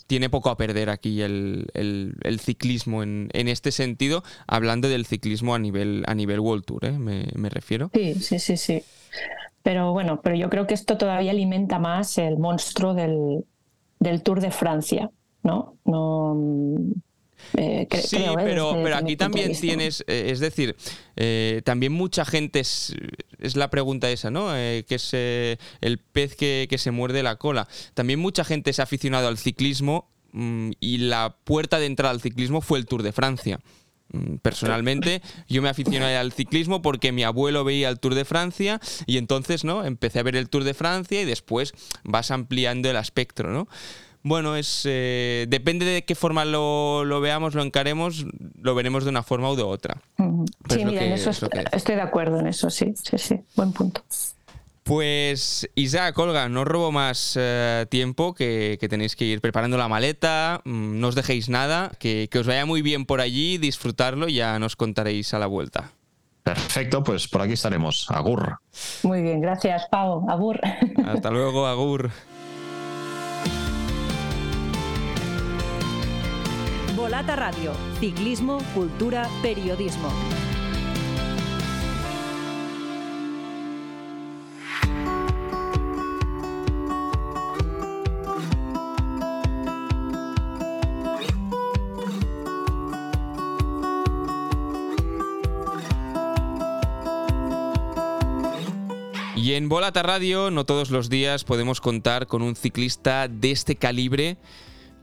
tiene 0.05 0.29
poco 0.29 0.51
a 0.51 0.57
perder 0.57 0.91
aquí 0.91 1.23
el, 1.23 1.65
ciclismo 2.39 3.01
en, 3.01 3.29
este 3.33 3.71
sentido, 3.71 4.23
hablando 4.45 4.87
del 4.89 5.07
ciclismo 5.07 5.55
a 5.55 5.59
nivel, 5.59 6.03
a 6.05 6.13
nivel 6.13 6.39
World 6.39 6.65
Tour, 6.65 6.91
me, 6.91 7.25
me 7.33 7.49
refiero. 7.49 7.89
Sí, 7.91 8.13
sí, 8.13 8.37
sí, 8.37 8.57
sí. 8.57 8.83
Pero 9.65 9.93
bueno, 9.93 10.21
pero 10.21 10.35
yo 10.35 10.47
creo 10.51 10.67
que 10.67 10.75
esto 10.75 10.95
todavía 10.95 11.31
alimenta 11.31 11.79
más 11.79 12.19
el 12.19 12.37
monstruo 12.37 12.93
del, 12.93 13.45
del 13.99 14.21
Tour 14.21 14.39
de 14.39 14.51
Francia, 14.51 15.09
¿no? 15.41 15.73
No 15.85 16.37
eh, 17.55 17.87
sí, 18.03 18.17
¿eh? 18.17 18.29
pero, 18.35 18.77
pero 18.83 18.95
aquí 18.95 19.17
también 19.17 19.59
tienes, 19.59 20.03
eh, 20.05 20.27
es 20.29 20.39
decir, 20.39 20.75
también 21.63 21.93
mucha 21.93 22.25
gente, 22.25 22.59
es, 22.59 22.93
la 23.55 23.71
pregunta 23.71 24.11
esa, 24.11 24.29
¿no? 24.29 24.49
que 24.53 24.85
es 24.87 25.15
el 25.15 25.97
pez 26.11 26.35
que, 26.35 26.75
se 26.77 26.91
muerde 26.91 27.23
la 27.23 27.37
cola. 27.37 27.67
También 27.95 28.19
mucha 28.19 28.43
gente 28.43 28.71
ha 28.77 28.83
aficionado 28.83 29.27
al 29.27 29.39
ciclismo 29.39 30.11
mm, 30.33 30.73
y 30.79 30.99
la 30.99 31.37
puerta 31.43 31.79
de 31.79 31.87
entrada 31.87 32.13
al 32.13 32.21
ciclismo 32.21 32.61
fue 32.61 32.77
el 32.77 32.85
Tour 32.85 33.01
de 33.01 33.13
Francia. 33.13 33.59
Mm, 34.15 34.37
personalmente, 34.37 35.21
yo 35.47 35.61
me 35.61 35.69
aficioné 35.69 36.15
al 36.17 36.31
ciclismo 36.31 36.81
porque 36.81 37.11
mi 37.11 37.23
abuelo 37.23 37.63
veía 37.63 37.89
el 37.89 37.99
Tour 37.99 38.15
de 38.15 38.25
Francia 38.25 38.79
y 39.05 39.17
entonces, 39.17 39.63
¿no? 39.63 39.83
Empecé 39.83 40.19
a 40.19 40.23
ver 40.23 40.35
el 40.35 40.49
Tour 40.49 40.63
de 40.63 40.73
Francia 40.73 41.21
y 41.21 41.25
después 41.25 41.73
vas 42.03 42.31
ampliando 42.31 42.89
el 42.89 42.95
espectro, 42.95 43.51
¿no? 43.51 43.67
bueno, 44.25 44.55
es 44.55 44.81
eh, 44.85 45.45
depende 45.49 45.85
de 45.85 46.03
qué 46.03 46.15
forma 46.15 46.45
lo, 46.45 47.05
veamos, 47.21 47.53
lo 47.53 47.61
encaremos, 47.61 48.25
lo 48.59 48.73
veremos 48.73 49.03
de 49.03 49.11
una 49.11 49.21
forma 49.21 49.51
u 49.51 49.55
de 49.55 49.61
otra. 49.61 50.01
sí, 50.17 50.83
mira, 50.83 51.03
en 51.03 51.13
eso 51.13 51.29
estoy 51.29 51.95
de 51.95 52.01
acuerdo 52.01 52.39
en 52.39 52.47
eso, 52.47 52.71
sí, 52.71 52.95
sí, 52.95 53.19
sí, 53.19 53.39
buen 53.55 53.71
punto. 53.71 54.01
Pues 54.85 55.67
Isaac, 55.73 56.15
Olga, 56.19 56.47
no 56.47 56.63
robo 56.63 56.91
más 56.91 57.35
eh, 57.41 57.87
tiempo, 57.89 58.35
que, 58.35 58.77
tenéis 58.87 59.15
que 59.15 59.25
ir 59.25 59.41
preparando 59.41 59.77
la 59.77 59.87
maleta, 59.87 60.61
mm, 60.63 60.99
no 60.99 61.07
os 61.07 61.15
dejéis 61.15 61.49
nada, 61.49 61.91
que, 61.97 62.27
que 62.29 62.37
os 62.37 62.45
vaya 62.45 62.67
muy 62.67 62.83
bien 62.83 63.07
por 63.07 63.19
allí, 63.19 63.57
disfrutarlo 63.57 64.27
y 64.29 64.35
ya 64.35 64.59
nos 64.59 64.75
contaréis 64.75 65.33
a 65.33 65.39
la 65.39 65.47
vuelta. 65.47 65.89
Perfecto, 66.43 67.03
pues 67.03 67.27
por 67.27 67.41
aquí 67.41 67.53
estaremos. 67.53 68.05
Agur. 68.11 68.59
Muy 69.01 69.23
bien, 69.23 69.41
gracias, 69.41 69.87
Pau. 69.89 70.29
Agur. 70.29 70.59
Hasta 71.07 71.31
luego, 71.31 71.65
Agur. 71.65 72.11
Volata 76.95 77.35
Radio, 77.35 77.73
ciclismo, 77.99 78.59
cultura, 78.75 79.27
periodismo. 79.41 80.11
Y 99.45 99.53
en 99.53 99.69
Volata 99.69 100.01
Radio 100.01 100.49
no 100.49 100.65
todos 100.65 100.89
los 100.89 101.07
días 101.07 101.43
podemos 101.43 101.79
contar 101.79 102.25
con 102.25 102.41
un 102.41 102.55
ciclista 102.55 103.27
de 103.27 103.51
este 103.51 103.75
calibre 103.75 104.37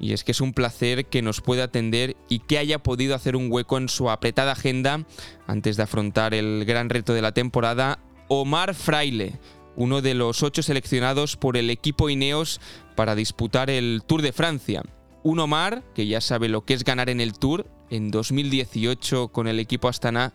y 0.01 0.14
es 0.14 0.24
que 0.24 0.32
es 0.32 0.40
un 0.40 0.53
placer 0.53 1.07
que 1.07 1.22
nos 1.22 1.40
pueda 1.40 1.62
atender 1.62 2.16
y 2.28 2.40
que 2.40 2.59
haya 2.59 2.82
podido 2.82 3.14
hacer 3.14 3.36
un 3.36 3.53
hueco 3.53 3.78
en 3.78 3.88
su 3.88 4.11
apretada 4.11 4.51
agenda 4.51 5.07
antes 5.47 5.76
de 5.76 5.84
afrontar 5.84 6.34
el 6.34 6.64
gran 6.64 6.90
reto 6.90 7.14
de 7.14 7.22
la 7.22 7.30
temporada, 7.30 8.01
Omar 8.26 8.74
Fraile, 8.74 9.38
uno 9.76 10.03
de 10.03 10.14
los 10.14 10.43
ocho 10.43 10.64
seleccionados 10.64 11.36
por 11.36 11.57
el 11.57 11.70
equipo 11.70 12.11
Ineos 12.11 12.61
para 12.97 13.14
disputar 13.14 13.70
el 13.70 14.03
Tour 14.05 14.22
de 14.22 14.32
Francia. 14.32 14.82
Un 15.22 15.38
Omar 15.38 15.84
que 15.95 16.09
ya 16.09 16.20
sabe 16.20 16.49
lo 16.49 16.64
que 16.64 16.74
es 16.74 16.82
ganar 16.82 17.11
en 17.11 17.20
el 17.20 17.34
Tour 17.38 17.68
en 17.90 18.11
2018 18.11 19.28
con 19.28 19.47
el 19.47 19.61
equipo 19.61 19.86
Astana 19.86 20.32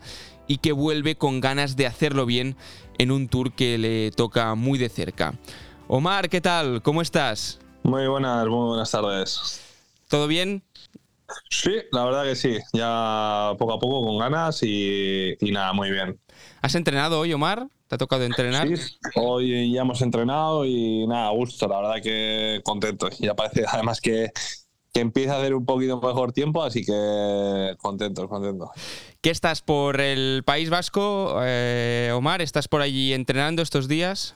y 0.48 0.58
que 0.58 0.72
vuelve 0.72 1.16
con 1.16 1.42
ganas 1.42 1.76
de 1.76 1.88
hacerlo 1.88 2.26
bien 2.26 2.56
en 2.98 3.12
un 3.12 3.28
Tour 3.28 3.52
que 3.54 3.78
le 3.78 4.12
toca 4.12 4.56
muy 4.56 4.78
de 4.80 4.90
cerca. 4.90 5.34
Omar, 5.88 6.30
¿qué 6.30 6.42
tal? 6.42 6.82
¿Cómo 6.82 7.02
estás? 7.02 7.60
Muy 7.84 8.08
buenas, 8.08 8.48
muy 8.48 8.68
buenas 8.68 8.92
tardes. 8.92 9.62
¿Todo 10.10 10.28
bien? 10.28 10.64
Sí, 11.50 11.76
la 11.92 12.06
verdad 12.06 12.24
que 12.24 12.36
sí. 12.36 12.58
Ya 12.74 13.54
poco 13.58 13.74
a 13.74 13.80
poco 13.80 14.06
con 14.06 14.18
ganas 14.18 14.62
y, 14.64 15.38
nada, 15.42 15.74
muy 15.74 15.92
bien. 15.92 16.20
¿Has 16.62 16.76
entrenado 16.76 17.20
hoy, 17.20 17.34
Omar? 17.34 17.68
¿Te 17.88 17.96
ha 17.96 17.98
tocado 17.98 18.24
entrenar? 18.24 18.68
Sí, 18.68 18.98
hoy 19.16 19.72
ya 19.72 19.82
hemos 19.82 20.02
entrenado 20.02 20.66
y 20.66 21.08
nada, 21.08 21.28
a 21.28 21.32
gusto, 21.32 21.68
la 21.68 21.80
verdad 21.80 22.02
que 22.04 22.62
contento. 22.64 23.10
Ya 23.20 23.34
parece 23.34 23.64
además 23.72 24.02
que, 24.02 24.32
empieza 24.94 25.36
a 25.36 25.40
hacer 25.40 25.54
un 25.54 25.66
poquito 25.66 26.00
mejor 26.02 26.32
tiempo, 26.32 26.64
así 26.64 26.84
que 26.84 27.76
contento, 27.78 28.28
contento. 28.28 28.72
¿Qué 29.22 29.30
estás 29.30 29.62
por 29.62 30.02
el 30.02 30.44
País 30.46 30.70
Vasco, 30.70 31.40
eh, 31.42 32.12
Omar? 32.14 32.42
¿Estás 32.42 32.68
por 32.68 32.82
allí 32.82 33.14
entrenando 33.14 33.62
estos 33.62 33.88
días? 33.88 34.36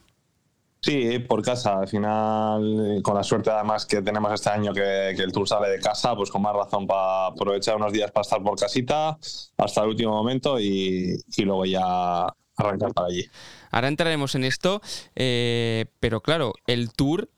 Sí, 0.81 1.19
por 1.19 1.43
casa. 1.43 1.77
Al 1.79 1.87
final, 1.87 3.01
con 3.03 3.15
la 3.15 3.23
suerte 3.23 3.51
además 3.51 3.85
que 3.85 4.01
tenemos 4.01 4.33
este 4.33 4.49
año 4.49 4.73
que, 4.73 5.09
el 5.11 5.31
tour 5.31 5.47
sale 5.47 5.69
de 5.69 5.79
casa, 5.79 6.15
pues 6.15 6.31
con 6.31 6.41
más 6.41 6.55
razón 6.55 6.87
para 6.87 7.27
aprovechar 7.27 7.75
unos 7.75 7.93
días 7.93 8.11
para 8.11 8.23
estar 8.23 8.41
por 8.41 8.59
casita 8.59 9.17
hasta 9.57 9.81
el 9.83 9.89
último 9.89 10.11
momento 10.11 10.59
y, 10.59 11.23
luego 11.37 11.65
ya 11.65 12.25
arrancar 12.57 12.93
para 12.93 13.07
allí. 13.07 13.25
Ahora 13.69 13.89
entraremos 13.89 14.33
en 14.33 14.43
esto, 14.43 14.81
eh, 15.15 15.85
pero 15.99 16.21
claro, 16.21 16.53
el 16.65 16.91
tour 16.91 17.29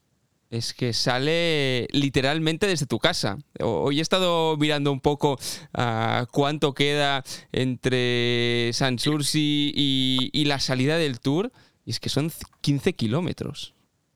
es 0.53 0.75
que 0.75 0.93
sale 0.93 1.87
literalmente 1.91 2.67
desde 2.67 2.85
tu 2.85 2.99
casa. 2.99 3.39
Hoy 3.59 3.97
he 3.97 4.01
estado 4.01 4.55
mirando 4.57 4.91
un 4.91 4.99
poco 4.99 5.39
uh, 5.75 6.25
cuánto 6.31 6.73
queda 6.73 7.23
entre 7.51 8.69
Sansursi 8.73 9.71
y, 9.75 10.29
y 10.31 10.45
la 10.45 10.59
salida 10.59 10.97
del 10.97 11.19
tour 11.19 11.51
y 11.85 11.91
es 11.91 11.99
que 11.99 12.09
son 12.09 12.31
15 12.61 12.93
kilómetros. 12.93 13.73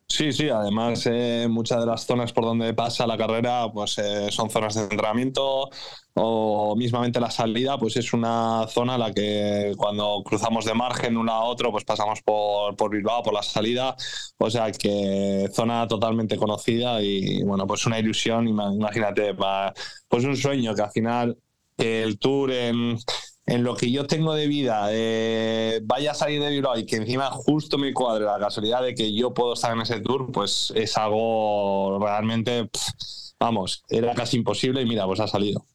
Sí, 0.09 0.31
sí, 0.31 0.47
además 0.49 1.05
eh, 1.05 1.47
muchas 1.49 1.81
de 1.81 1.85
las 1.85 2.05
zonas 2.05 2.31
por 2.31 2.45
donde 2.45 2.73
pasa 2.73 3.05
la 3.05 3.17
carrera 3.17 3.69
pues 3.71 3.97
eh, 3.97 4.31
son 4.31 4.49
zonas 4.49 4.73
de 4.75 4.83
entrenamiento 4.83 5.69
o 6.13 6.75
mismamente 6.77 7.19
la 7.19 7.29
salida 7.29 7.77
pues 7.77 7.97
es 7.97 8.13
una 8.13 8.65
zona 8.69 8.95
a 8.95 8.97
la 8.97 9.13
que 9.13 9.73
cuando 9.77 10.23
cruzamos 10.25 10.63
de 10.65 10.73
margen 10.73 11.17
uno 11.17 11.33
a 11.33 11.43
otro 11.43 11.71
pues 11.71 11.83
pasamos 11.83 12.21
por, 12.23 12.75
por 12.77 12.89
Bilbao 12.89 13.21
por 13.21 13.33
la 13.33 13.43
salida, 13.43 13.95
o 14.37 14.49
sea 14.49 14.71
que 14.71 15.49
zona 15.53 15.85
totalmente 15.87 16.37
conocida 16.37 17.01
y 17.01 17.43
bueno 17.43 17.67
pues 17.67 17.85
una 17.85 17.99
ilusión, 17.99 18.47
imagínate, 18.47 19.35
pues 19.35 20.23
un 20.23 20.37
sueño 20.37 20.73
que 20.73 20.81
al 20.83 20.91
final 20.91 21.37
el 21.77 22.17
tour 22.17 22.51
en 22.51 22.97
en 23.47 23.63
lo 23.63 23.75
que 23.75 23.89
yo 23.89 24.05
tengo 24.05 24.33
de 24.33 24.45
vida 24.45 24.89
eh, 24.91 25.79
vaya 25.83 26.11
a 26.11 26.13
salir 26.13 26.41
de 26.41 26.49
Bilbao 26.49 26.77
y 26.77 26.85
que 26.85 26.97
encima 26.97 27.31
justo 27.31 27.77
me 27.77 27.93
cuadre 27.93 28.25
la 28.25 28.37
casualidad 28.37 28.83
de 28.83 28.93
que 28.93 29.13
yo 29.13 29.33
puedo 29.33 29.53
estar 29.53 29.71
en 29.71 29.81
ese 29.81 30.01
tour, 30.01 30.31
pues 30.33 30.73
es 30.75 30.97
algo 30.97 31.97
realmente, 31.99 32.69
vamos, 33.39 33.83
era 33.89 34.13
casi 34.13 34.35
imposible 34.35 34.81
y 34.81 34.85
mira, 34.85 35.05
pues 35.05 35.21
ha 35.21 35.27
salido. 35.27 35.65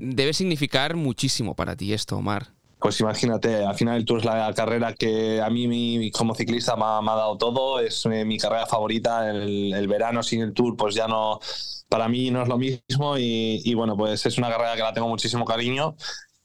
debe 0.00 0.34
significar 0.34 0.96
muchísimo 0.96 1.54
para 1.54 1.76
ti 1.76 1.92
esto, 1.92 2.16
Omar. 2.16 2.48
Pues 2.80 3.00
imagínate, 3.00 3.64
al 3.64 3.74
final 3.74 3.96
el 3.96 4.04
Tour 4.04 4.20
es 4.20 4.24
la 4.24 4.52
carrera 4.54 4.94
que 4.94 5.40
a 5.40 5.50
mí 5.50 6.12
como 6.12 6.34
ciclista 6.36 6.76
me 6.76 6.84
ha, 6.84 7.14
dado 7.16 7.36
todo, 7.36 7.80
es 7.80 8.06
eh, 8.06 8.24
mi 8.24 8.38
carrera 8.38 8.66
favorita, 8.66 9.28
el, 9.28 9.74
el, 9.74 9.88
verano 9.88 10.22
sin 10.22 10.42
el 10.42 10.52
Tour 10.52 10.76
pues 10.76 10.94
ya 10.94 11.08
no, 11.08 11.40
para 11.88 12.08
mí 12.08 12.30
no 12.30 12.40
es 12.42 12.48
lo 12.48 12.56
mismo 12.56 13.18
y, 13.18 13.62
y, 13.64 13.74
bueno, 13.74 13.96
pues 13.96 14.24
es 14.26 14.38
una 14.38 14.48
carrera 14.48 14.76
que 14.76 14.82
la 14.82 14.92
tengo 14.92 15.08
muchísimo 15.08 15.44
cariño 15.44 15.96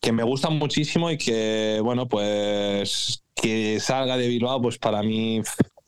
que 0.04 0.12
me 0.12 0.24
gustan 0.24 0.60
muchísimo 0.60 1.10
y 1.10 1.18
que, 1.18 1.80
bueno, 1.82 2.10
pues 2.10 3.24
que 3.34 3.80
salga 3.80 4.18
de 4.18 4.28
Bilbao, 4.28 4.62
pues 4.62 4.78
para 4.78 5.02
mí 5.02 5.42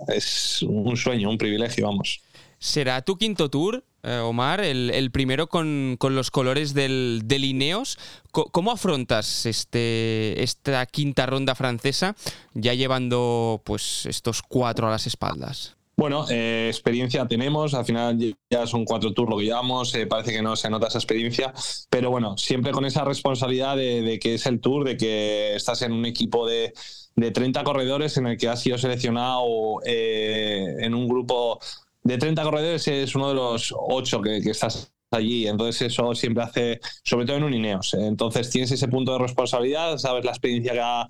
es 0.07 0.61
un 0.63 0.95
sueño, 0.95 1.29
un 1.29 1.37
privilegio, 1.37 1.87
vamos. 1.87 2.21
¿Será 2.57 3.01
tu 3.01 3.17
quinto 3.17 3.49
tour, 3.49 3.83
eh, 4.03 4.19
Omar, 4.19 4.61
el, 4.61 5.11
primero 5.11 5.47
con, 5.47 5.97
los 5.99 6.31
colores 6.31 6.73
del, 6.73 7.23
del 7.25 7.43
Ineos? 7.43 7.99
¿Cómo 8.31 8.71
afrontas 8.71 9.45
este, 9.45 10.41
esta 10.41 10.85
quinta 10.85 11.25
ronda 11.25 11.53
francesa 11.53 12.15
ya 12.53 12.73
llevando 12.73 13.61
pues 13.65 14.05
estos 14.05 14.41
cuatro 14.41 14.87
a 14.87 14.91
las 14.91 15.07
espaldas? 15.07 15.75
Bueno, 15.97 16.25
eh, 16.29 16.67
experiencia 16.67 17.25
tenemos, 17.25 17.73
al 17.73 17.85
final 17.85 18.17
ya 18.49 18.67
son 18.67 18.83
cuatro 18.83 19.13
tours 19.13 19.29
lo 19.29 19.37
que 19.37 19.45
llevamos, 19.45 19.95
eh, 19.95 20.05
parece 20.05 20.33
que 20.33 20.41
no 20.41 20.57
se 20.57 20.69
nota 20.69 20.87
esa 20.87 20.97
experiencia, 20.97 21.53
pero 21.89 22.11
bueno, 22.11 22.37
siempre 22.37 22.73
con 22.73 22.83
esa 22.83 23.05
responsabilidad 23.05 23.77
de, 23.77 24.19
que 24.21 24.33
es 24.33 24.45
el 24.45 24.59
tour, 24.59 24.83
de 24.83 24.97
que 24.97 25.55
estás 25.55 25.81
en 25.83 25.93
un 25.93 26.05
equipo 26.05 26.45
de, 26.45 26.73
de 27.15 27.31
30 27.31 27.63
corredores 27.63 28.17
en 28.17 28.27
el 28.27 28.37
que 28.37 28.49
has 28.49 28.61
sido 28.61 28.77
seleccionado 28.77 29.45
eh, 29.85 30.75
en 30.79 30.93
un 30.93 31.07
grupo 31.07 31.59
de 32.03 32.17
30 32.17 32.43
corredores, 32.43 32.85
es 32.89 33.15
uno 33.15 33.29
de 33.29 33.35
los 33.35 33.73
ocho 33.77 34.21
que, 34.21 34.41
que 34.41 34.51
estás 34.51 34.91
allí. 35.11 35.47
Entonces 35.47 35.81
eso 35.93 36.13
siempre 36.13 36.43
hace, 36.43 36.79
sobre 37.03 37.25
todo 37.25 37.37
en 37.37 37.43
un 37.43 37.53
Ineos. 37.53 37.93
Entonces 37.93 38.49
tienes 38.49 38.71
ese 38.71 38.89
punto 38.89 39.13
de 39.13 39.19
responsabilidad, 39.19 39.97
sabes 39.97 40.25
la 40.25 40.31
experiencia 40.31 40.73
que 40.73 40.81
ha, 40.81 41.07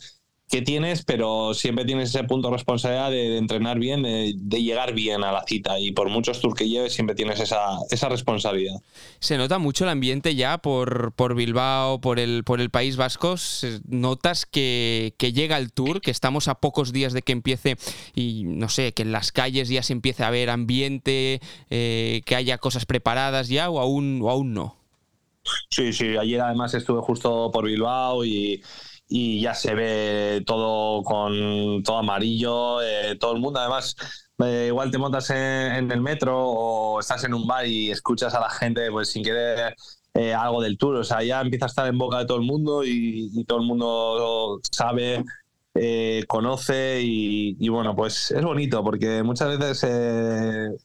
que 0.50 0.62
tienes, 0.62 1.04
pero 1.04 1.54
siempre 1.56 1.86
tienes 1.86 2.10
ese 2.10 2.24
punto 2.24 2.50
de 2.50 2.54
responsabilidad 2.54 3.10
de, 3.10 3.38
entrenar 3.38 3.80
bien, 3.80 4.04
de, 4.04 4.62
llegar 4.62 4.94
bien 4.94 5.24
a 5.24 5.32
la 5.32 5.44
cita. 5.44 5.80
Y 5.80 5.92
por 5.92 6.10
muchos 6.10 6.40
tours 6.40 6.56
que 6.56 6.70
lleves, 6.70 6.94
siempre 6.94 7.16
tienes 7.16 7.40
esa, 7.40 7.80
esa 7.90 8.10
responsabilidad. 8.10 8.76
Se 9.20 9.38
nota 9.38 9.58
mucho 9.58 9.86
el 9.86 9.90
ambiente 9.90 10.36
ya 10.36 10.60
por, 10.60 11.14
por 11.14 11.34
Bilbao, 11.34 12.00
por 12.00 12.20
el, 12.20 12.44
por 12.44 12.62
el 12.62 12.70
País 12.70 12.96
Vasco. 12.96 13.36
Notas 13.88 14.46
que, 14.46 15.16
que, 15.18 15.34
llega 15.34 15.58
el 15.58 15.74
tour, 15.74 16.00
que 16.00 16.12
estamos 16.12 16.48
a 16.48 16.56
pocos 16.56 16.94
días 16.94 17.14
de 17.14 17.24
que 17.24 17.32
empiece 17.32 17.78
y 18.14 18.44
no 18.46 18.70
sé, 18.70 18.94
que 18.94 19.02
en 19.02 19.12
las 19.12 19.32
calles 19.32 19.70
ya 19.70 19.82
se 19.82 19.94
empiece 19.94 20.24
a 20.24 20.30
ver 20.30 20.52
ambiente, 20.52 21.42
eh, 21.72 22.22
que 22.26 22.36
haya 22.36 22.60
cosas 22.60 22.86
preparadas 22.86 23.50
ya 23.50 23.70
o 23.70 23.80
aún, 23.80 24.20
o 24.22 24.30
aún 24.30 24.54
no. 24.54 24.78
Sí, 25.70 25.94
sí, 25.94 26.18
ayer 26.18 26.42
además 26.42 26.74
estuve 26.74 27.02
justo 27.02 27.52
por 27.52 27.66
Bilbao 27.66 28.26
y 28.26 28.64
y 29.08 29.42
ya 29.42 29.54
se 29.54 29.76
ve 29.76 30.44
todo 30.46 31.04
con 31.04 31.84
todo 31.84 31.98
amarillo, 31.98 32.82
eh, 32.82 33.16
todo 33.20 33.34
el 33.34 33.42
mundo. 33.42 33.60
Además, 33.60 33.96
eh, 34.44 34.66
igual 34.68 34.92
te 34.92 34.98
montas 34.98 35.30
en, 35.30 35.92
el 35.92 36.02
metro 36.02 36.38
o 36.38 37.00
estás 37.00 37.24
en 37.24 37.34
un 37.34 37.48
bar 37.48 37.68
y 37.68 37.92
escuchas 37.92 38.34
a 38.34 38.40
la 38.40 38.50
gente 38.50 38.92
pues 38.92 39.10
sin 39.10 39.24
querer 39.24 39.76
eh, 40.14 40.34
algo 40.34 40.62
del 40.62 40.78
tour. 40.78 40.96
O 40.96 41.04
sea, 41.04 41.24
ya 41.24 41.42
empieza 41.42 41.66
a 41.66 41.68
estar 41.68 41.88
en 41.88 41.98
boca 41.98 42.20
de 42.20 42.26
todo 42.26 42.38
el 42.38 42.44
mundo 42.46 42.84
y, 42.84 43.44
todo 43.46 43.60
el 43.60 43.66
mundo 43.66 44.60
sabe. 44.72 45.24
conoce 46.28 47.02
y, 47.04 47.70
bueno, 47.70 47.96
pues 47.96 48.32
es 48.32 48.42
bonito 48.44 48.84
porque 48.84 49.24
muchas 49.24 49.60
veces 49.60 49.86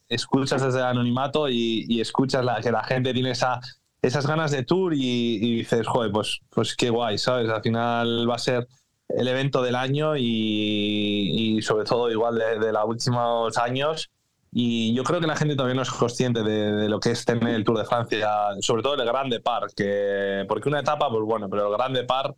escuchas 0.08 0.62
desde 0.62 0.78
el 0.80 0.84
anonimato 0.84 1.48
y, 1.48 1.86
y 1.88 2.00
escuchas 2.00 2.44
la, 2.44 2.60
que 2.60 2.72
la 2.72 2.82
gente 2.84 3.14
tiene 3.14 3.30
esa 3.30 3.60
esas 4.02 4.26
ganas 4.26 4.50
de 4.50 4.64
tour 4.64 4.94
y, 4.94 5.56
dices, 5.56 5.86
joder, 5.86 6.10
pues, 6.10 6.40
pues 6.50 6.74
qué 6.74 6.90
guay, 6.90 7.18
¿sabes? 7.18 7.48
Al 7.48 7.62
final 7.62 8.28
va 8.28 8.34
a 8.36 8.38
ser 8.38 8.66
el 9.08 9.28
evento 9.28 9.62
del 9.62 9.74
año 9.74 10.16
y, 10.16 11.60
sobre 11.62 11.84
todo 11.84 12.10
igual 12.10 12.38
de, 12.38 12.72
los 12.72 12.84
últimos 12.86 13.56
años. 13.58 14.10
Y 14.52 14.94
yo 14.94 15.04
creo 15.04 15.20
que 15.20 15.28
la 15.28 15.36
gente 15.36 15.54
todavía 15.54 15.76
no 15.76 15.82
es 15.82 15.90
consciente 15.90 16.42
de, 16.42 16.88
lo 16.88 16.98
que 16.98 17.10
es 17.10 17.24
tener 17.24 17.54
el 17.54 17.64
Tour 17.64 17.78
de 17.78 17.84
Francia, 17.84 18.28
sobre 18.60 18.82
todo 18.82 18.94
el 18.94 19.04
Grande 19.04 19.40
Par, 19.40 19.66
que, 19.76 20.44
porque 20.48 20.68
una 20.68 20.80
etapa, 20.80 21.08
pues 21.08 21.22
bueno, 21.24 21.48
pero 21.48 21.68
el 21.68 21.72
Grande 21.72 22.02
Par, 22.04 22.34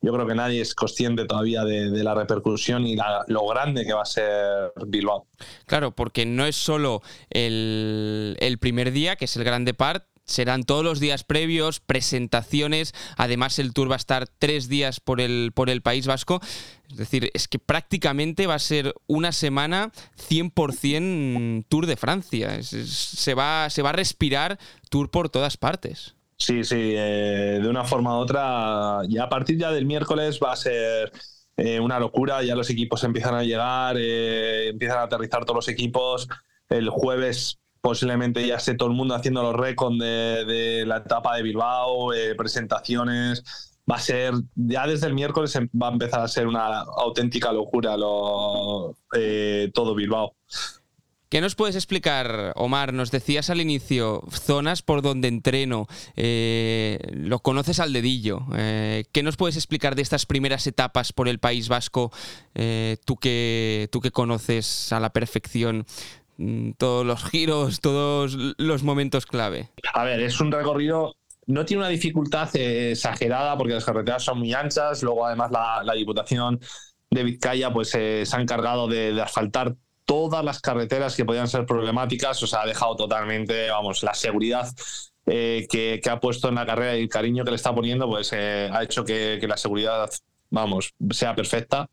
yo 0.00 0.12
creo 0.12 0.26
que 0.26 0.34
nadie 0.34 0.60
es 0.60 0.74
consciente 0.74 1.24
todavía 1.24 1.64
de, 1.64 2.04
la 2.04 2.14
repercusión 2.14 2.86
y 2.86 2.96
lo 3.26 3.46
grande 3.48 3.84
que 3.84 3.94
va 3.94 4.02
a 4.02 4.06
ser 4.06 4.72
Bilbao. 4.86 5.26
Claro, 5.64 5.90
porque 5.90 6.26
no 6.26 6.44
es 6.44 6.54
solo 6.54 7.02
el, 7.30 8.36
el 8.38 8.58
primer 8.58 8.92
día, 8.92 9.16
que 9.16 9.24
es 9.24 9.36
el 9.36 9.42
Grande 9.42 9.74
Par, 9.74 10.06
serán 10.26 10.64
todos 10.64 10.84
los 10.84 11.00
días 11.00 11.24
previos, 11.24 11.80
presentaciones, 11.80 12.94
además 13.16 13.58
el 13.58 13.72
tour 13.72 13.90
va 13.90 13.94
a 13.94 13.98
estar 13.98 14.28
tres 14.28 14.68
días 14.68 15.00
por 15.00 15.20
el, 15.20 15.52
por 15.54 15.70
el 15.70 15.82
País 15.82 16.06
Vasco, 16.06 16.40
es 16.90 16.96
decir, 16.96 17.30
es 17.34 17.48
que 17.48 17.58
prácticamente 17.58 18.46
va 18.46 18.54
a 18.54 18.58
ser 18.58 18.94
una 19.06 19.32
semana 19.32 19.92
100% 20.28 21.64
Tour 21.68 21.86
de 21.86 21.96
Francia, 21.96 22.62
se, 22.62 23.34
va, 23.34 23.70
se 23.70 23.82
va 23.82 23.90
a 23.90 23.92
respirar 23.92 24.58
Tour 24.90 25.10
por 25.10 25.28
todas 25.28 25.56
partes. 25.56 26.14
Sí, 26.38 26.64
sí, 26.64 26.92
eh, 26.94 27.60
de 27.62 27.68
una 27.68 27.84
forma 27.84 28.18
u 28.18 28.20
otra, 28.20 29.00
ya 29.08 29.24
a 29.24 29.28
partir 29.28 29.56
ya 29.58 29.70
del 29.70 29.86
miércoles 29.86 30.38
va 30.42 30.52
a 30.52 30.56
ser... 30.56 31.12
Eh, 31.58 31.80
una 31.80 31.98
locura, 31.98 32.42
ya 32.42 32.54
los 32.54 32.68
equipos 32.68 33.02
empiezan 33.02 33.34
a 33.34 33.42
llegar, 33.42 33.96
eh, 33.98 34.68
empiezan 34.68 34.98
a 34.98 35.02
aterrizar 35.04 35.46
todos 35.46 35.56
los 35.56 35.68
equipos. 35.68 36.28
El 36.68 36.90
jueves 36.90 37.60
posiblemente 37.86 38.44
ya 38.44 38.56
esté 38.56 38.74
todo 38.74 38.88
el 38.88 38.96
mundo 38.96 39.14
haciendo 39.14 39.44
los 39.44 39.54
récords 39.54 39.96
de, 39.96 40.82
la 40.84 40.96
etapa 40.96 41.36
de 41.36 41.44
Bilbao, 41.44 42.12
eh, 42.12 42.34
presentaciones. 42.34 43.44
Va 43.88 43.94
a 43.94 44.00
ser, 44.00 44.32
ya 44.56 44.88
desde 44.88 45.06
el 45.06 45.14
miércoles 45.14 45.54
em, 45.54 45.68
va 45.68 45.90
a 45.90 45.92
empezar 45.92 46.20
a 46.20 46.26
ser 46.26 46.48
una 46.48 46.80
auténtica 46.80 47.52
locura 47.52 47.96
lo, 47.96 48.96
eh, 49.14 49.70
todo 49.72 49.94
Bilbao. 49.94 50.34
¿Qué 51.28 51.40
nos 51.40 51.54
puedes 51.54 51.76
explicar, 51.76 52.54
Omar? 52.56 52.92
Nos 52.92 53.12
decías 53.12 53.50
al 53.50 53.60
inicio 53.60 54.24
zonas 54.32 54.82
por 54.82 55.00
donde 55.00 55.28
entreno, 55.28 55.86
eh, 56.16 56.98
lo 57.12 57.38
conoces 57.38 57.78
al 57.78 57.92
dedillo. 57.92 58.46
¿Qué 58.50 59.22
nos 59.22 59.36
puedes 59.36 59.54
explicar 59.56 59.94
de 59.94 60.02
estas 60.02 60.26
primeras 60.26 60.66
etapas 60.66 61.12
por 61.12 61.28
el 61.28 61.38
País 61.38 61.68
Vasco, 61.68 62.10
tú, 62.52 63.16
que, 63.16 63.88
tú 63.92 64.00
que 64.00 64.10
conoces 64.10 64.92
a 64.92 64.98
la 64.98 65.10
perfección 65.10 65.84
todos 66.76 67.06
los 67.06 67.24
giros, 67.24 67.80
todos 67.80 68.36
los 68.58 68.82
momentos 68.82 69.26
clave? 69.26 69.70
A 69.94 70.04
ver, 70.04 70.20
es 70.20 70.40
un 70.40 70.52
recorrido, 70.52 71.16
no 71.46 71.64
tiene 71.64 71.82
una 71.82 71.88
dificultad 71.88 72.54
exagerada 72.54 73.56
porque 73.56 73.74
las 73.74 73.84
carreteras 73.84 74.24
son 74.24 74.38
muy 74.38 74.52
anchas, 74.52 75.02
luego 75.02 75.26
además 75.26 75.50
la, 75.50 75.94
Diputación 75.94 76.60
de 77.10 77.24
Vizcaya 77.24 77.72
pues 77.72 77.94
eh, 77.94 78.24
se 78.26 78.36
ha 78.36 78.40
encargado 78.40 78.88
de, 78.88 79.20
asfaltar 79.20 79.76
todas 80.04 80.44
las 80.44 80.60
carreteras 80.60 81.16
que 81.16 81.24
podían 81.24 81.48
ser 81.48 81.66
problemáticas, 81.66 82.42
o 82.42 82.46
sea, 82.46 82.62
ha 82.62 82.66
dejado 82.66 82.94
totalmente, 82.96 83.70
vamos, 83.70 84.02
la 84.02 84.14
seguridad 84.14 84.68
eh, 85.26 85.66
que, 85.68 86.00
ha 86.08 86.20
puesto 86.20 86.48
en 86.48 86.56
la 86.56 86.66
carrera 86.66 86.96
y 86.96 87.02
el 87.02 87.08
cariño 87.08 87.44
que 87.44 87.50
le 87.50 87.56
está 87.56 87.74
poniendo, 87.74 88.06
pues 88.08 88.32
eh, 88.32 88.68
ha 88.72 88.84
hecho 88.84 89.04
que, 89.04 89.44
la 89.48 89.56
seguridad, 89.56 90.10
vamos, 90.50 90.94
sea 91.10 91.34
perfecta. 91.34 91.88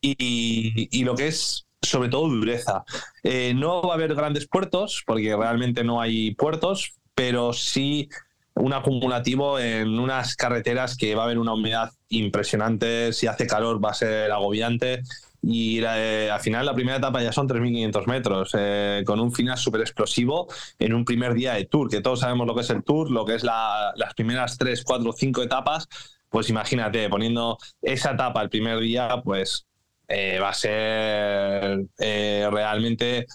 y, 0.00 0.88
y, 0.96 1.04
lo 1.04 1.16
que 1.16 1.26
es 1.26 1.67
sobre 1.82 2.08
todo 2.08 2.28
dureza. 2.28 2.84
Eh, 3.22 3.52
no 3.54 3.82
va 3.82 3.92
a 3.92 3.96
haber 3.96 4.14
grandes 4.14 4.46
puertos, 4.46 5.02
porque 5.06 5.36
realmente 5.36 5.84
no 5.84 6.00
hay 6.00 6.34
puertos, 6.34 6.94
pero 7.14 7.52
sí 7.52 8.08
un 8.54 8.72
acumulativo 8.72 9.58
en 9.58 9.98
unas 9.98 10.34
carreteras 10.34 10.96
que 10.96 11.14
va 11.14 11.22
a 11.22 11.24
haber 11.26 11.38
una 11.38 11.54
humedad 11.54 11.90
impresionante, 12.08 13.12
si 13.12 13.26
hace 13.26 13.46
calor 13.46 13.82
va 13.84 13.90
a 13.90 13.94
ser 13.94 14.30
agobiante. 14.30 15.02
Y 15.40 15.80
eh, 15.84 16.28
al 16.32 16.40
final 16.40 16.66
la 16.66 16.74
primera 16.74 16.98
etapa 16.98 17.22
ya 17.22 17.30
son 17.30 17.48
3.500 17.48 18.06
metros, 18.06 18.50
eh, 18.58 19.04
con 19.06 19.20
un 19.20 19.32
final 19.32 19.56
súper 19.56 19.82
explosivo 19.82 20.48
en 20.80 20.94
un 20.94 21.04
primer 21.04 21.34
día 21.34 21.54
de 21.54 21.64
tour, 21.64 21.88
que 21.88 22.00
todos 22.00 22.20
sabemos 22.20 22.46
lo 22.46 22.54
que 22.56 22.62
es 22.62 22.70
el 22.70 22.82
tour, 22.82 23.10
lo 23.10 23.24
que 23.24 23.36
es 23.36 23.44
las 23.44 24.14
primeras 24.16 24.58
3, 24.58 24.82
4, 24.82 25.12
5 25.12 25.42
etapas, 25.42 25.88
pues 26.28 26.50
imagínate, 26.50 27.08
poniendo 27.08 27.56
esa 27.80 28.12
etapa 28.12 28.42
el 28.42 28.50
primer 28.50 28.80
día, 28.80 29.22
pues 29.24 29.68
eh, 30.08 30.38
va 30.40 30.48
a 30.48 30.54
ser 30.54 31.84
eh, 31.98 32.48
realmente 32.50 33.26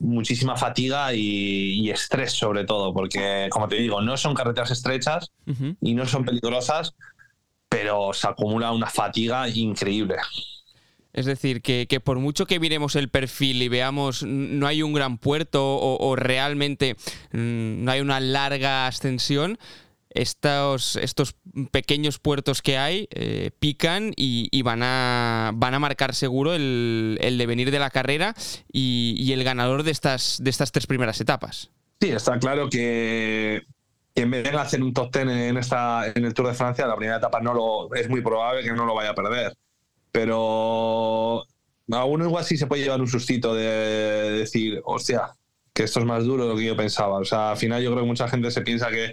muchísima 0.00 0.56
fatiga 0.56 1.14
y, 1.14 1.90
estrés 1.90 2.32
sobre 2.32 2.64
todo, 2.64 2.92
porque 2.92 3.48
como 3.50 3.68
te 3.68 3.76
digo, 3.76 4.00
no 4.00 4.16
son 4.16 4.34
carreteras 4.34 4.70
estrechas 4.70 5.30
y 5.80 5.94
no 5.94 6.06
son 6.06 6.24
peligrosas, 6.24 6.94
pero 7.68 8.12
se 8.12 8.28
acumula 8.28 8.72
una 8.72 8.88
fatiga 8.88 9.48
increíble. 9.48 10.16
Es 11.12 11.26
decir, 11.26 11.60
que, 11.60 11.86
por 12.02 12.18
mucho 12.18 12.46
que 12.46 12.60
miremos 12.60 12.96
el 12.96 13.08
perfil 13.08 13.62
y 13.62 13.68
veamos 13.68 14.22
no 14.22 14.66
hay 14.66 14.82
un 14.82 14.94
gran 14.94 15.18
puerto 15.18 15.78
o 15.78 16.16
realmente 16.16 16.96
mm, 17.32 17.84
no 17.84 17.90
hay 17.90 18.00
una 18.00 18.20
larga 18.20 18.86
ascensión, 18.86 19.58
estos, 20.14 20.96
estos 20.96 21.34
pequeños 21.70 22.18
puertos 22.18 22.62
que 22.62 22.78
hay 22.78 23.08
eh, 23.10 23.50
pican 23.58 24.12
y, 24.16 24.62
van, 24.62 24.82
a, 24.82 25.52
van 25.54 25.74
a 25.74 25.78
marcar 25.78 26.14
seguro 26.14 26.54
el, 26.54 27.18
el 27.20 27.38
devenir 27.38 27.70
de 27.70 27.78
la 27.78 27.90
carrera 27.90 28.34
y, 28.70 29.32
el 29.32 29.44
ganador 29.44 29.82
de 29.82 29.90
estas, 29.90 30.38
de 30.42 30.50
estas 30.50 30.72
tres 30.72 30.86
primeras 30.86 31.20
etapas. 31.20 31.70
Sí, 32.00 32.10
está 32.10 32.38
claro 32.38 32.68
que, 32.68 33.62
en 34.14 34.30
vez 34.30 34.44
de 34.44 34.50
hacer 34.50 34.82
un 34.82 34.92
top 34.92 35.10
ten 35.10 35.30
en, 35.30 35.56
esta, 35.56 36.06
en 36.06 36.24
el 36.24 36.34
Tour 36.34 36.48
de 36.48 36.54
Francia, 36.54 36.86
la 36.86 36.96
primera 36.96 37.18
etapa 37.18 37.40
no 37.40 37.54
lo, 37.54 37.94
es 37.94 38.08
muy 38.08 38.20
probable 38.20 38.62
que 38.62 38.72
no 38.72 38.84
lo 38.84 38.94
vaya 38.94 39.10
a 39.10 39.14
perder. 39.14 39.56
Pero 40.10 41.46
a 41.90 42.04
uno 42.04 42.24
igual 42.24 42.44
sí 42.44 42.56
se 42.56 42.66
puede 42.66 42.82
llevar 42.82 43.00
un 43.00 43.08
sustito 43.08 43.54
de 43.54 44.32
decir, 44.32 44.80
hostia, 44.84 45.34
que 45.72 45.84
esto 45.84 46.00
es 46.00 46.06
más 46.06 46.24
duro 46.24 46.44
de 46.44 46.50
lo 46.50 46.56
que 46.56 46.64
yo 46.64 46.76
pensaba. 46.76 47.18
O 47.18 47.24
sea, 47.24 47.52
al 47.52 47.56
final 47.56 47.82
yo 47.82 47.90
creo 47.90 48.02
que 48.02 48.08
mucha 48.08 48.28
gente 48.28 48.50
se 48.50 48.62
piensa 48.62 48.90
que, 48.90 49.12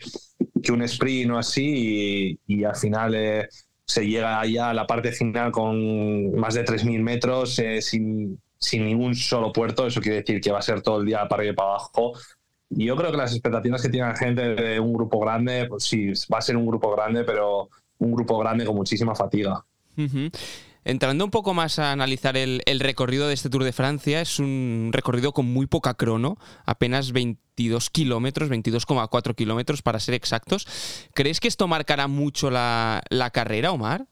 que 0.62 0.72
un 0.72 0.82
sprint 0.84 1.32
o 1.32 1.38
así 1.38 2.38
y, 2.48 2.64
al 2.64 2.76
final 2.76 3.16
eh, 3.16 3.48
se 3.86 4.06
llega 4.06 4.46
ya 4.46 4.70
a 4.70 4.74
la 4.74 4.86
parte 4.86 5.12
final 5.12 5.52
con 5.52 6.36
más 6.36 6.54
de 6.54 6.66
3.000 6.66 7.02
metros 7.02 7.58
eh, 7.60 7.82
sin, 7.82 8.40
sin 8.58 8.86
ningún 8.86 9.16
solo 9.16 9.54
puerto. 9.54 9.88
Eso 9.88 10.02
quiere 10.02 10.18
decir 10.18 10.42
que 10.42 10.52
va 10.52 10.60
a 10.60 10.64
ser 10.64 10.82
todo 10.82 11.00
el 11.00 11.06
día 11.06 11.28
para 11.28 11.42
arriba 11.42 11.54
y 11.54 11.56
para 11.56 11.70
abajo. 11.70 12.14
Y 12.70 12.86
yo 12.86 12.96
creo 12.96 13.12
que 13.12 13.18
las 13.18 13.32
expectativas 13.34 13.82
que 13.82 13.90
tiene 13.90 14.08
la 14.08 14.16
gente 14.16 14.42
de 14.42 14.80
un 14.80 14.94
grupo 14.94 15.20
grande, 15.20 15.66
pues 15.68 15.86
sí, 15.86 16.12
va 16.32 16.38
a 16.38 16.42
ser 16.42 16.56
un 16.56 16.68
grupo 16.68 16.92
grande, 16.92 17.24
pero 17.24 17.70
un 17.98 18.12
grupo 18.12 18.38
grande 18.38 18.66
con 18.66 18.76
muchísima 18.76 19.16
fatiga. 19.16 19.66
Entrando 20.90 21.24
un 21.24 21.30
poco 21.30 21.54
más 21.54 21.78
a 21.78 21.92
analizar 21.92 22.36
el, 22.36 22.80
recorrido 22.80 23.28
de 23.28 23.36
este 23.36 23.52
Tour 23.52 23.64
de 23.64 23.72
Francia, 23.72 24.22
es 24.22 24.40
un 24.40 24.90
recorrido 24.92 25.34
con 25.34 25.46
muy 25.46 25.68
poca 25.68 25.94
crono, 25.94 26.40
apenas 26.66 27.12
22 27.12 27.92
kilómetros, 27.92 28.50
22,4 28.50 29.36
kilómetros 29.36 29.84
para 29.84 30.00
ser 30.00 30.16
exactos. 30.16 30.66
¿Crees 31.14 31.40
que 31.40 31.48
esto 31.48 31.68
marcará 31.68 32.08
mucho 32.08 32.50
la, 32.50 33.04
carrera, 33.32 33.72
Omar? 33.72 34.08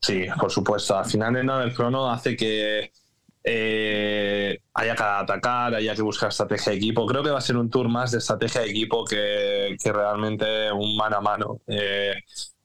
Sí, 0.00 0.24
por 0.40 0.50
supuesto. 0.50 0.96
Al 0.96 1.04
final 1.04 1.36
el 1.36 1.74
crono 1.74 2.10
hace 2.10 2.34
que 2.34 2.90
eh, 3.44 4.58
haya 4.72 4.94
que 4.94 5.02
atacar, 5.02 5.74
haya 5.74 5.94
que 5.94 6.00
buscar 6.00 6.30
estrategia 6.30 6.72
de 6.72 6.78
equipo. 6.78 7.04
Creo 7.04 7.22
que 7.22 7.30
va 7.30 7.40
a 7.40 7.42
ser 7.42 7.58
un 7.58 7.68
tour 7.68 7.90
más 7.90 8.10
de 8.10 8.18
estrategia 8.18 8.62
de 8.62 8.70
equipo 8.70 9.04
que, 9.04 9.76
realmente 9.84 10.72
un 10.72 10.96
mano 10.96 11.18
a 11.18 11.20
mano. 11.20 11.60
Eh, 11.66 12.14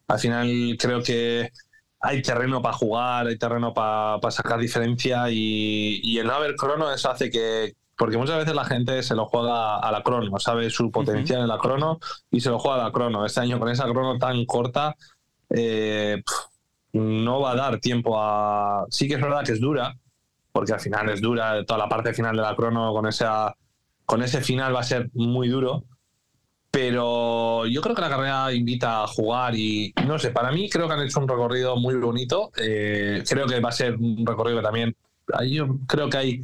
al 0.07 0.19
final 0.19 0.77
creo 0.79 1.03
que 1.03 1.51
hay 2.05 2.21
terreno 2.21 2.61
para 2.61 2.75
jugar, 2.75 3.27
hay 3.27 3.37
terreno 3.37 3.73
para 3.73 4.19
sacar 4.29 4.59
diferencia 4.59 5.29
y, 5.29 6.01
y, 6.03 6.19
el 6.19 6.27
no 6.27 6.33
haber 6.33 6.55
crono 6.55 6.91
eso 6.91 7.09
hace 7.09 7.29
que, 7.29 7.75
porque 7.97 8.17
muchas 8.17 8.39
veces 8.39 8.53
la 8.53 8.65
gente 8.65 9.01
se 9.03 9.15
lo 9.15 9.25
juega 9.25 9.79
a 9.79 9.89
la 9.89 10.03
crono, 10.03 10.37
sabe 10.37 10.69
su 10.69 10.91
potencial 10.91 11.41
en 11.41 11.47
la 11.47 11.57
crono 11.57 11.99
y 12.29 12.41
se 12.41 12.49
lo 12.49 12.59
juega 12.59 12.81
a 12.81 12.85
la 12.87 12.91
crono. 12.91 13.25
Este 13.25 13.39
año 13.39 13.57
con 13.57 13.69
esa 13.69 13.85
crono 13.85 14.19
tan 14.19 14.45
corta 14.45 14.97
eh, 15.49 16.21
no 16.91 17.39
va 17.39 17.51
a 17.51 17.55
dar 17.55 17.79
tiempo 17.79 18.19
a... 18.19 18.85
Sí 18.89 19.07
que 19.07 19.13
es 19.13 19.21
verdad 19.21 19.45
que 19.45 19.53
es 19.53 19.61
dura, 19.61 19.95
porque 20.51 20.73
al 20.73 20.81
final 20.81 21.09
es 21.09 21.21
dura, 21.21 21.63
toda 21.65 21.79
la 21.79 21.87
parte 21.87 22.13
final 22.13 22.35
de 22.35 22.41
la 22.41 22.53
crono 22.53 22.91
con, 22.91 23.07
esa, 23.07 23.55
con 24.05 24.21
ese 24.23 24.41
final 24.41 24.75
va 24.75 24.81
a 24.81 24.83
ser 24.83 25.09
muy 25.13 25.47
duro, 25.47 25.85
pero 26.73 27.67
yo 27.67 27.81
creo 27.81 27.93
que 27.93 28.01
la 28.01 28.09
carrera 28.09 28.51
invita 28.51 29.03
a 29.03 29.07
jugar 29.07 29.53
y 29.53 29.93
no 30.07 30.17
sé, 30.17 30.31
para 30.31 30.51
mí 30.51 30.67
creo 30.71 30.87
que 30.87 30.95
han 30.95 31.03
hecho 31.03 31.19
un 31.19 31.27
recorrido 31.27 31.77
muy 31.77 31.93
bonito. 31.97 32.51
Eh, 32.57 33.23
creo 33.29 33.45
que 33.45 33.59
va 33.59 33.69
a 33.69 33.71
ser 33.71 33.93
un 33.93 34.25
recorrido 34.25 34.57
que 34.57 34.63
también. 34.63 34.95
Yo 35.47 35.67
creo 35.85 36.09
que 36.09 36.17
hay 36.17 36.41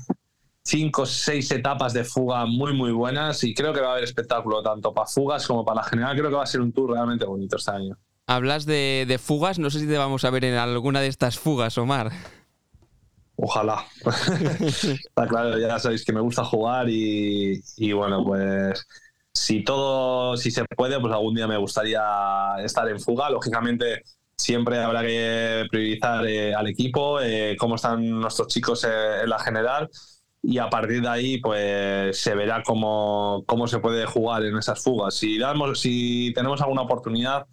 cinco 0.63 1.01
o 1.01 1.05
seis 1.07 1.49
etapas 1.49 1.93
de 1.93 2.03
fuga 2.03 2.45
muy, 2.45 2.73
muy 2.73 2.91
buenas 2.91 3.43
y 3.43 3.55
creo 3.55 3.73
que 3.73 3.81
va 3.81 3.87
a 3.87 3.91
haber 3.93 4.03
espectáculo 4.03 4.61
tanto 4.61 4.93
para 4.93 5.07
fugas 5.07 5.47
como 5.47 5.65
para 5.65 5.81
la 5.81 5.87
general. 5.87 6.15
Creo 6.15 6.29
que 6.29 6.35
va 6.35 6.43
a 6.43 6.45
ser 6.45 6.61
un 6.61 6.73
tour 6.73 6.91
realmente 6.91 7.25
bonito 7.25 7.57
este 7.57 7.71
año. 7.71 7.97
Hablas 8.27 8.67
de, 8.67 9.19
fugas, 9.19 9.57
no 9.57 9.71
sé 9.71 9.79
si 9.79 9.87
te 9.87 9.97
vamos 9.97 10.25
a 10.25 10.29
ver 10.29 10.45
en 10.45 10.53
alguna 10.53 11.01
de 11.01 11.07
estas 11.07 11.39
fugas, 11.39 11.75
Omar. 11.79 12.11
Ojalá. 13.35 13.83
Está 14.69 15.27
claro, 15.27 15.57
ya 15.57 15.79
sabéis 15.79 16.05
que 16.05 16.13
me 16.13 16.21
gusta 16.21 16.45
jugar 16.45 16.87
y, 16.87 17.63
y 17.77 17.93
bueno, 17.93 18.23
pues 18.23 18.85
si 19.33 19.63
todo, 19.63 20.37
si 20.37 20.51
se 20.51 20.65
puede, 20.65 20.99
pues 20.99 21.13
algún 21.13 21.35
día 21.35 21.47
me 21.47 21.57
gustaría 21.57 22.01
estar 22.63 22.87
en 22.89 22.99
fuga. 22.99 23.29
Lógicamente, 23.29 24.03
siempre 24.37 24.79
habrá 24.79 25.01
que 25.01 25.65
priorizar 25.69 26.25
eh, 26.25 26.53
al 26.53 26.67
equipo, 26.67 27.19
eh, 27.21 27.55
cómo 27.59 27.75
están 27.75 28.09
nuestros 28.09 28.47
chicos 28.47 28.83
eh, 28.85 29.21
en 29.23 29.29
la 29.29 29.39
general. 29.39 29.89
Y 30.41 30.57
a 30.57 30.69
partir 30.69 31.01
de 31.01 31.09
ahí, 31.09 31.37
pues 31.39 32.17
se 32.17 32.33
verá 32.33 32.63
cómo, 32.63 33.43
cómo 33.45 33.67
se 33.67 33.79
puede 33.79 34.05
jugar 34.05 34.43
en 34.45 34.57
esas 34.57 34.81
fugas. 34.81 35.13
Si, 35.15 35.37
damos, 35.37 35.81
si 35.81 36.31
tenemos 36.33 36.61
alguna 36.61 36.83
oportunidad, 36.83 37.45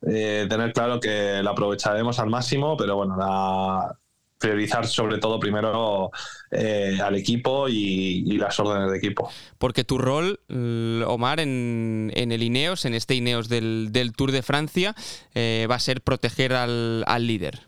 tener 0.00 0.72
claro 0.72 1.00
que 1.00 1.42
la 1.42 1.50
aprovecharemos 1.50 2.18
al 2.18 2.28
máximo, 2.28 2.76
pero 2.76 2.96
bueno, 2.96 3.16
la, 3.16 3.98
priorizar 4.38 4.86
sobre 4.86 5.18
todo 5.18 5.40
primero 5.40 6.10
eh, 6.50 6.98
al 7.02 7.16
equipo 7.16 7.68
y, 7.68 8.36
las 8.38 8.58
órdenes 8.60 8.90
de 8.90 8.98
equipo. 8.98 9.30
Porque 9.58 9.84
tu 9.84 9.98
rol, 9.98 10.40
Omar, 11.06 11.40
en, 11.40 12.12
el 12.14 12.42
Ineos, 12.42 12.84
en 12.84 12.94
este 12.94 13.14
Ineos 13.14 13.48
del, 13.48 14.12
Tour 14.16 14.32
de 14.32 14.42
Francia, 14.42 14.94
eh, 15.34 15.66
va 15.70 15.76
a 15.76 15.80
ser 15.80 16.02
proteger 16.02 16.52
al, 16.52 17.04
líder. 17.26 17.60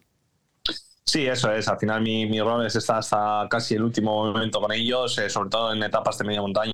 Sí, 1.04 1.26
eso 1.26 1.50
es. 1.50 1.68
Al 1.68 1.78
final 1.78 2.02
mi, 2.02 2.40
rol 2.40 2.66
es 2.66 2.76
estar 2.76 2.98
hasta 2.98 3.46
casi 3.48 3.74
el 3.74 3.82
último 3.82 4.26
momento 4.26 4.60
con 4.60 4.72
ellos, 4.72 5.16
eh, 5.18 5.30
sobre 5.30 5.48
todo 5.48 5.72
en 5.72 5.82
etapas 5.82 6.18
de 6.18 6.24
media 6.24 6.42
montaña 6.42 6.72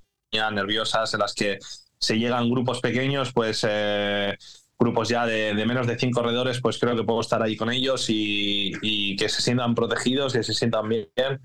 nerviosas 0.52 1.14
en 1.14 1.20
las 1.20 1.32
que 1.32 1.60
se 1.96 2.18
llegan 2.18 2.50
grupos 2.50 2.80
pequeños, 2.80 3.32
pues 3.32 3.64
grupos 4.78 5.08
ya 5.08 5.26
de, 5.26 5.54
menos 5.66 5.86
de 5.86 5.98
cinco 5.98 6.20
corredores, 6.20 6.60
pues 6.60 6.78
creo 6.78 6.96
que 6.96 7.04
puedo 7.04 7.20
estar 7.20 7.42
ahí 7.42 7.56
con 7.56 7.70
ellos 7.70 8.06
y, 8.08 9.16
que 9.16 9.28
se 9.28 9.42
sientan 9.42 9.74
protegidos, 9.74 10.32
que 10.32 10.42
se 10.42 10.54
sientan 10.54 10.88
bien. 10.88 11.40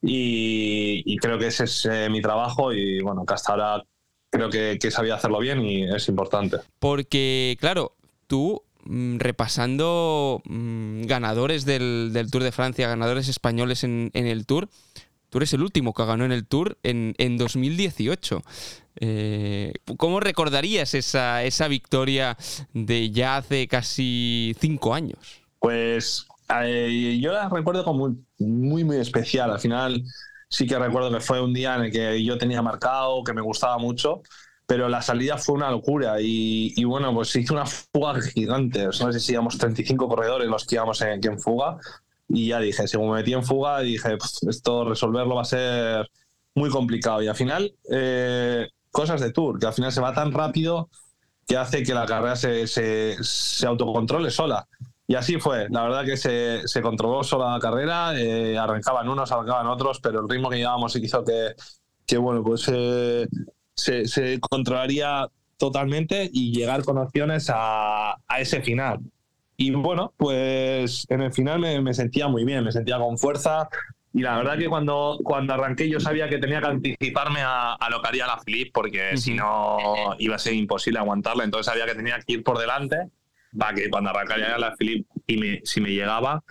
Y, 0.00 1.16
creo 1.18 1.38
que 1.38 1.48
ese 1.48 1.64
es 1.64 1.86
eh, 1.86 2.08
mi 2.08 2.22
trabajo 2.22 2.72
y 2.72 3.00
bueno, 3.00 3.24
que 3.26 3.34
hasta 3.34 3.52
ahora 3.52 3.84
creo 4.30 4.50
que, 4.50 4.90
sabía 4.90 5.16
hacerlo 5.16 5.40
bien 5.40 5.64
y 5.64 5.84
es 5.84 6.08
importante. 6.08 6.58
Porque, 6.78 7.56
claro, 7.60 7.96
tú 8.26 8.62
mm, 8.84 9.18
repasando 9.18 10.42
mm, 10.44 11.02
ganadores 11.06 11.64
del, 11.64 12.12
Tour 12.30 12.42
de 12.42 12.52
Francia, 12.52 12.88
ganadores 12.88 13.28
españoles 13.28 13.84
en, 13.84 14.10
en 14.14 14.26
el 14.26 14.46
Tour, 14.46 14.68
Tú 15.30 15.38
eres 15.38 15.52
el 15.52 15.62
último 15.62 15.92
que 15.92 16.04
ganó 16.04 16.24
en 16.24 16.32
el 16.32 16.46
Tour 16.46 16.78
en, 16.82 17.14
en 17.18 17.36
2018. 17.36 18.42
Eh, 19.00 19.74
¿Cómo 19.96 20.20
recordarías 20.20 20.94
esa, 20.94 21.44
esa 21.44 21.68
victoria 21.68 22.36
de 22.72 23.10
ya 23.10 23.36
hace 23.36 23.68
casi 23.68 24.56
cinco 24.58 24.94
años? 24.94 25.18
Pues 25.60 26.26
eh, 26.62 27.18
yo 27.20 27.32
la 27.32 27.48
recuerdo 27.48 27.84
como 27.84 28.16
muy, 28.38 28.84
muy 28.84 28.96
especial. 28.96 29.50
Al 29.50 29.60
final 29.60 30.02
sí 30.48 30.66
que 30.66 30.78
recuerdo 30.78 31.10
que 31.10 31.20
fue 31.20 31.42
un 31.42 31.52
día 31.52 31.76
en 31.76 31.82
el 31.82 31.92
que 31.92 32.24
yo 32.24 32.38
tenía 32.38 32.62
marcado, 32.62 33.22
que 33.22 33.34
me 33.34 33.42
gustaba 33.42 33.78
mucho, 33.78 34.22
pero 34.66 34.88
la 34.88 35.02
salida 35.02 35.38
fue 35.38 35.54
una 35.54 35.70
locura 35.70 36.16
y, 36.20 36.82
bueno, 36.84 37.14
pues 37.14 37.34
hizo 37.36 37.54
una 37.54 37.66
fuga 37.66 38.20
gigante. 38.20 38.84
No 38.84 38.92
sé 38.92 39.20
si 39.20 39.32
íbamos 39.32 39.58
35 39.58 40.08
corredores 40.08 40.48
los 40.48 40.66
que 40.66 40.76
íbamos 40.76 41.00
en, 41.02 41.20
en 41.24 41.38
fuga 41.38 41.78
y 42.28 42.48
ya 42.48 42.60
dije, 42.60 42.86
según 42.86 43.10
me 43.10 43.16
metí 43.16 43.32
en 43.32 43.44
fuga, 43.44 43.80
dije, 43.80 44.18
esto 44.48 44.84
resolverlo 44.84 45.34
va 45.36 45.42
a 45.42 45.46
ser 45.46 46.10
muy 46.54 46.70
complicado. 46.70 47.22
Y 47.22 47.28
al 47.28 47.34
final, 47.34 47.74
eh, 47.90 48.68
cosas 48.90 49.20
de 49.20 49.32
Tour, 49.32 49.58
que 49.58 49.66
al 49.66 49.72
final 49.72 49.92
se 49.92 50.00
va 50.00 50.12
tan 50.12 50.32
rápido 50.32 50.90
que 51.46 51.56
hace 51.56 51.82
que 51.82 51.94
la 51.94 52.04
carrera 52.04 52.36
se, 52.36 52.66
se, 52.66 53.66
autocontrole 53.66 54.30
sola. 54.30 54.68
Y 55.06 55.14
así 55.14 55.38
fue, 55.40 55.68
la 55.70 55.84
verdad 55.84 56.04
que 56.04 56.18
se, 56.18 56.68
se 56.68 56.82
controló 56.82 57.24
sola 57.24 57.54
la 57.54 57.58
carrera, 57.58 58.12
eh, 58.20 58.58
arrancaban 58.58 59.08
unos, 59.08 59.32
arrancaban 59.32 59.66
otros, 59.66 60.00
pero 60.00 60.20
el 60.20 60.28
ritmo 60.28 60.50
que 60.50 60.58
llevábamos 60.58 60.94
hizo 60.96 61.24
que, 61.24 61.54
que 62.06 62.18
bueno, 62.18 62.44
pues 62.44 62.70
eh, 62.70 63.26
se, 63.74 64.06
se, 64.06 64.38
controlaría 64.38 65.26
totalmente 65.56 66.28
y 66.30 66.52
llegar 66.52 66.84
con 66.84 66.98
opciones 66.98 67.48
a, 67.48 68.16
a 68.28 68.40
ese 68.40 68.60
final. 68.60 69.00
Y 69.60 69.72
bueno, 69.72 70.14
pues 70.16 71.04
en 71.08 71.20
el 71.20 71.32
final 71.32 71.58
me, 71.58 71.92
sentía 71.92 72.28
muy 72.28 72.44
bien, 72.44 72.62
me 72.62 72.70
sentía 72.70 72.96
con 72.96 73.18
fuerza. 73.18 73.68
Y 74.14 74.20
la 74.22 74.36
verdad 74.36 74.56
que 74.56 74.68
cuando, 74.68 75.18
cuando 75.24 75.52
arranqué 75.52 75.90
yo 75.90 75.98
sabía 75.98 76.28
que 76.28 76.38
tenía 76.38 76.60
que 76.60 76.68
anticiparme 76.68 77.40
a, 77.42 77.76
lo 77.90 78.00
que 78.00 78.08
haría 78.08 78.28
la 78.28 78.40
Philip, 78.40 78.72
porque 78.72 79.16
si 79.16 79.34
no 79.34 80.14
iba 80.20 80.36
a 80.36 80.38
ser 80.38 80.54
imposible 80.54 81.00
aguantarla. 81.00 81.42
Entonces 81.42 81.66
sabía 81.66 81.86
que 81.86 81.96
tenía 81.96 82.20
que 82.20 82.34
ir 82.34 82.44
por 82.44 82.56
delante 82.56 83.10
para 83.58 83.74
que 83.74 83.90
cuando 83.90 84.10
arrancaría 84.10 84.56
la 84.58 84.76
Philip 84.76 85.04
y 85.26 85.58
si 85.64 85.80
me 85.80 85.90
llegaba, 85.90 86.44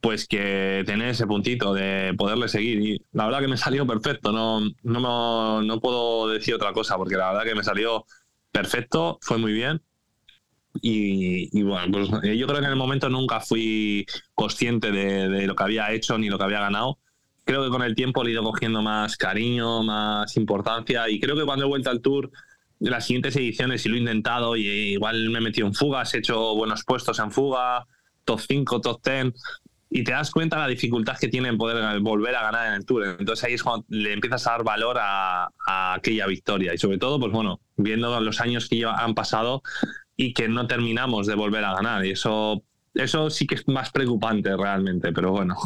pues 0.00 0.26
que 0.26 0.84
tener 0.86 1.08
ese 1.08 1.26
puntito 1.26 1.74
de 1.74 2.14
poderle 2.16 2.48
seguir. 2.48 2.80
Y 2.80 3.02
la 3.12 3.26
verdad 3.26 3.40
que 3.40 3.48
me 3.48 3.58
salió 3.58 3.86
perfecto, 3.86 4.32
no, 4.32 4.62
no, 4.82 5.60
no 5.60 5.80
puedo 5.80 6.28
decir 6.28 6.54
otra 6.54 6.72
cosa, 6.72 6.96
porque 6.96 7.16
la 7.16 7.28
verdad 7.30 7.44
que 7.44 7.54
me 7.54 7.62
salió 7.62 8.06
perfecto, 8.50 9.18
fue 9.20 9.36
muy 9.36 9.52
bien. 9.52 9.82
Y, 10.80 11.62
bueno, 11.62 11.92
pues 11.92 12.08
eh, 12.24 12.36
yo 12.36 12.46
creo 12.46 12.58
que 12.58 12.66
en 12.66 12.72
el 12.72 12.76
momento 12.76 13.08
nunca 13.08 13.40
fui 13.40 14.06
consciente 14.34 14.90
de, 14.90 15.46
lo 15.46 15.54
que 15.54 15.62
había 15.62 15.92
hecho 15.92 16.18
ni 16.18 16.28
lo 16.28 16.38
que 16.38 16.44
había 16.44 16.60
ganado. 16.60 16.98
Creo 17.44 17.62
que 17.62 17.70
con 17.70 17.82
el 17.82 17.94
tiempo 17.94 18.24
le 18.24 18.30
he 18.30 18.32
ido 18.32 18.42
cogiendo 18.42 18.82
más 18.82 19.16
cariño, 19.16 19.82
más 19.82 20.36
importancia 20.36 21.08
y 21.08 21.20
creo 21.20 21.36
que 21.36 21.44
cuando 21.44 21.66
he 21.66 21.68
vuelto 21.68 21.90
al 21.90 22.00
tour, 22.00 22.30
en 22.80 22.90
las 22.90 23.06
siguientes 23.06 23.36
ediciones, 23.36 23.86
y 23.86 23.88
lo 23.88 23.96
he 23.96 24.00
intentado, 24.00 24.56
y 24.56 24.66
igual 24.66 25.30
me 25.30 25.38
he 25.38 25.42
metido 25.42 25.66
en 25.66 25.74
fugas, 25.74 26.12
he 26.14 26.18
hecho 26.18 26.54
buenos 26.54 26.84
puestos 26.84 27.18
en 27.18 27.30
fuga, 27.30 27.86
top 28.24 28.40
5, 28.40 28.80
top 28.80 29.00
10, 29.02 29.32
y 29.90 30.02
te 30.02 30.12
das 30.12 30.30
cuenta 30.30 30.58
la 30.58 30.66
dificultad 30.66 31.16
que 31.18 31.28
tiene 31.28 31.48
en 31.48 31.56
poder 31.56 32.00
volver 32.00 32.34
a 32.34 32.42
ganar 32.42 32.66
en 32.66 32.72
el 32.74 32.84
Tour. 32.84 33.16
Entonces 33.18 33.44
ahí 33.44 33.54
es 33.54 33.62
cuando 33.62 33.86
le 33.88 34.12
empiezas 34.12 34.44
a 34.46 34.50
dar 34.50 34.64
valor 34.64 34.96
a, 34.98 35.48
a 35.66 35.94
aquella 35.94 36.26
victoria. 36.26 36.74
Y 36.74 36.78
sobre 36.78 36.98
todo, 36.98 37.20
pues 37.20 37.30
bueno, 37.30 37.60
viendo 37.76 38.18
los 38.20 38.40
años 38.40 38.68
que 38.68 38.78
ya 38.78 38.92
han 38.92 39.14
pasado, 39.14 39.62
y 40.16 40.32
que 40.32 40.48
no 40.48 40.66
terminamos 40.66 41.26
de 41.26 41.34
volver 41.34 41.64
a 41.64 41.74
ganar. 41.74 42.04
Y 42.04 42.10
eso, 42.10 42.62
eso 42.94 43.30
sí 43.30 43.46
que 43.46 43.56
es 43.56 43.68
más 43.68 43.90
preocupante 43.90 44.56
realmente, 44.56 45.12
pero 45.12 45.32
bueno. 45.32 45.56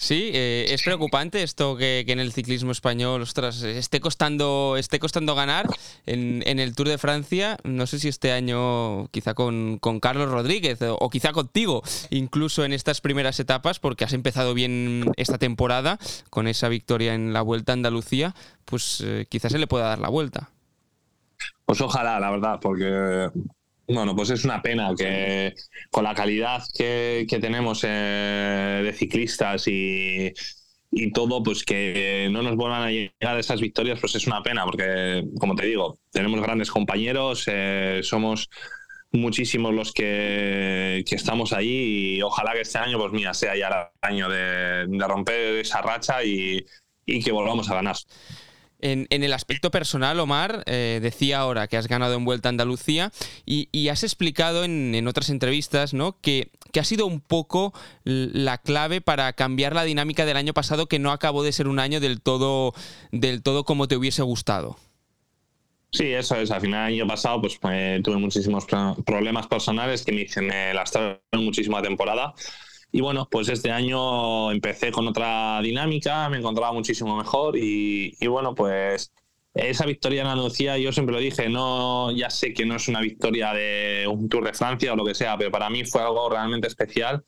Sí, 0.00 0.30
eh, 0.32 0.66
es 0.68 0.84
preocupante 0.84 1.42
esto 1.42 1.76
que, 1.76 2.04
en 2.06 2.20
el 2.20 2.32
ciclismo 2.32 2.70
español, 2.70 3.20
ostras, 3.20 3.62
esté 3.62 3.98
costando, 3.98 4.76
esté 4.78 5.00
costando 5.00 5.34
ganar 5.34 5.66
en, 6.06 6.60
el 6.60 6.76
Tour 6.76 6.88
de 6.88 6.98
Francia. 6.98 7.58
No 7.64 7.84
sé 7.88 7.98
si 7.98 8.06
este 8.06 8.30
año 8.30 9.08
quizá 9.08 9.34
con, 9.34 9.80
Carlos 10.00 10.30
Rodríguez 10.30 10.78
o, 10.82 11.10
quizá 11.10 11.32
contigo, 11.32 11.82
incluso 12.10 12.64
en 12.64 12.72
estas 12.72 13.00
primeras 13.00 13.40
etapas, 13.40 13.80
porque 13.80 14.04
has 14.04 14.12
empezado 14.12 14.54
bien 14.54 15.10
esta 15.16 15.36
temporada 15.36 15.98
con 16.30 16.46
esa 16.46 16.68
victoria 16.68 17.14
en 17.14 17.32
la 17.32 17.42
Vuelta 17.42 17.72
a 17.72 17.74
Andalucía, 17.74 18.36
pues 18.66 19.02
eh, 19.04 19.26
quizás 19.28 19.50
se 19.50 19.58
le 19.58 19.66
pueda 19.66 19.88
dar 19.88 19.98
la 19.98 20.10
vuelta. 20.10 20.50
Pues 21.68 21.82
ojalá, 21.82 22.18
la 22.18 22.30
verdad, 22.30 22.58
porque 22.62 23.28
bueno, 23.86 24.16
pues 24.16 24.30
es 24.30 24.42
una 24.46 24.62
pena 24.62 24.94
que 24.96 25.54
con 25.90 26.02
la 26.02 26.14
calidad 26.14 26.64
que, 26.74 27.26
tenemos 27.42 27.84
eh, 27.86 28.80
de 28.82 28.92
ciclistas 28.94 29.64
y, 29.68 30.32
todo, 31.12 31.42
pues 31.42 31.64
que 31.64 32.30
no 32.32 32.40
nos 32.40 32.56
vuelvan 32.56 32.84
a 32.84 32.90
llegar 32.90 33.38
esas 33.38 33.60
victorias, 33.60 34.00
pues 34.00 34.14
es 34.14 34.26
una 34.26 34.42
pena, 34.42 34.64
porque 34.64 35.26
como 35.38 35.54
te 35.56 35.66
digo, 35.66 35.98
tenemos 36.10 36.40
grandes 36.40 36.70
compañeros, 36.70 37.44
eh, 37.48 38.00
somos 38.02 38.48
muchísimos 39.12 39.74
los 39.74 39.92
que, 39.92 41.04
estamos 41.10 41.52
ahí 41.52 42.16
y 42.16 42.22
ojalá 42.22 42.54
que 42.54 42.62
este 42.62 42.78
año, 42.78 42.98
pues 42.98 43.12
mira, 43.12 43.34
sea 43.34 43.54
ya 43.54 43.68
el 43.68 44.08
año 44.10 44.30
de, 44.30 44.86
romper 45.06 45.56
esa 45.56 45.82
racha 45.82 46.24
y 46.24 46.64
que 47.04 47.30
volvamos 47.30 47.68
a 47.70 47.74
ganar. 47.74 47.96
En, 48.80 49.06
el 49.10 49.32
aspecto 49.32 49.70
personal, 49.70 50.20
Omar, 50.20 50.62
eh, 50.66 51.00
decía 51.02 51.40
ahora 51.40 51.66
que 51.66 51.76
has 51.76 51.88
ganado 51.88 52.14
en 52.14 52.24
Vuelta 52.24 52.48
a 52.48 52.50
Andalucía 52.50 53.10
y, 53.44 53.88
has 53.88 54.04
explicado 54.04 54.64
en, 54.64 55.06
otras 55.08 55.30
entrevistas 55.30 55.94
¿no? 55.94 56.16
que, 56.20 56.50
ha 56.78 56.84
sido 56.84 57.06
un 57.06 57.20
poco 57.20 57.74
la 58.04 58.58
clave 58.58 59.00
para 59.00 59.32
cambiar 59.32 59.74
la 59.74 59.82
dinámica 59.82 60.26
del 60.26 60.36
año 60.36 60.54
pasado 60.54 60.86
que 60.86 61.00
no 61.00 61.10
acabó 61.10 61.42
de 61.42 61.50
ser 61.50 61.66
un 61.66 61.80
año 61.80 61.98
del 61.98 62.20
todo, 62.20 62.72
del 63.10 63.42
todo 63.42 63.64
como 63.64 63.88
te 63.88 63.96
hubiese 63.96 64.22
gustado. 64.22 64.76
Sí, 65.90 66.12
eso 66.12 66.36
es. 66.36 66.50
Al 66.50 66.60
final, 66.60 66.92
el 66.92 67.00
año 67.00 67.08
pasado, 67.08 67.40
pues 67.40 67.58
eh, 67.70 68.00
tuve 68.04 68.16
muchísimos 68.18 68.66
problemas 69.04 69.46
personales 69.48 70.04
que 70.04 70.12
me 70.12 70.20
hicieron 70.20 70.52
lastraron 70.74 71.18
muchísima 71.32 71.82
temporada. 71.82 72.34
Y 72.90 73.00
bueno, 73.02 73.28
pues 73.30 73.48
este 73.48 73.70
año 73.70 74.50
empecé 74.50 74.90
con 74.90 75.06
otra 75.06 75.60
dinámica, 75.62 76.28
me 76.30 76.38
encontraba 76.38 76.72
muchísimo 76.72 77.16
mejor 77.16 77.56
y, 77.56 78.14
bueno, 78.26 78.54
pues 78.54 79.12
esa 79.54 79.84
victoria 79.84 80.22
en 80.22 80.28
Andalucía, 80.28 80.78
yo 80.78 80.92
siempre 80.92 81.14
lo 81.14 81.20
dije, 81.20 81.48
no, 81.48 82.10
ya 82.12 82.30
sé 82.30 82.54
que 82.54 82.64
no 82.64 82.76
es 82.76 82.88
una 82.88 83.00
victoria 83.00 83.52
de 83.52 84.06
un 84.10 84.28
Tour 84.28 84.44
de 84.44 84.54
Francia 84.54 84.92
o 84.92 84.96
lo 84.96 85.04
que 85.04 85.14
sea, 85.14 85.36
pero 85.36 85.50
para 85.50 85.68
mí 85.68 85.84
fue 85.84 86.00
algo 86.00 86.30
realmente 86.30 86.68
especial 86.68 87.24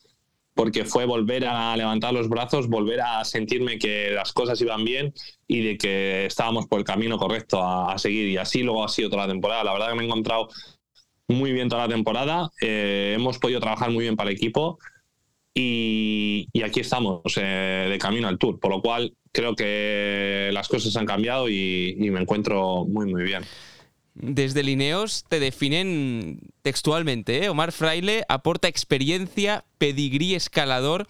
porque 0.55 0.85
fue 0.85 1.05
volver 1.07 1.47
a 1.47 1.77
levantar 1.77 2.13
los 2.13 2.29
brazos, 2.29 2.69
volver 2.69 3.01
a 3.01 3.25
sentirme 3.25 3.79
que 3.79 4.11
las 4.11 4.33
cosas 4.33 4.61
iban 4.61 4.85
bien 4.85 5.13
y 5.47 5.63
de 5.63 5.79
que 5.79 6.27
estábamos 6.27 6.67
por 6.67 6.81
el 6.81 6.85
camino 6.85 7.19
correcto 7.19 7.63
a, 7.63 7.97
seguir. 7.99 8.29
Y 8.29 8.37
así 8.37 8.63
luego 8.63 8.85
ha 8.85 8.89
sido 8.89 9.09
toda 9.09 9.27
la 9.27 9.33
temporada. 9.33 9.65
La 9.65 9.73
verdad 9.73 9.91
que 9.91 9.95
me 9.95 10.03
he 10.03 10.07
encontrado 10.07 10.49
muy 11.29 11.53
bien 11.53 11.69
toda 11.69 11.87
la 11.87 11.95
temporada, 11.95 12.51
eh, 12.61 13.15
hemos 13.17 13.39
podido 13.39 13.61
trabajar 13.61 13.91
muy 13.91 14.03
bien 14.03 14.17
para 14.17 14.31
el 14.31 14.37
equipo 14.37 14.79
y, 15.55 16.49
aquí 16.65 16.81
estamos 16.81 17.23
eh, 17.37 17.89
de 17.91 17.99
camino 17.99 18.29
al 18.29 18.39
Tour, 18.39 18.61
por 18.61 18.71
lo 18.71 18.81
cual 18.81 19.15
creo 19.33 19.55
que 19.55 20.51
las 20.53 20.69
cosas 20.69 20.97
han 20.97 21.07
cambiado 21.07 21.49
y, 21.49 21.97
me 21.99 22.21
encuentro 22.21 22.85
muy, 22.87 23.07
muy 23.07 23.25
bien. 23.25 23.43
Desde 24.15 24.63
Lineos 24.63 25.25
te 25.29 25.41
definen 25.41 26.41
textualmente, 26.63 27.45
¿eh? 27.45 27.49
Omar 27.49 27.73
Fraile 27.73 28.25
aporta 28.29 28.69
experiencia, 28.69 29.65
pedigrí 29.79 30.35
escalador 30.35 31.07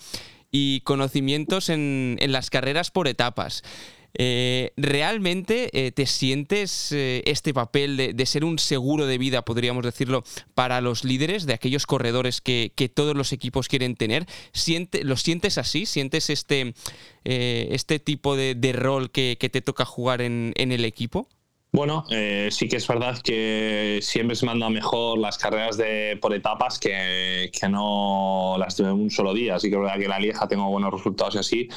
y 0.53 0.81
conocimientos 0.81 1.69
en, 1.69 2.19
las 2.21 2.51
carreras 2.51 2.91
por 2.91 3.09
etapas. 3.09 3.63
Eh, 4.15 4.73
¿Realmente 4.77 5.71
eh, 5.73 5.93
te 5.93 6.07
sientes 6.07 6.93
este 6.93 7.55
papel 7.55 7.97
de, 7.97 8.27
ser 8.27 8.45
un 8.45 8.59
seguro 8.59 9.07
de 9.07 9.19
vida, 9.19 9.43
podríamos 9.43 9.85
decirlo, 9.85 10.25
para 10.55 10.81
los 10.81 11.05
líderes, 11.05 11.47
de 11.47 11.55
aquellos 11.55 11.87
corredores 11.87 12.41
que, 12.41 12.73
todos 12.95 13.17
los 13.17 13.33
equipos 13.33 13.69
quieren 13.69 13.97
tener? 13.97 14.27
¿Siente, 14.53 15.05
¿Lo 15.05 15.17
sientes 15.17 15.59
así? 15.59 15.87
¿Sientes 15.87 16.31
este, 16.31 16.75
este 17.25 17.99
tipo 17.99 18.37
de, 18.37 18.73
rol 18.73 19.11
que, 19.11 19.37
te 19.37 19.61
toca 19.61 19.85
jugar 19.85 20.23
en 20.23 20.55
el 20.57 20.85
equipo? 20.85 21.29
Bueno, 21.73 22.05
eh, 22.11 22.49
sí 22.51 22.69
que 22.69 22.77
es 22.77 22.89
verdad 22.89 23.19
que 23.23 24.01
siempre 24.03 24.35
se 24.35 24.45
manda 24.45 24.69
mejor 24.71 25.19
las 25.19 25.39
carreras 25.39 25.77
de 25.77 26.19
por 26.21 26.35
etapas 26.35 26.81
que, 26.81 27.51
que 27.59 27.69
no 27.69 28.57
las 28.59 28.77
de 28.77 28.91
un 28.91 29.09
solo 29.09 29.33
día. 29.33 29.55
Así 29.55 29.69
que 29.69 29.77
es 29.77 29.81
verdad 29.81 29.99
que 29.99 30.09
la 30.09 30.19
Lieja 30.19 30.49
tengo 30.49 30.69
buenos 30.69 30.93
resultados 30.93 31.37
y 31.37 31.39
así. 31.39 31.69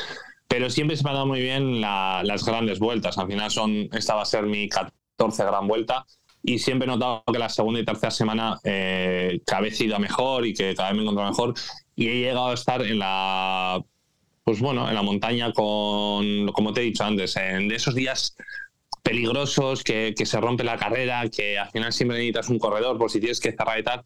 Pero 0.53 0.69
siempre 0.69 0.95
se 0.95 1.03
me 1.03 1.09
ha 1.09 1.13
dado 1.13 1.25
muy 1.25 1.41
bien 1.41 1.81
las 1.81 2.45
grandes 2.45 2.77
vueltas. 2.77 3.17
Al 3.17 3.25
final 3.25 3.49
son, 3.49 3.89
esta 3.91 4.13
va 4.13 4.21
a 4.21 4.25
ser 4.25 4.43
mi 4.43 4.69
14 4.69 5.45
gran 5.45 5.67
vuelta. 5.67 6.05
Y 6.43 6.59
siempre 6.59 6.85
he 6.85 6.91
notado 6.91 7.23
que 7.25 7.39
la 7.39 7.49
segunda 7.49 7.79
y 7.79 7.85
tercera 7.85 8.11
semana 8.11 8.59
eh, 8.63 9.41
cada 9.47 9.63
vez 9.63 9.81
he 9.81 9.85
ido 9.85 9.97
mejor 9.97 10.45
y 10.45 10.53
que 10.53 10.75
cada 10.75 10.89
vez 10.89 10.97
me 10.97 11.01
encuentro 11.01 11.27
mejor. 11.27 11.55
Y 11.95 12.07
he 12.07 12.19
llegado 12.19 12.49
a 12.49 12.53
estar 12.53 12.83
en 12.83 12.99
la 12.99 13.81
pues 14.43 14.59
bueno, 14.59 14.87
en 14.87 14.93
la 14.93 15.01
montaña 15.01 15.51
con, 15.53 16.51
como 16.51 16.71
te 16.71 16.81
he 16.81 16.83
dicho 16.83 17.03
antes, 17.03 17.35
en 17.35 17.67
de 17.67 17.75
esos 17.75 17.95
días 17.95 18.35
peligrosos, 19.01 19.83
que, 19.83 20.13
se 20.15 20.39
rompe 20.39 20.63
la 20.63 20.77
carrera, 20.77 21.27
que 21.29 21.57
al 21.57 21.71
final 21.71 21.91
siempre 21.91 22.17
necesitas 22.17 22.49
un 22.49 22.59
corredor 22.59 22.99
por 22.99 23.09
si 23.09 23.19
tienes 23.19 23.39
que 23.39 23.53
cerrar 23.53 23.79
y 23.79 23.83
tal, 23.83 24.03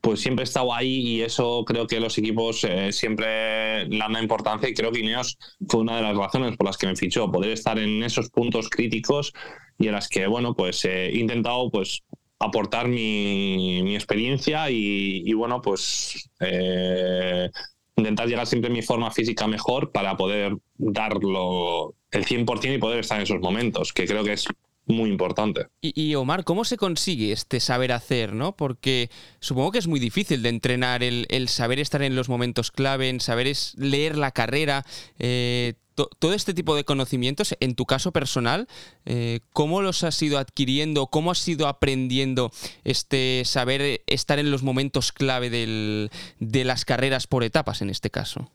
pues 0.00 0.20
siempre 0.20 0.42
he 0.42 0.44
estado 0.44 0.74
ahí 0.74 0.98
y 1.00 1.22
eso 1.22 1.64
creo 1.66 1.86
que 1.86 2.00
los 2.00 2.16
equipos 2.16 2.64
eh, 2.64 2.92
siempre 2.92 3.86
le 3.86 3.98
dan 3.98 4.16
importancia 4.22 4.68
y 4.68 4.74
creo 4.74 4.92
que 4.92 5.00
Ineos 5.00 5.38
fue 5.68 5.80
una 5.80 5.96
de 5.96 6.02
las 6.02 6.16
razones 6.16 6.56
por 6.56 6.66
las 6.66 6.78
que 6.78 6.86
me 6.86 6.96
fichó, 6.96 7.30
poder 7.30 7.50
estar 7.50 7.78
en 7.78 8.02
esos 8.02 8.30
puntos 8.30 8.68
críticos 8.70 9.32
y 9.78 9.88
en 9.88 9.92
las 9.92 10.08
que, 10.08 10.26
bueno, 10.26 10.54
pues 10.54 10.84
he 10.84 11.12
intentado 11.18 11.70
pues 11.70 12.02
aportar 12.38 12.88
mi, 12.88 13.94
experiencia 13.94 14.70
y, 14.70 15.32
bueno, 15.34 15.60
pues 15.60 16.30
eh, 16.40 17.50
intentar 17.96 18.26
llegar 18.26 18.46
siempre 18.46 18.70
a 18.70 18.74
mi 18.74 18.82
forma 18.82 19.10
física 19.10 19.46
mejor 19.46 19.92
para 19.92 20.16
poder 20.16 20.56
darlo 20.76 21.94
el 22.10 22.24
100% 22.24 22.74
y 22.74 22.78
poder 22.78 23.00
estar 23.00 23.18
en 23.18 23.24
esos 23.24 23.40
momentos, 23.40 23.92
que 23.92 24.06
creo 24.06 24.24
que 24.24 24.32
es 24.32 24.46
muy 24.90 25.10
importante. 25.10 25.66
Y, 25.80 26.14
Omar, 26.14 26.44
¿cómo 26.44 26.64
se 26.64 26.76
consigue 26.76 27.32
este 27.32 27.60
saber 27.60 27.92
hacer? 27.92 28.32
¿no? 28.32 28.56
Porque 28.56 29.10
supongo 29.40 29.72
que 29.72 29.78
es 29.78 29.86
muy 29.86 30.00
difícil 30.00 30.42
de 30.42 30.48
entrenar 30.48 31.02
el, 31.02 31.26
saber 31.48 31.80
estar 31.80 32.02
en 32.02 32.16
los 32.16 32.28
momentos 32.28 32.70
clave, 32.70 33.08
en 33.08 33.20
saber 33.20 33.46
es 33.46 33.74
leer 33.76 34.16
la 34.16 34.30
carrera. 34.30 34.84
Eh, 35.18 35.74
todo 36.18 36.32
este 36.32 36.54
tipo 36.54 36.74
de 36.76 36.84
conocimientos, 36.84 37.54
en 37.60 37.74
tu 37.74 37.84
caso 37.84 38.10
personal, 38.10 38.68
eh, 39.04 39.40
¿cómo 39.52 39.82
los 39.82 40.02
has 40.02 40.20
ido 40.22 40.38
adquiriendo? 40.38 41.08
¿Cómo 41.08 41.30
has 41.30 41.46
ido 41.46 41.68
aprendiendo 41.68 42.52
este 42.84 43.42
saber 43.44 44.02
estar 44.06 44.38
en 44.38 44.50
los 44.50 44.62
momentos 44.62 45.12
clave 45.12 45.50
de 45.50 46.64
las 46.64 46.84
carreras 46.86 47.26
por 47.26 47.44
etapas 47.44 47.82
en 47.82 47.90
este 47.90 48.10
caso? 48.10 48.50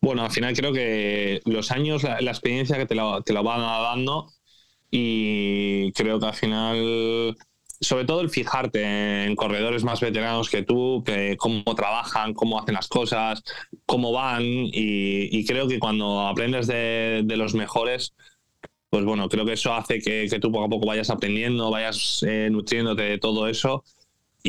Bueno, 0.00 0.24
al 0.24 0.30
final 0.30 0.54
creo 0.56 0.72
que 0.72 1.40
los 1.44 1.70
años, 1.70 2.02
la, 2.02 2.30
experiencia 2.30 2.76
que 2.76 2.86
te 2.86 2.94
la, 2.94 3.20
te 3.24 3.32
la 3.32 3.42
van 3.42 3.60
dando 3.60 4.32
y 4.90 5.92
creo 5.92 6.18
que 6.18 6.26
al 6.26 6.34
final 6.34 7.36
sobre 7.80 8.04
todo 8.04 8.20
el 8.20 8.30
fijarte 8.30 9.24
en 9.24 9.36
corredores 9.36 9.84
más 9.84 10.00
veteranos 10.00 10.50
que 10.50 10.62
tú, 10.62 11.02
que 11.04 11.36
cómo 11.36 11.62
trabajan, 11.76 12.34
cómo 12.34 12.60
hacen 12.60 12.74
las 12.74 12.88
cosas, 12.88 13.42
cómo 13.86 14.12
van 14.12 14.42
y, 14.44 15.44
creo 15.46 15.68
que 15.68 15.78
cuando 15.78 16.26
aprendes 16.26 16.66
de, 16.66 17.24
los 17.36 17.54
mejores, 17.54 18.14
pues 18.90 19.04
bueno, 19.04 19.28
creo 19.28 19.44
que 19.44 19.52
eso 19.52 19.74
hace 19.74 20.00
que, 20.00 20.28
tú 20.40 20.50
poco 20.50 20.64
a 20.64 20.68
poco 20.68 20.86
vayas 20.86 21.10
aprendiendo, 21.10 21.70
vayas 21.70 22.24
eh, 22.26 22.48
nutriéndote 22.50 23.02
de 23.02 23.18
todo 23.18 23.48
eso 23.48 23.84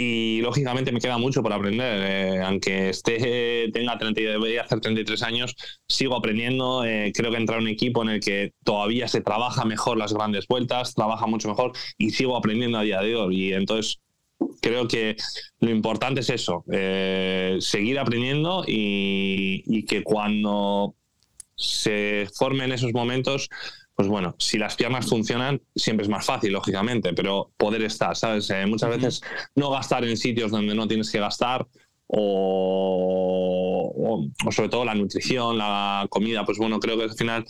y 0.01 0.39
lógicamente 0.39 0.93
me 0.93 1.01
queda 1.01 1.17
mucho 1.17 1.43
por 1.43 1.51
aprender. 1.51 2.01
Eh, 2.05 2.41
aunque 2.41 2.89
esté, 2.89 3.69
tenga 3.73 3.97
30, 3.97 4.21
debería 4.21 4.61
hacer 4.61 4.79
33 4.79 5.21
años, 5.23 5.55
sigo 5.89 6.15
aprendiendo. 6.15 6.85
Eh, 6.85 7.11
creo 7.13 7.31
que 7.31 7.37
entrar 7.37 7.59
en 7.59 7.65
un 7.65 7.69
equipo 7.69 8.01
en 8.03 8.09
el 8.09 8.21
que 8.21 8.53
todavía 8.63 9.09
se 9.09 9.19
trabaja 9.19 9.65
mejor 9.65 9.97
las 9.97 10.13
grandes 10.13 10.47
vueltas, 10.47 10.95
trabaja 10.95 11.27
mucho 11.27 11.49
mejor 11.49 11.73
y 11.97 12.11
sigo 12.11 12.37
aprendiendo 12.37 12.77
a 12.77 12.83
día 12.83 13.01
de 13.01 13.17
hoy. 13.17 13.47
Y 13.47 13.53
entonces 13.53 13.99
creo 14.61 14.87
que 14.87 15.17
lo 15.59 15.69
importante 15.69 16.21
es 16.21 16.29
eso, 16.29 16.63
eh, 16.71 17.57
seguir 17.59 17.99
aprendiendo 17.99 18.63
y, 18.65 19.63
y 19.65 19.83
que 19.83 20.01
cuando 20.03 20.95
se 21.57 22.25
formen 22.37 22.71
esos 22.71 22.93
momentos 22.93 23.49
pues 23.99 24.07
bueno, 24.07 24.33
si 24.39 24.57
las 24.57 24.77
piernas 24.77 25.09
funcionan, 25.09 25.61
siempre 25.75 26.05
es 26.05 26.09
más 26.09 26.25
fácil, 26.25 26.53
lógicamente, 26.53 27.11
pero 27.11 27.51
poder 27.57 27.81
estar, 27.81 28.15
¿sabes? 28.15 28.49
Eh, 28.49 28.65
muchas 28.65 28.91
veces 28.91 29.21
no 29.55 29.71
gastar 29.71 30.05
en 30.05 30.15
sitios 30.15 30.51
donde 30.51 30.73
no 30.73 30.87
tienes 30.87 31.11
que 31.11 31.19
gastar 31.19 31.67
o, 32.07 33.11
sobre 34.51 34.69
todo 34.69 34.85
la 34.85 34.95
nutrición, 34.95 35.57
la 35.57 36.07
comida, 36.09 36.45
pues 36.45 36.57
bueno, 36.57 36.79
creo 36.79 36.97
que 36.97 37.03
al 37.03 37.13
final 37.13 37.43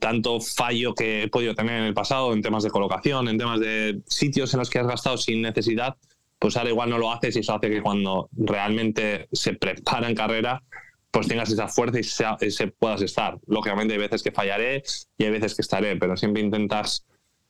tanto 0.00 0.40
fallo 0.40 0.94
que 0.94 1.24
he 1.24 1.28
podido 1.28 1.54
tener 1.54 1.80
en 1.80 1.84
el 1.84 1.92
pasado 1.92 2.32
en 2.32 2.40
temas 2.40 2.62
de 2.62 2.70
colocación, 2.70 3.28
en 3.28 3.36
temas 3.36 3.60
de 3.60 4.00
sitios 4.06 4.54
en 4.54 4.60
los 4.60 4.70
que 4.70 4.78
has 4.78 4.86
gastado 4.86 5.18
sin 5.18 5.42
necesidad, 5.42 5.96
pues 6.38 6.56
ahora 6.56 6.70
igual 6.70 6.88
no 6.88 6.96
lo 6.96 7.12
haces 7.12 7.36
y 7.36 7.40
eso 7.40 7.56
hace 7.56 7.68
que 7.68 7.82
cuando 7.82 8.30
realmente 8.32 9.28
se 9.32 9.52
prepara 9.52 10.08
en 10.08 10.14
carrera, 10.14 10.62
pues 11.10 11.26
tengas 11.26 11.50
esa 11.50 11.68
fuerza 11.68 11.98
y 11.98 12.50
se, 12.50 12.66
puedas 12.68 13.02
estar. 13.02 13.38
Lógicamente 13.46 13.94
hay 13.94 14.00
veces 14.00 14.22
que 14.22 14.30
fallaré 14.30 14.82
y 15.18 15.24
hay 15.24 15.30
veces 15.30 15.54
que 15.54 15.62
estaré, 15.62 15.96
pero 15.96 16.16
siempre 16.16 16.42
intentas 16.42 17.04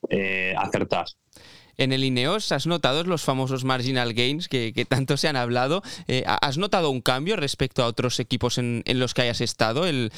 eh, 0.09 0.53
acertar. 0.57 1.05
En 1.77 1.93
el 1.93 2.03
Ineos, 2.03 2.51
¿has 2.51 2.67
notado 2.67 3.03
los 3.03 3.23
famosos 3.23 3.63
marginal 3.63 4.13
gains 4.13 4.47
que, 4.47 4.85
tanto 4.87 5.17
se 5.17 5.27
han 5.27 5.35
hablado? 5.35 5.81
Eh, 6.07 6.23
¿Has 6.25 6.57
notado 6.57 6.89
un 6.89 7.01
cambio 7.01 7.35
respecto 7.35 7.83
a 7.83 7.87
otros 7.87 8.19
equipos 8.19 8.57
en, 8.57 8.83
los 8.85 9.13
que 9.13 9.23
hayas 9.23 9.41
estado? 9.41 9.85
El, 9.85 10.11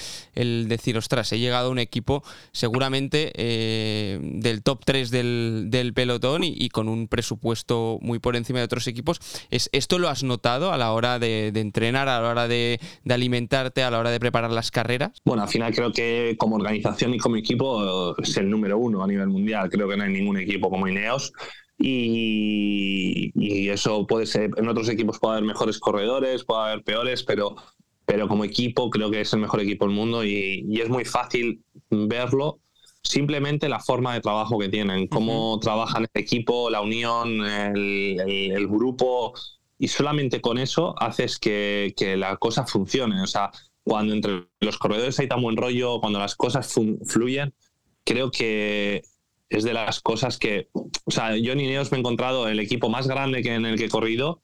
decir, 0.68 0.97
ostras, 0.97 1.32
he 1.32 1.39
llegado 1.39 1.68
a 1.68 1.72
un 1.72 1.80
equipo 1.80 2.24
seguramente 2.51 3.32
eh, 3.36 4.20
del 4.22 4.64
top 4.64 4.84
3 4.86 5.12
del, 5.12 5.91
pelotón 5.95 6.43
y, 6.43 6.70
con 6.70 6.89
un 6.89 7.08
presupuesto 7.08 7.99
muy 8.01 8.20
por 8.20 8.36
encima 8.36 8.60
de 8.60 8.66
otros 8.66 8.88
equipos. 8.88 9.20
¿Es, 9.49 9.70
¿Esto 9.72 9.99
lo 9.99 10.10
has 10.10 10.24
notado 10.24 10.74
a 10.74 10.78
la 10.78 10.91
hora 10.91 11.20
de, 11.20 11.47
entrenar, 11.47 12.10
a 12.10 12.22
la 12.22 12.30
hora 12.30 12.47
de, 12.47 12.80
alimentarte, 13.10 13.84
a 13.84 13.91
la 13.91 13.99
hora 13.99 14.12
de 14.12 14.20
preparar 14.20 14.51
las 14.51 14.72
carreras? 14.72 15.12
Bueno, 15.26 15.43
al 15.43 15.49
final 15.49 15.74
creo 15.74 15.91
que 15.91 16.36
como 16.38 16.56
organización 16.56 17.14
y 17.14 17.18
como 17.20 17.38
equipo 17.38 18.16
es 18.18 18.38
el 18.38 18.49
número 18.49 18.78
uno 18.78 19.04
a 19.04 19.08
nivel 19.08 19.28
mundial. 19.28 19.70
Creo 19.70 19.88
que 19.88 19.97
no 19.97 20.04
hay 20.04 20.12
ningún 20.12 20.38
equipo 20.38 20.70
como 20.70 20.88
Ineos. 20.88 21.34
Y, 21.78 23.69
eso 23.69 24.05
puede 24.05 24.26
ser, 24.26 24.51
en 24.57 24.67
otros 24.67 24.88
equipos 24.89 25.19
puede 25.19 25.34
haber 25.38 25.47
mejores 25.47 25.80
corredores, 25.80 26.43
puede 26.43 26.61
haber 26.61 26.84
peores, 26.84 27.24
pero, 27.24 27.55
pero 28.05 28.28
como 28.28 28.45
equipo 28.45 28.89
creo 28.89 29.09
que 29.09 29.21
es 29.21 29.34
el 29.34 29.39
mejor 29.39 29.61
equipo 29.61 29.86
del 29.86 29.95
mundo 29.95 30.24
y, 30.24 30.80
es 30.80 30.89
muy 30.89 31.05
fácil 31.05 31.63
verlo 31.89 32.59
simplemente 33.01 33.67
la 33.67 33.80
forma 33.80 34.13
de 34.13 34.21
trabajo 34.21 34.57
que 34.57 34.69
tienen, 34.69 35.07
cómo 35.07 35.59
trabajan 35.59 36.03
el 36.13 36.21
equipo, 36.21 36.69
la 36.69 36.82
unión, 36.82 37.45
el, 37.45 38.67
grupo 38.69 39.34
y 39.78 39.89
solamente 39.89 40.39
con 40.39 40.57
eso 40.57 40.95
haces 40.97 41.38
que, 41.38 41.93
que 41.97 42.15
la 42.15 42.38
cosa 42.38 42.65
funcione. 42.65 43.21
O 43.21 43.28
sea, 43.28 43.51
cuando 43.84 44.13
entre 44.13 44.47
los 44.61 44.78
corredores 44.78 45.19
hay 45.19 45.28
tan 45.28 45.41
buen 45.41 45.57
rollo, 45.57 45.99
cuando 45.99 46.19
las 46.19 46.36
cosas 46.36 46.74
fluyen, 47.05 47.53
creo 48.05 48.32
que 48.32 49.03
es 49.58 49.64
de 49.64 49.74
las 49.74 50.01
cosas 50.01 50.38
que, 50.38 50.70
o 50.74 51.12
sea, 51.12 51.36
yo 51.38 51.54
en 51.54 51.62
Ineos 51.62 51.91
me 51.91 51.97
he 51.97 51.99
encontrado 51.99 52.47
el 52.47 52.60
equipo 52.60 52.89
más 52.89 53.08
grande 53.08 53.41
que 53.41 53.54
en 53.54 53.66
el 53.66 53.78
que 53.78 53.86
he 53.86 53.89
corrido, 53.89 54.41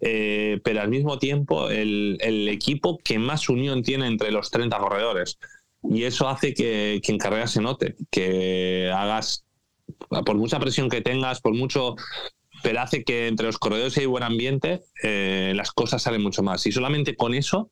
eh, 0.00 0.60
pero 0.64 0.80
al 0.80 0.88
mismo 0.88 1.18
tiempo 1.18 1.70
el, 1.70 2.18
el, 2.20 2.48
equipo 2.48 2.98
que 2.98 3.18
más 3.18 3.48
unión 3.48 3.82
tiene 3.82 4.06
entre 4.06 4.30
los 4.30 4.50
30 4.50 4.76
corredores. 4.78 5.38
Y 5.82 6.04
eso 6.04 6.28
hace 6.28 6.54
que, 6.54 7.00
que 7.02 7.12
en 7.12 7.18
carrera 7.18 7.46
se 7.46 7.60
note, 7.60 7.96
que 8.10 8.90
hagas, 8.94 9.44
por 10.24 10.36
mucha 10.36 10.58
presión 10.58 10.88
que 10.88 11.02
tengas, 11.02 11.40
por 11.40 11.54
mucho 11.54 11.96
pero 12.64 12.80
hace 12.80 13.04
que 13.04 13.28
entre 13.28 13.46
los 13.46 13.58
corredores 13.58 13.96
hay 13.98 14.06
buen 14.06 14.22
ambiente, 14.22 14.84
eh, 15.02 15.52
las 15.54 15.70
cosas 15.70 16.02
salen 16.02 16.22
mucho 16.22 16.42
más. 16.42 16.66
Y 16.66 16.72
solamente 16.72 17.14
con 17.14 17.34
eso, 17.34 17.70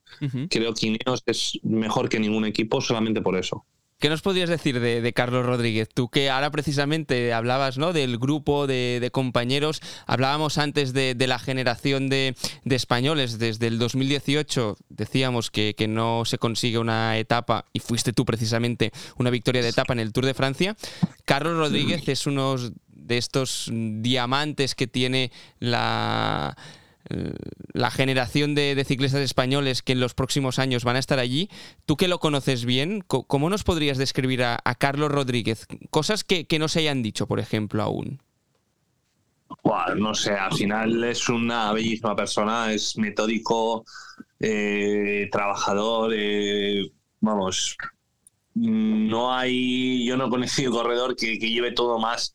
creo 0.50 0.74
que 0.74 0.86
Ineos 0.86 1.22
es 1.24 1.58
mejor 1.62 2.10
que 2.10 2.20
ningún 2.20 2.44
equipo, 2.44 2.82
solamente 2.82 3.22
por 3.22 3.38
eso. 3.38 3.64
¿Qué 4.02 4.08
nos 4.08 4.20
podrías 4.20 4.48
decir 4.48 4.80
de, 4.80 5.12
Carlos 5.12 5.46
Rodríguez? 5.46 5.88
Tú 5.88 6.08
que 6.08 6.28
ahora 6.28 6.50
precisamente 6.50 7.32
hablabas 7.32 7.78
¿no? 7.78 7.92
del 7.92 8.18
grupo 8.18 8.66
de, 8.66 9.08
compañeros, 9.12 9.80
hablábamos 10.08 10.58
antes 10.58 10.92
de, 10.92 11.14
la 11.28 11.38
generación 11.38 12.08
de, 12.08 12.34
españoles, 12.64 13.38
desde 13.38 13.68
el 13.68 13.78
2018 13.78 14.76
decíamos 14.88 15.52
que, 15.52 15.76
que, 15.76 15.86
no 15.86 16.24
se 16.24 16.38
consigue 16.38 16.78
una 16.78 17.16
etapa, 17.16 17.66
y 17.72 17.78
fuiste 17.78 18.12
tú 18.12 18.24
precisamente 18.24 18.90
una 19.18 19.30
victoria 19.30 19.62
de 19.62 19.68
etapa 19.68 19.92
en 19.92 20.00
el 20.00 20.12
Tour 20.12 20.26
de 20.26 20.34
Francia. 20.34 20.76
Carlos 21.24 21.56
Rodríguez 21.56 22.08
es 22.08 22.26
uno 22.26 22.56
de 22.88 23.18
estos 23.18 23.70
diamantes 23.72 24.74
que 24.74 24.88
tiene 24.88 25.30
la 25.60 26.56
la 27.72 27.90
generación 27.90 28.54
de, 28.54 28.82
ciclistas 28.86 29.20
españoles 29.20 29.82
que 29.82 29.92
en 29.92 30.00
los 30.00 30.14
próximos 30.14 30.58
años 30.58 30.84
van 30.84 30.96
a 30.96 30.98
estar 30.98 31.18
allí. 31.18 31.48
Tú 31.86 31.96
que 31.96 32.08
lo 32.08 32.18
conoces 32.18 32.64
bien, 32.64 33.02
¿cómo 33.06 33.50
nos 33.50 33.64
podrías 33.64 33.98
describir 33.98 34.44
a, 34.44 34.58
Carlos 34.78 35.10
Rodríguez? 35.10 35.66
Cosas 35.90 36.24
que, 36.24 36.46
no 36.58 36.68
se 36.68 36.80
hayan 36.80 37.02
dicho, 37.02 37.26
por 37.26 37.40
ejemplo, 37.40 37.82
aún. 37.82 38.20
no 39.96 40.14
sé, 40.14 40.32
al 40.32 40.52
final 40.52 41.04
es 41.04 41.28
una 41.28 41.72
bellísima 41.72 42.14
persona, 42.14 42.72
es 42.72 42.96
metódico, 42.98 43.84
eh, 44.40 45.28
trabajador, 45.30 46.12
eh, 46.14 46.90
vamos, 47.20 47.76
no 48.54 49.34
hay, 49.34 50.06
yo 50.06 50.16
no 50.16 50.26
he 50.26 50.30
conocido 50.30 50.72
corredor 50.72 51.16
que, 51.16 51.38
lleve 51.38 51.72
todo 51.72 51.98
más, 51.98 52.34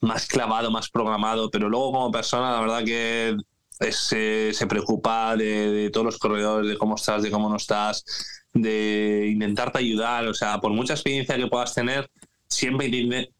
más 0.00 0.26
clavado, 0.26 0.70
más 0.70 0.88
programado, 0.88 1.50
pero 1.50 1.68
luego 1.68 1.92
como 1.92 2.10
persona, 2.10 2.52
la 2.52 2.60
verdad 2.60 2.84
que 2.84 3.36
se 3.90 4.66
preocupa 4.68 5.36
de, 5.36 5.90
todos 5.92 6.06
los 6.06 6.18
corredores, 6.18 6.68
de 6.68 6.78
cómo 6.78 6.96
estás, 6.96 7.22
de 7.22 7.30
cómo 7.30 7.48
no 7.48 7.56
estás, 7.56 8.04
de 8.52 9.28
intentarte 9.32 9.78
ayudar. 9.78 10.26
O 10.26 10.34
sea, 10.34 10.58
por 10.60 10.72
mucha 10.72 10.94
experiencia 10.94 11.36
que 11.36 11.46
puedas 11.46 11.74
tener, 11.74 12.10
siempre 12.48 12.90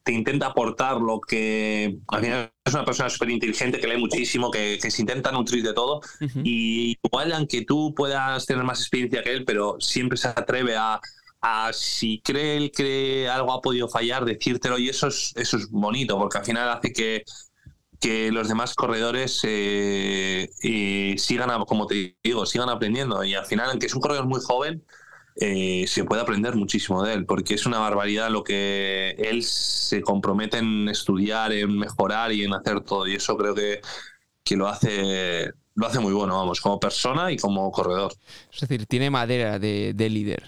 te, 0.02 0.12
intenta 0.12 0.46
aportar 0.46 0.98
lo 0.98 1.20
que 1.20 1.98
al 2.08 2.20
final 2.22 2.52
es 2.64 2.74
una 2.74 2.84
persona 2.84 3.08
súper 3.08 3.30
inteligente 3.30 3.80
que 3.80 3.88
lee 3.88 3.98
muchísimo, 3.98 4.50
que, 4.50 4.78
se 4.80 5.02
intenta 5.02 5.32
nutrir 5.32 5.64
de 5.64 5.72
todo. 5.72 6.00
Y 6.44 6.96
igual, 7.02 7.32
aunque 7.32 7.64
tú 7.64 7.94
puedas 7.96 8.46
tener 8.46 8.64
más 8.64 8.80
experiencia 8.80 9.22
que 9.22 9.32
él, 9.32 9.44
pero 9.44 9.76
siempre 9.80 10.18
se 10.18 10.28
atreve 10.28 10.76
a, 10.76 11.00
a 11.40 11.72
si 11.72 12.20
cree 12.20 12.56
él 12.56 12.70
que 12.70 13.28
algo 13.28 13.52
ha 13.52 13.60
podido 13.60 13.88
fallar, 13.88 14.24
decírtelo. 14.24 14.78
Y 14.78 14.88
eso 14.88 15.08
es, 15.08 15.32
eso 15.36 15.56
es 15.56 15.70
bonito, 15.70 16.18
porque 16.18 16.38
al 16.38 16.44
final 16.44 16.68
hace 16.68 16.92
que 16.92 17.24
que 18.00 18.30
los 18.30 18.48
demás 18.48 18.74
corredores 18.74 19.40
eh, 19.44 20.48
sigan, 21.18 21.64
como 21.64 21.86
te 21.86 22.16
digo, 22.22 22.46
sigan 22.46 22.68
aprendiendo. 22.68 23.22
Y 23.24 23.34
al 23.34 23.46
final, 23.46 23.70
aunque 23.70 23.86
es 23.86 23.94
un 23.94 24.00
corredor 24.00 24.26
muy 24.26 24.40
joven, 24.40 24.84
eh, 25.36 25.84
se 25.86 26.04
puede 26.04 26.22
aprender 26.22 26.56
muchísimo 26.56 27.02
de 27.04 27.14
él, 27.14 27.26
porque 27.26 27.54
es 27.54 27.66
una 27.66 27.78
barbaridad 27.78 28.30
lo 28.30 28.44
que 28.44 29.10
él 29.18 29.42
se 29.44 30.02
compromete 30.02 30.58
en 30.58 30.88
estudiar, 30.88 31.52
en 31.52 31.78
mejorar 31.78 32.32
y 32.32 32.44
en 32.44 32.54
hacer 32.54 32.80
todo. 32.82 33.06
Y 33.06 33.14
eso 33.14 33.36
creo 33.36 33.54
que, 33.54 33.80
que 34.44 34.56
lo 34.56 34.68
hace 34.68 35.52
lo 35.78 35.86
hace 35.86 36.00
muy 36.00 36.12
bueno, 36.12 36.36
vamos, 36.36 36.60
como 36.60 36.80
persona 36.80 37.30
y 37.30 37.36
como 37.36 37.70
corredor. 37.70 38.12
Es 38.52 38.60
decir, 38.60 38.84
tiene 38.86 39.10
madera 39.10 39.60
de, 39.60 39.94
líder. 40.10 40.42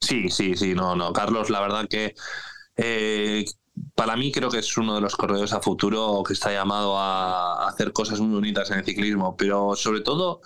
Sí, 0.00 0.28
sí, 0.28 0.54
sí, 0.54 0.74
no, 0.74 0.94
no. 0.94 1.14
Carlos, 1.14 1.48
la 1.48 1.60
verdad 1.62 1.88
que 1.88 2.14
eh, 2.76 3.46
para 3.94 4.16
mí 4.16 4.32
creo 4.32 4.50
que 4.50 4.58
es 4.58 4.76
uno 4.76 4.94
de 4.94 5.00
los 5.00 5.16
corredores 5.16 5.52
a 5.52 5.60
futuro 5.60 6.22
que 6.26 6.32
está 6.32 6.52
llamado 6.52 6.98
a 6.98 7.68
hacer 7.68 7.92
cosas 7.92 8.20
muy 8.20 8.34
bonitas 8.34 8.70
en 8.70 8.78
el 8.78 8.84
ciclismo, 8.84 9.36
pero 9.36 9.74
sobre 9.76 10.00
todo 10.00 10.40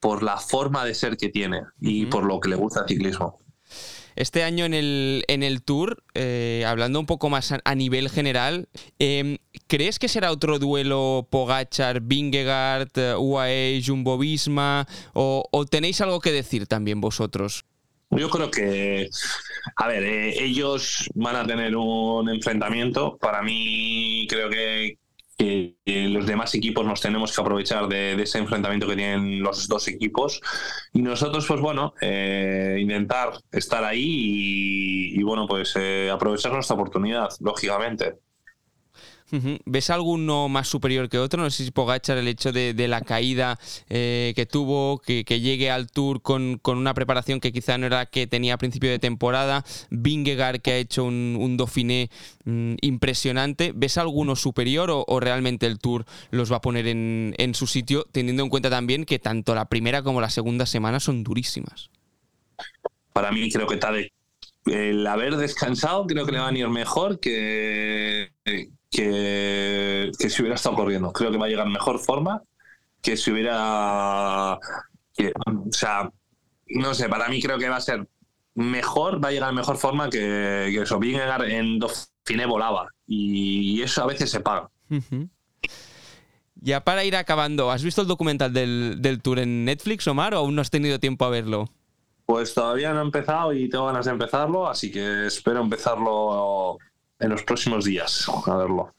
por 0.00 0.22
la 0.22 0.36
forma 0.38 0.84
de 0.84 0.94
ser 0.94 1.16
que 1.16 1.28
tiene 1.28 1.62
y 1.80 2.06
por 2.06 2.24
lo 2.24 2.40
que 2.40 2.48
le 2.48 2.56
gusta 2.56 2.80
el 2.80 2.88
ciclismo. 2.88 3.38
Este 4.16 4.42
año 4.42 4.64
en 4.64 4.74
el, 4.74 5.24
en 5.28 5.44
el 5.44 5.62
Tour, 5.62 6.02
eh, 6.14 6.64
hablando 6.66 6.98
un 6.98 7.06
poco 7.06 7.30
más 7.30 7.52
a, 7.52 7.74
nivel 7.76 8.08
general, 8.08 8.68
em, 8.98 9.38
¿crees 9.68 10.00
que 10.00 10.08
será 10.08 10.32
otro 10.32 10.58
duelo 10.58 11.28
Pogachar, 11.30 12.00
Vingegaard, 12.00 12.90
UAE, 13.16 13.80
Jumbo 13.86 14.18
Visma? 14.18 14.88
O, 15.12 15.44
¿O 15.52 15.66
tenéis 15.66 16.00
algo 16.00 16.18
que 16.18 16.32
decir 16.32 16.66
también 16.66 17.00
vosotros? 17.00 17.64
Yo 18.10 18.30
creo 18.30 18.50
que, 18.50 19.10
a 19.76 19.86
ver, 19.86 20.02
eh, 20.02 20.42
ellos 20.42 21.10
van 21.14 21.36
a 21.36 21.46
tener 21.46 21.76
un 21.76 22.28
enfrentamiento. 22.30 23.18
Para 23.18 23.42
mí, 23.42 24.26
creo 24.28 24.48
que, 24.48 24.96
los 25.86 26.26
demás 26.26 26.52
equipos 26.56 26.84
nos 26.84 27.00
tenemos 27.00 27.32
que 27.32 27.40
aprovechar 27.40 27.86
de, 27.86 28.20
ese 28.20 28.38
enfrentamiento 28.38 28.88
que 28.88 28.96
tienen 28.96 29.40
los 29.42 29.68
dos 29.68 29.86
equipos. 29.88 30.40
Y 30.92 31.02
nosotros, 31.02 31.46
pues 31.46 31.60
bueno, 31.60 31.94
eh, 32.00 32.78
intentar 32.80 33.32
estar 33.52 33.84
ahí 33.84 35.12
y, 35.14 35.22
bueno, 35.22 35.46
pues 35.46 35.74
eh, 35.76 36.10
aprovechar 36.10 36.52
nuestra 36.52 36.74
oportunidad, 36.74 37.28
lógicamente. 37.40 38.14
¿Ves 39.66 39.90
alguno 39.90 40.48
más 40.48 40.68
superior 40.68 41.08
que 41.08 41.18
otro? 41.18 41.42
No 41.42 41.50
sé 41.50 41.64
si 41.64 41.70
Pogachar 41.70 42.18
el 42.18 42.28
hecho 42.28 42.52
de, 42.52 42.88
la 42.88 43.02
caída 43.02 43.58
eh, 43.88 44.32
que 44.34 44.46
tuvo, 44.46 44.98
que, 44.98 45.22
llegue 45.24 45.70
al 45.70 45.90
Tour 45.90 46.22
con, 46.22 46.60
una 46.64 46.94
preparación 46.94 47.40
que 47.40 47.52
quizá 47.52 47.76
no 47.76 47.86
era 47.86 48.06
que 48.06 48.26
tenía 48.26 48.54
a 48.54 48.58
principio 48.58 48.90
de 48.90 48.98
temporada, 48.98 49.64
Vingegaard 49.90 50.60
que 50.60 50.72
ha 50.72 50.76
hecho 50.76 51.04
un, 51.04 51.36
un 51.38 51.56
Dauphiné 51.56 52.10
mm, 52.44 52.74
impresionante. 52.80 53.72
¿Ves 53.74 53.98
alguno 53.98 54.34
superior 54.36 54.90
o, 54.90 55.20
realmente 55.20 55.66
el 55.66 55.78
Tour 55.78 56.06
los 56.30 56.50
va 56.50 56.56
a 56.56 56.60
poner 56.60 56.86
en, 56.86 57.54
su 57.54 57.66
sitio, 57.66 58.06
teniendo 58.12 58.42
en 58.42 58.48
cuenta 58.48 58.70
también 58.70 59.04
que 59.04 59.18
tanto 59.18 59.54
la 59.54 59.68
primera 59.68 60.02
como 60.02 60.20
la 60.20 60.30
segunda 60.30 60.64
semana 60.64 61.00
son 61.00 61.22
durísimas? 61.22 61.90
Para 63.12 63.32
mí 63.32 63.50
creo 63.50 63.66
que 63.66 63.76
tal 63.76 64.10
el 64.66 65.06
haber 65.06 65.36
descansado 65.36 66.06
creo 66.06 66.26
que 66.26 66.32
le 66.32 66.38
va 66.38 66.48
a 66.48 66.56
ir 66.56 66.68
mejor 66.68 67.20
que, 67.20 68.30
que, 68.90 70.10
si 70.16 70.42
hubiera 70.42 70.56
estado 70.56 70.76
corriendo. 70.76 71.12
Creo 71.12 71.30
que 71.30 71.38
va 71.38 71.46
a 71.46 71.48
llegar 71.48 71.66
en 71.66 71.72
mejor 71.72 71.98
forma 71.98 72.42
que 73.02 73.16
si 73.16 73.30
hubiera. 73.30 74.54
o 74.54 75.72
sea, 75.72 76.10
no 76.66 76.94
sé, 76.94 77.08
para 77.08 77.28
mí 77.28 77.40
creo 77.40 77.58
que 77.58 77.68
va 77.68 77.76
a 77.76 77.80
ser 77.80 78.08
mejor, 78.54 79.22
va 79.22 79.28
a 79.28 79.32
llegar 79.32 79.50
en 79.50 79.56
mejor 79.56 79.76
forma 79.76 80.10
que, 80.10 80.70
que 80.72 80.82
eso. 80.82 80.98
Vingegaard 80.98 81.44
en 81.50 81.78
Dauphiné 81.78 82.46
volaba 82.46 82.88
y 83.06 83.80
eso 83.82 84.02
a 84.02 84.06
veces 84.06 84.30
se 84.30 84.40
paga. 84.40 84.68
Ya 86.56 86.82
para 86.82 87.04
ir 87.04 87.14
acabando, 87.14 87.70
¿has 87.70 87.82
visto 87.82 88.02
el 88.02 88.08
documental 88.08 88.52
del, 88.52 88.96
del 89.00 89.22
tour 89.22 89.38
en 89.38 89.64
Netflix, 89.64 90.06
Omar, 90.08 90.34
o 90.34 90.38
aún 90.38 90.56
no 90.56 90.62
has 90.62 90.70
tenido 90.70 90.98
tiempo 90.98 91.24
a 91.24 91.30
verlo? 91.30 91.68
Pues 92.26 92.52
todavía 92.52 92.92
no 92.92 93.00
he 93.00 93.04
empezado 93.04 93.52
y 93.52 93.68
tengo 93.68 93.86
ganas 93.86 94.04
de 94.04 94.12
empezarlo, 94.12 94.68
así 94.68 94.90
que 94.90 95.26
espero 95.26 95.62
empezarlo 95.62 96.78
en 97.20 97.30
los 97.30 97.42
próximos 97.42 97.84
días 97.84 98.28
a 98.46 98.56
verlo. 98.56 98.92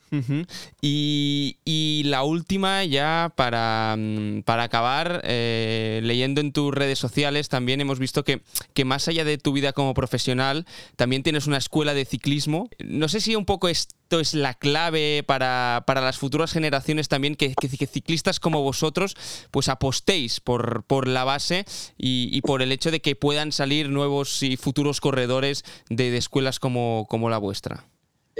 y, 0.81 2.01
la 2.05 2.23
última, 2.23 2.83
ya 2.83 3.31
para, 3.35 3.95
mm, 3.97 4.41
para 4.41 4.63
acabar, 4.63 5.21
eh, 5.23 5.99
leyendo 6.03 6.41
en 6.41 6.51
tus 6.51 6.73
redes 6.73 6.97
sociales, 6.97 7.47
también 7.47 7.79
hemos 7.79 7.99
visto 7.99 8.23
que, 8.23 8.41
que, 8.73 8.85
más 8.85 9.07
allá 9.07 9.23
de 9.23 9.37
tu 9.37 9.53
vida 9.53 9.71
como 9.71 9.93
profesional, 9.93 10.65
también 10.95 11.21
tienes 11.21 11.45
una 11.45 11.57
escuela 11.57 11.93
de 11.93 12.05
ciclismo. 12.05 12.69
No 12.79 13.07
sé 13.07 13.21
si 13.21 13.35
un 13.35 13.45
poco 13.45 13.69
esto 13.69 14.19
es 14.19 14.33
la 14.33 14.55
clave 14.55 15.23
para, 15.23 15.83
las 15.87 16.17
futuras 16.17 16.51
generaciones 16.51 17.07
también, 17.07 17.35
que, 17.35 17.53
ciclistas 17.87 18.39
como 18.39 18.63
vosotros 18.63 19.15
pues 19.51 19.69
apostéis 19.69 20.39
por, 20.39 20.83
por 20.83 21.07
la 21.07 21.23
base 21.23 21.65
y, 21.97 22.41
por 22.41 22.63
el 22.63 22.71
hecho 22.71 22.89
de 22.89 23.01
que 23.01 23.15
puedan 23.15 23.51
salir 23.51 23.89
nuevos 23.89 24.41
y 24.41 24.57
futuros 24.57 25.01
corredores 25.01 25.63
de, 25.89 26.09
de 26.09 26.17
escuelas 26.17 26.59
como, 26.59 27.05
como 27.07 27.29
la 27.29 27.37
vuestra. 27.37 27.85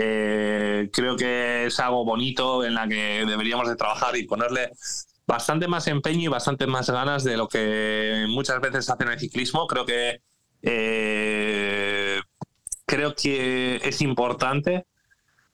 Eh, 0.02 0.90
creo 0.94 1.18
que 1.18 1.66
es 1.66 1.78
algo 1.82 2.06
bonito 2.06 2.64
en 2.64 2.74
la 2.74 2.88
que 2.88 3.26
deberíamos 3.28 3.68
de 3.68 3.76
trabajar 3.76 4.16
y 4.16 4.24
ponerle 4.24 4.72
bastante 5.28 5.68
más 5.68 5.88
empeño 5.88 6.22
y 6.22 6.28
bastante 6.28 6.68
más 6.68 6.90
ganas 6.90 7.26
de 7.26 7.36
lo 7.36 7.50
que 7.50 8.26
muchas 8.30 8.62
veces 8.62 8.90
hacen 8.90 9.10
el 9.10 9.20
ciclismo. 9.20 9.68
Creo 9.68 9.86
que 9.86 10.22
eh, 10.62 12.22
creo 12.86 13.14
que 13.14 13.82
es 13.84 14.02
importante 14.02 14.86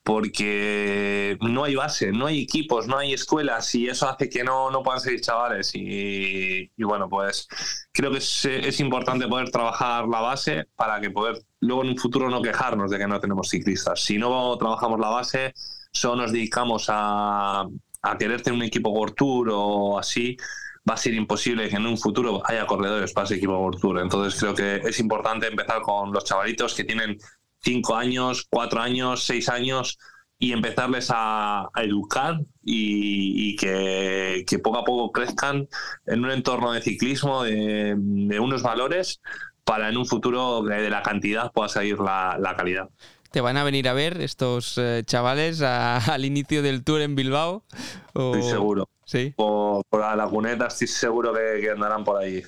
porque 0.04 1.36
no 1.42 1.64
hay 1.64 1.74
base, 1.74 2.12
no 2.12 2.28
hay 2.28 2.44
equipos, 2.44 2.88
no 2.88 3.00
hay 3.00 3.14
escuelas 3.14 3.74
y 3.74 3.88
eso 3.88 4.08
hace 4.08 4.30
que 4.30 4.44
no, 4.44 4.70
no 4.70 4.84
puedan 4.84 5.02
seguir 5.02 5.22
chavales. 5.22 5.72
Y, 5.74 6.70
bueno, 6.78 7.10
pues 7.10 7.48
creo 7.92 8.12
que 8.12 8.20
es, 8.20 8.46
es, 8.46 8.80
importante 8.80 9.28
poder 9.28 9.50
trabajar 9.50 10.08
la 10.08 10.22
base 10.22 10.66
para 10.76 11.02
que 11.02 11.10
poder 11.10 11.44
luego 11.66 11.84
en 11.84 11.90
un 11.90 11.98
futuro 11.98 12.30
no 12.30 12.42
quejarnos 12.42 12.92
de 12.92 12.98
que 12.98 13.08
no 13.08 13.20
tenemos 13.20 13.50
ciclistas. 13.50 14.02
Si 14.02 14.18
no 14.18 14.58
trabajamos 14.58 15.00
la 15.00 15.10
base, 15.10 15.54
solo 15.92 16.24
nos 16.24 16.32
dedicamos 16.32 16.86
a, 16.90 17.66
a 18.02 18.18
querer 18.18 18.42
tener 18.42 18.58
un 18.58 18.66
equipo 18.66 18.90
World 18.90 19.16
Tour 19.16 19.50
o 19.52 20.00
así, 20.00 20.38
va 20.88 20.94
a 20.94 20.98
ser 20.98 21.14
imposible 21.14 21.68
que 21.68 21.76
en 21.76 21.86
un 21.86 21.98
futuro 21.98 22.42
haya 22.46 22.66
corredores 22.68 23.12
para 23.14 23.26
ese 23.26 23.36
equipo 23.36 23.58
World 23.58 23.80
Tour. 23.80 24.00
Entonces 24.00 24.40
creo 24.40 24.54
que 24.54 24.88
es 24.88 25.00
importante 25.00 25.48
empezar 25.48 25.82
con 25.82 26.12
los 26.12 26.24
chavalitos 26.24 26.76
que 26.76 26.84
tienen 26.84 27.18
cinco 27.60 27.96
años, 27.96 28.46
cuatro 28.50 28.82
años, 28.82 29.24
seis 29.24 29.50
años 29.50 29.98
y 30.38 30.52
empezarles 30.52 31.08
a, 31.10 31.70
educar 31.78 32.40
y, 32.62 33.56
que, 33.56 34.60
poco 34.64 34.78
a 34.78 34.86
poco 34.86 35.12
crezcan 35.12 35.68
en 36.06 36.24
un 36.24 36.32
entorno 36.32 36.74
de 36.74 36.82
ciclismo 36.82 37.44
de, 37.44 37.96
unos 38.40 38.62
valores 38.62 39.22
para 39.66 39.90
en 39.90 39.98
un 39.98 40.06
futuro 40.06 40.62
de 40.62 40.90
la 40.90 41.02
cantidad 41.02 41.52
pueda 41.52 41.68
salir 41.68 42.00
la, 42.00 42.54
calidad. 42.56 42.90
¿Te 43.32 43.42
van 43.42 43.58
a 43.58 43.64
venir 43.66 43.90
a 43.90 43.94
ver 43.94 44.22
estos 44.22 44.78
eh, 44.78 45.04
chavales 45.06 45.62
al 45.62 46.24
inicio 46.24 46.62
del 46.62 46.84
tour 46.84 47.02
en 47.02 47.16
Bilbao? 47.16 47.64
Estoy 48.08 48.44
seguro. 48.44 48.90
Sí. 49.06 49.34
Por, 49.36 49.86
la 49.92 50.16
laguneta 50.16 50.66
estoy 50.66 50.88
seguro 50.88 51.32
que, 51.34 51.70
andarán 51.70 52.04
por 52.04 52.22
ahí. 52.22 52.42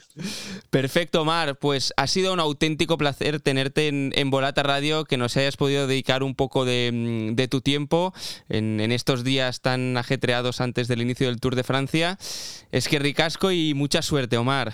Perfecto, 0.71 1.23
Mar. 1.23 1.57
Pues 1.57 1.93
ha 1.97 2.07
sido 2.07 2.33
un 2.33 2.39
auténtico 2.39 2.97
placer 2.97 3.39
tenerte 3.39 3.87
en, 3.87 4.29
Volata 4.31 4.63
Radio, 4.63 5.05
que 5.05 5.17
nos 5.17 5.37
hayas 5.37 5.55
podido 5.55 5.85
dedicar 5.85 6.23
un 6.23 6.33
poco 6.33 6.65
de, 6.65 6.91
mm, 6.91 7.49
tu 7.49 7.61
tiempo 7.61 8.13
en, 8.49 8.79
estos 8.91 9.23
días 9.23 9.61
tan 9.61 9.97
ajetreados 9.97 10.59
antes 10.59 10.87
del 10.87 11.01
inicio 11.01 11.27
del 11.27 11.39
Tour 11.39 11.55
de 11.55 11.63
Francia. 11.63 12.17
Es 12.71 12.87
que 12.87 12.97
ricasco 12.97 13.51
y 13.51 13.75
mucha 13.75 14.01
suerte, 14.01 14.37
Omar. 14.37 14.73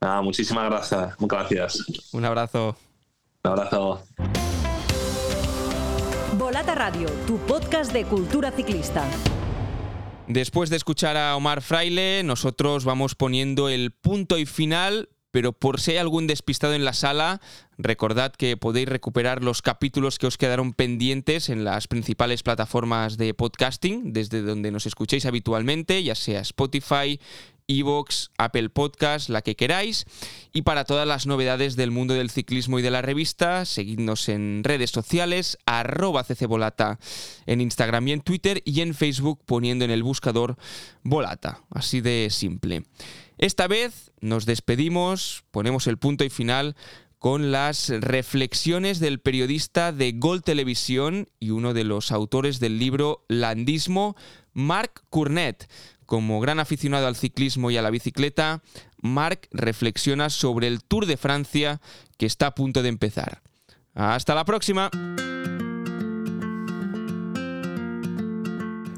Ah, 0.00 0.20
muchísimas 0.22 0.70
gracias. 0.70 1.20
Muchas 1.20 1.50
gracias. 1.50 2.12
Un 2.12 2.24
abrazo. 2.24 2.76
Un 3.44 3.50
abrazo. 3.50 4.02
Volata 6.38 6.74
Radio, 6.74 7.08
tu 7.26 7.38
podcast 7.38 7.92
de 7.92 8.04
cultura 8.04 8.50
ciclista. 8.50 9.04
Después 10.28 10.70
de 10.70 10.76
escuchar 10.76 11.16
a 11.16 11.36
Omar 11.36 11.62
Fraile, 11.62 12.22
nosotros 12.24 12.84
vamos 12.84 13.14
poniendo 13.14 13.68
el 13.68 13.92
punto 13.92 14.38
y 14.38 14.44
final, 14.44 15.08
pero 15.30 15.52
por 15.52 15.80
si 15.80 15.92
hay 15.92 15.96
algún 15.98 16.26
despistado 16.26 16.74
en 16.74 16.84
la 16.84 16.92
sala, 16.92 17.40
recordad 17.78 18.32
que 18.32 18.56
podéis 18.56 18.88
recuperar 18.88 19.44
los 19.44 19.62
capítulos 19.62 20.18
que 20.18 20.26
os 20.26 20.36
quedaron 20.36 20.72
pendientes 20.72 21.48
en 21.48 21.64
las 21.64 21.86
principales 21.86 22.42
plataformas 22.42 23.16
de 23.16 23.34
podcasting, 23.34 24.12
desde 24.12 24.42
donde 24.42 24.72
nos 24.72 24.86
escuchéis 24.86 25.26
habitualmente, 25.26 26.02
ya 26.02 26.16
sea 26.16 26.40
Spotify, 26.40 27.20
Evox, 27.68 28.30
Apple 28.38 28.70
Podcast, 28.70 29.28
la 29.28 29.42
que 29.42 29.56
queráis. 29.56 30.06
Y 30.52 30.62
para 30.62 30.84
todas 30.84 31.06
las 31.06 31.26
novedades 31.26 31.76
del 31.76 31.90
mundo 31.90 32.14
del 32.14 32.30
ciclismo 32.30 32.78
y 32.78 32.82
de 32.82 32.90
la 32.90 33.02
revista, 33.02 33.64
seguidnos 33.64 34.28
en 34.28 34.62
redes 34.64 34.90
sociales, 34.90 35.58
arroba 35.66 36.24
ccbolata 36.24 36.98
en 37.46 37.60
Instagram 37.60 38.08
y 38.08 38.12
en 38.12 38.20
Twitter 38.20 38.62
y 38.64 38.80
en 38.80 38.94
Facebook 38.94 39.40
poniendo 39.44 39.84
en 39.84 39.90
el 39.90 40.02
buscador 40.02 40.56
Volata. 41.02 41.62
Así 41.70 42.00
de 42.00 42.28
simple. 42.30 42.84
Esta 43.38 43.66
vez 43.66 44.12
nos 44.20 44.46
despedimos, 44.46 45.44
ponemos 45.50 45.86
el 45.86 45.98
punto 45.98 46.24
y 46.24 46.30
final 46.30 46.74
con 47.18 47.50
las 47.50 47.88
reflexiones 47.88 49.00
del 49.00 49.20
periodista 49.20 49.92
de 49.92 50.12
Gol 50.12 50.42
Televisión 50.42 51.28
y 51.40 51.50
uno 51.50 51.74
de 51.74 51.84
los 51.84 52.12
autores 52.12 52.60
del 52.60 52.78
libro 52.78 53.24
Landismo, 53.28 54.16
Marc 54.52 55.02
Cournet. 55.10 55.68
Como 56.06 56.40
gran 56.40 56.60
aficionado 56.60 57.06
al 57.06 57.16
ciclismo 57.16 57.70
y 57.70 57.76
a 57.76 57.82
la 57.82 57.90
bicicleta, 57.90 58.62
Marc 59.02 59.48
reflexiona 59.50 60.30
sobre 60.30 60.68
el 60.68 60.82
Tour 60.82 61.06
de 61.06 61.16
Francia 61.16 61.80
que 62.16 62.26
está 62.26 62.48
a 62.48 62.54
punto 62.54 62.82
de 62.82 62.88
empezar. 62.88 63.42
Hasta 63.94 64.34
la 64.34 64.44
próxima. 64.44 64.90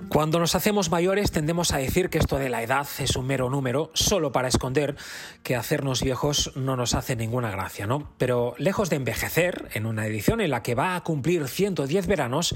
Cuando 0.08 0.38
nos 0.38 0.54
hacemos 0.54 0.90
mayores 0.90 1.32
tendemos 1.32 1.72
a 1.72 1.78
decir 1.78 2.08
que 2.08 2.16
esto 2.16 2.38
de 2.38 2.48
la 2.48 2.62
edad 2.62 2.86
es 2.98 3.14
un 3.14 3.26
mero 3.26 3.50
número, 3.50 3.90
solo 3.92 4.32
para 4.32 4.48
esconder 4.48 4.96
que 5.42 5.54
hacernos 5.54 6.02
viejos 6.02 6.52
no 6.56 6.76
nos 6.76 6.94
hace 6.94 7.14
ninguna 7.14 7.50
gracia, 7.50 7.86
¿no? 7.86 8.10
Pero 8.16 8.54
lejos 8.56 8.88
de 8.88 8.96
envejecer, 8.96 9.68
en 9.74 9.84
una 9.84 10.06
edición 10.06 10.40
en 10.40 10.50
la 10.50 10.62
que 10.62 10.74
va 10.74 10.96
a 10.96 11.04
cumplir 11.04 11.46
110 11.46 12.06
veranos, 12.06 12.54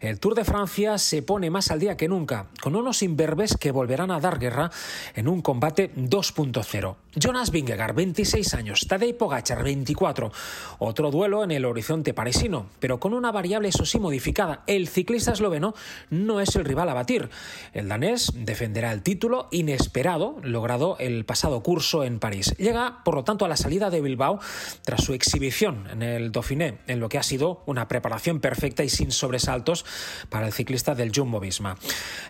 el 0.00 0.18
Tour 0.18 0.34
de 0.34 0.44
Francia 0.44 0.96
se 0.96 1.22
pone 1.22 1.50
más 1.50 1.70
al 1.70 1.80
día 1.80 1.98
que 1.98 2.08
nunca, 2.08 2.46
con 2.62 2.74
unos 2.74 3.02
imberbes 3.02 3.56
que 3.58 3.70
volverán 3.70 4.10
a 4.10 4.20
dar 4.20 4.38
guerra 4.38 4.70
en 5.14 5.28
un 5.28 5.42
combate 5.42 5.94
2.0. 5.94 6.96
Jonas 7.16 7.52
Vingegaard, 7.52 7.94
26 7.94 8.54
años, 8.54 8.86
Tadej 8.88 9.16
Pogacar, 9.16 9.62
24. 9.62 10.32
Otro 10.80 11.12
duelo 11.12 11.44
en 11.44 11.52
el 11.52 11.64
horizonte 11.64 12.12
parisino, 12.12 12.66
pero 12.80 12.98
con 12.98 13.14
una 13.14 13.30
variable 13.30 13.68
eso 13.68 13.84
sí 13.84 14.00
modificada. 14.00 14.64
El 14.66 14.88
ciclista 14.88 15.32
esloveno 15.32 15.74
no 16.10 16.40
es 16.40 16.56
el 16.56 16.64
rival 16.64 16.88
a 16.88 16.94
batir. 16.94 17.30
El 17.72 17.88
danés 17.88 18.32
defenderá 18.34 18.90
el 18.90 19.02
título 19.02 19.46
inesperado 19.52 20.38
logrado 20.42 20.96
el 20.98 21.24
pasado 21.24 21.62
curso 21.62 22.02
en 22.02 22.18
París. 22.18 22.52
Llega, 22.58 23.04
por 23.04 23.14
lo 23.14 23.22
tanto, 23.22 23.44
a 23.44 23.48
la 23.48 23.56
salida 23.56 23.90
de 23.90 24.00
Bilbao 24.00 24.40
tras 24.82 25.04
su 25.04 25.14
exhibición 25.14 25.86
en 25.92 26.02
el 26.02 26.32
Dauphiné, 26.32 26.78
en 26.88 26.98
lo 26.98 27.08
que 27.08 27.18
ha 27.18 27.22
sido 27.22 27.62
una 27.66 27.86
preparación 27.86 28.40
perfecta 28.40 28.82
y 28.82 28.88
sin 28.88 29.12
sobresaltos 29.12 29.84
para 30.30 30.46
el 30.46 30.52
ciclista 30.52 30.96
del 30.96 31.12
Jumbo-Visma. 31.14 31.76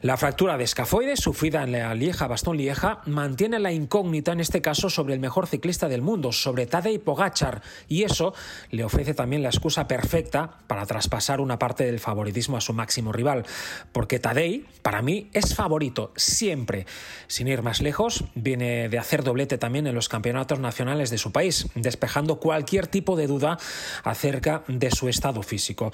La 0.02 0.18
fractura 0.18 0.58
de 0.58 0.64
escafoides 0.64 1.20
sufrida 1.20 1.62
en 1.62 1.72
la 1.72 1.94
Lieja-Bastón-Lieja 1.94 3.00
mantiene 3.06 3.58
la 3.58 3.72
incógnita 3.72 4.32
en 4.32 4.40
este 4.40 4.60
caso 4.60 4.73
sobre 4.74 5.14
el 5.14 5.20
mejor 5.20 5.46
ciclista 5.46 5.88
del 5.88 6.02
mundo, 6.02 6.32
sobre 6.32 6.66
Tadej 6.66 7.00
Pogachar, 7.00 7.62
y 7.88 8.02
eso 8.02 8.34
le 8.70 8.84
ofrece 8.84 9.14
también 9.14 9.42
la 9.42 9.48
excusa 9.48 9.88
perfecta 9.88 10.58
para 10.66 10.86
traspasar 10.86 11.40
una 11.40 11.58
parte 11.58 11.84
del 11.84 12.00
favoritismo 12.00 12.56
a 12.56 12.60
su 12.60 12.72
máximo 12.72 13.12
rival, 13.12 13.44
porque 13.92 14.18
Tadej, 14.18 14.64
para 14.82 15.02
mí, 15.02 15.30
es 15.32 15.54
favorito 15.54 16.12
siempre. 16.16 16.86
Sin 17.26 17.48
ir 17.48 17.62
más 17.62 17.80
lejos, 17.80 18.24
viene 18.34 18.88
de 18.88 18.98
hacer 18.98 19.22
doblete 19.22 19.58
también 19.58 19.86
en 19.86 19.94
los 19.94 20.08
campeonatos 20.08 20.58
nacionales 20.58 21.10
de 21.10 21.18
su 21.18 21.32
país, 21.32 21.68
despejando 21.74 22.38
cualquier 22.38 22.86
tipo 22.86 23.16
de 23.16 23.26
duda 23.26 23.58
acerca 24.02 24.64
de 24.68 24.90
su 24.90 25.08
estado 25.08 25.42
físico. 25.42 25.92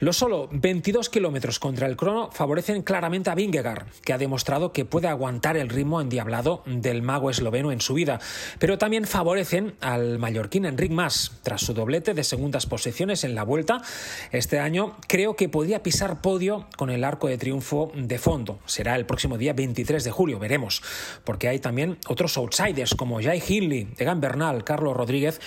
Los 0.00 0.16
solo 0.16 0.48
22 0.52 1.08
kilómetros 1.08 1.58
contra 1.58 1.86
el 1.86 1.96
crono 1.96 2.30
favorecen 2.32 2.82
claramente 2.82 3.30
a 3.30 3.34
Vingegaard, 3.34 3.86
que 4.04 4.12
ha 4.12 4.18
demostrado 4.18 4.72
que 4.72 4.84
puede 4.84 5.08
aguantar 5.08 5.56
el 5.56 5.68
ritmo 5.68 6.00
endiablado 6.00 6.62
del 6.66 7.02
mago 7.02 7.30
esloveno 7.30 7.72
en 7.72 7.80
su 7.80 7.94
vida 7.94 8.20
pero 8.58 8.78
también 8.78 9.06
favorecen 9.06 9.74
al 9.80 10.18
mallorquín 10.18 10.64
Enric 10.64 10.92
Mas. 10.92 11.32
Tras 11.42 11.62
su 11.62 11.74
doblete 11.74 12.14
de 12.14 12.24
segundas 12.24 12.66
posiciones 12.66 13.24
en 13.24 13.34
la 13.34 13.44
vuelta, 13.44 13.82
este 14.30 14.58
año 14.58 14.96
creo 15.08 15.36
que 15.36 15.48
podría 15.48 15.82
pisar 15.82 16.20
podio 16.20 16.66
con 16.76 16.90
el 16.90 17.04
arco 17.04 17.28
de 17.28 17.38
triunfo 17.38 17.92
de 17.94 18.18
fondo. 18.18 18.58
Será 18.66 18.96
el 18.96 19.06
próximo 19.06 19.38
día 19.38 19.52
23 19.52 20.04
de 20.04 20.10
julio, 20.10 20.38
veremos, 20.38 20.82
porque 21.24 21.48
hay 21.48 21.58
también 21.58 21.98
otros 22.08 22.36
outsiders 22.36 22.94
como 22.94 23.22
Jai 23.22 23.42
Hindley, 23.46 23.88
Egan 23.98 24.20
Bernal, 24.20 24.64
Carlos 24.64 24.96
Rodríguez, 24.96 25.40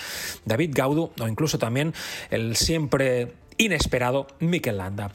David 0.45 0.71
Gaudu 0.73 1.11
o 1.19 1.27
incluso 1.27 1.57
también 1.59 1.93
el 2.29 2.55
siempre 2.55 3.33
inesperado 3.57 4.27
Mikel 4.39 4.77
Landa. 4.77 5.11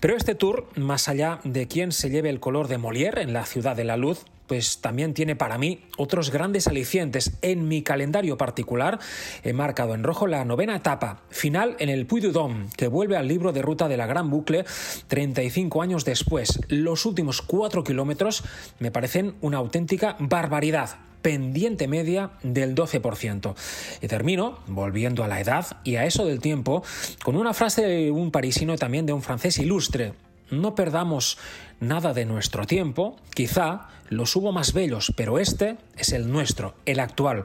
Pero 0.00 0.16
este 0.16 0.34
tour, 0.34 0.66
más 0.76 1.08
allá 1.08 1.40
de 1.44 1.68
quién 1.68 1.92
se 1.92 2.10
lleve 2.10 2.30
el 2.30 2.40
color 2.40 2.68
de 2.68 2.78
Molière 2.78 3.20
en 3.20 3.32
la 3.32 3.44
ciudad 3.44 3.76
de 3.76 3.84
la 3.84 3.96
luz, 3.96 4.24
pues 4.52 4.80
también 4.82 5.14
tiene 5.14 5.34
para 5.34 5.56
mí 5.56 5.80
otros 5.96 6.30
grandes 6.30 6.68
alicientes. 6.68 7.38
En 7.40 7.68
mi 7.68 7.80
calendario 7.80 8.36
particular 8.36 8.98
he 9.42 9.54
marcado 9.54 9.94
en 9.94 10.02
rojo 10.02 10.26
la 10.26 10.44
novena 10.44 10.76
etapa, 10.76 11.22
final 11.30 11.74
en 11.78 11.88
el 11.88 12.04
Puy 12.04 12.20
du 12.20 12.32
Dôme, 12.32 12.66
que 12.76 12.86
vuelve 12.86 13.16
al 13.16 13.28
libro 13.28 13.52
de 13.52 13.62
ruta 13.62 13.88
de 13.88 13.96
la 13.96 14.04
Gran 14.04 14.28
Bucle 14.28 14.66
35 15.08 15.80
años 15.80 16.04
después. 16.04 16.60
Los 16.68 17.06
últimos 17.06 17.40
cuatro 17.40 17.82
kilómetros 17.82 18.44
me 18.78 18.90
parecen 18.90 19.36
una 19.40 19.56
auténtica 19.56 20.16
barbaridad 20.18 20.98
pendiente 21.22 21.88
media 21.88 22.32
del 22.42 22.74
12%. 22.74 23.54
Y 24.02 24.06
termino, 24.06 24.58
volviendo 24.66 25.24
a 25.24 25.28
la 25.28 25.40
edad 25.40 25.78
y 25.82 25.96
a 25.96 26.04
eso 26.04 26.26
del 26.26 26.40
tiempo, 26.40 26.84
con 27.24 27.36
una 27.36 27.54
frase 27.54 27.86
de 27.86 28.10
un 28.10 28.30
parisino 28.30 28.76
también 28.76 29.06
de 29.06 29.14
un 29.14 29.22
francés 29.22 29.56
ilustre. 29.56 30.12
No 30.50 30.74
perdamos 30.74 31.38
nada 31.80 32.12
de 32.12 32.26
nuestro 32.26 32.66
tiempo, 32.66 33.16
quizá 33.34 33.88
los 34.12 34.36
hubo 34.36 34.52
más 34.52 34.72
bellos, 34.72 35.12
pero 35.16 35.38
este 35.38 35.76
es 35.96 36.12
el 36.12 36.30
nuestro, 36.30 36.74
el 36.86 37.00
actual. 37.00 37.44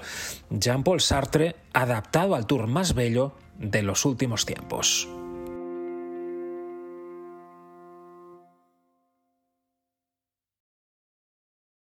Jean-Paul 0.49 1.01
Sartre, 1.01 1.55
adaptado 1.73 2.35
al 2.35 2.45
tour 2.45 2.67
más 2.67 2.93
bello 2.93 3.33
de 3.57 3.81
los 3.81 4.05
últimos 4.05 4.45
tiempos. 4.45 5.07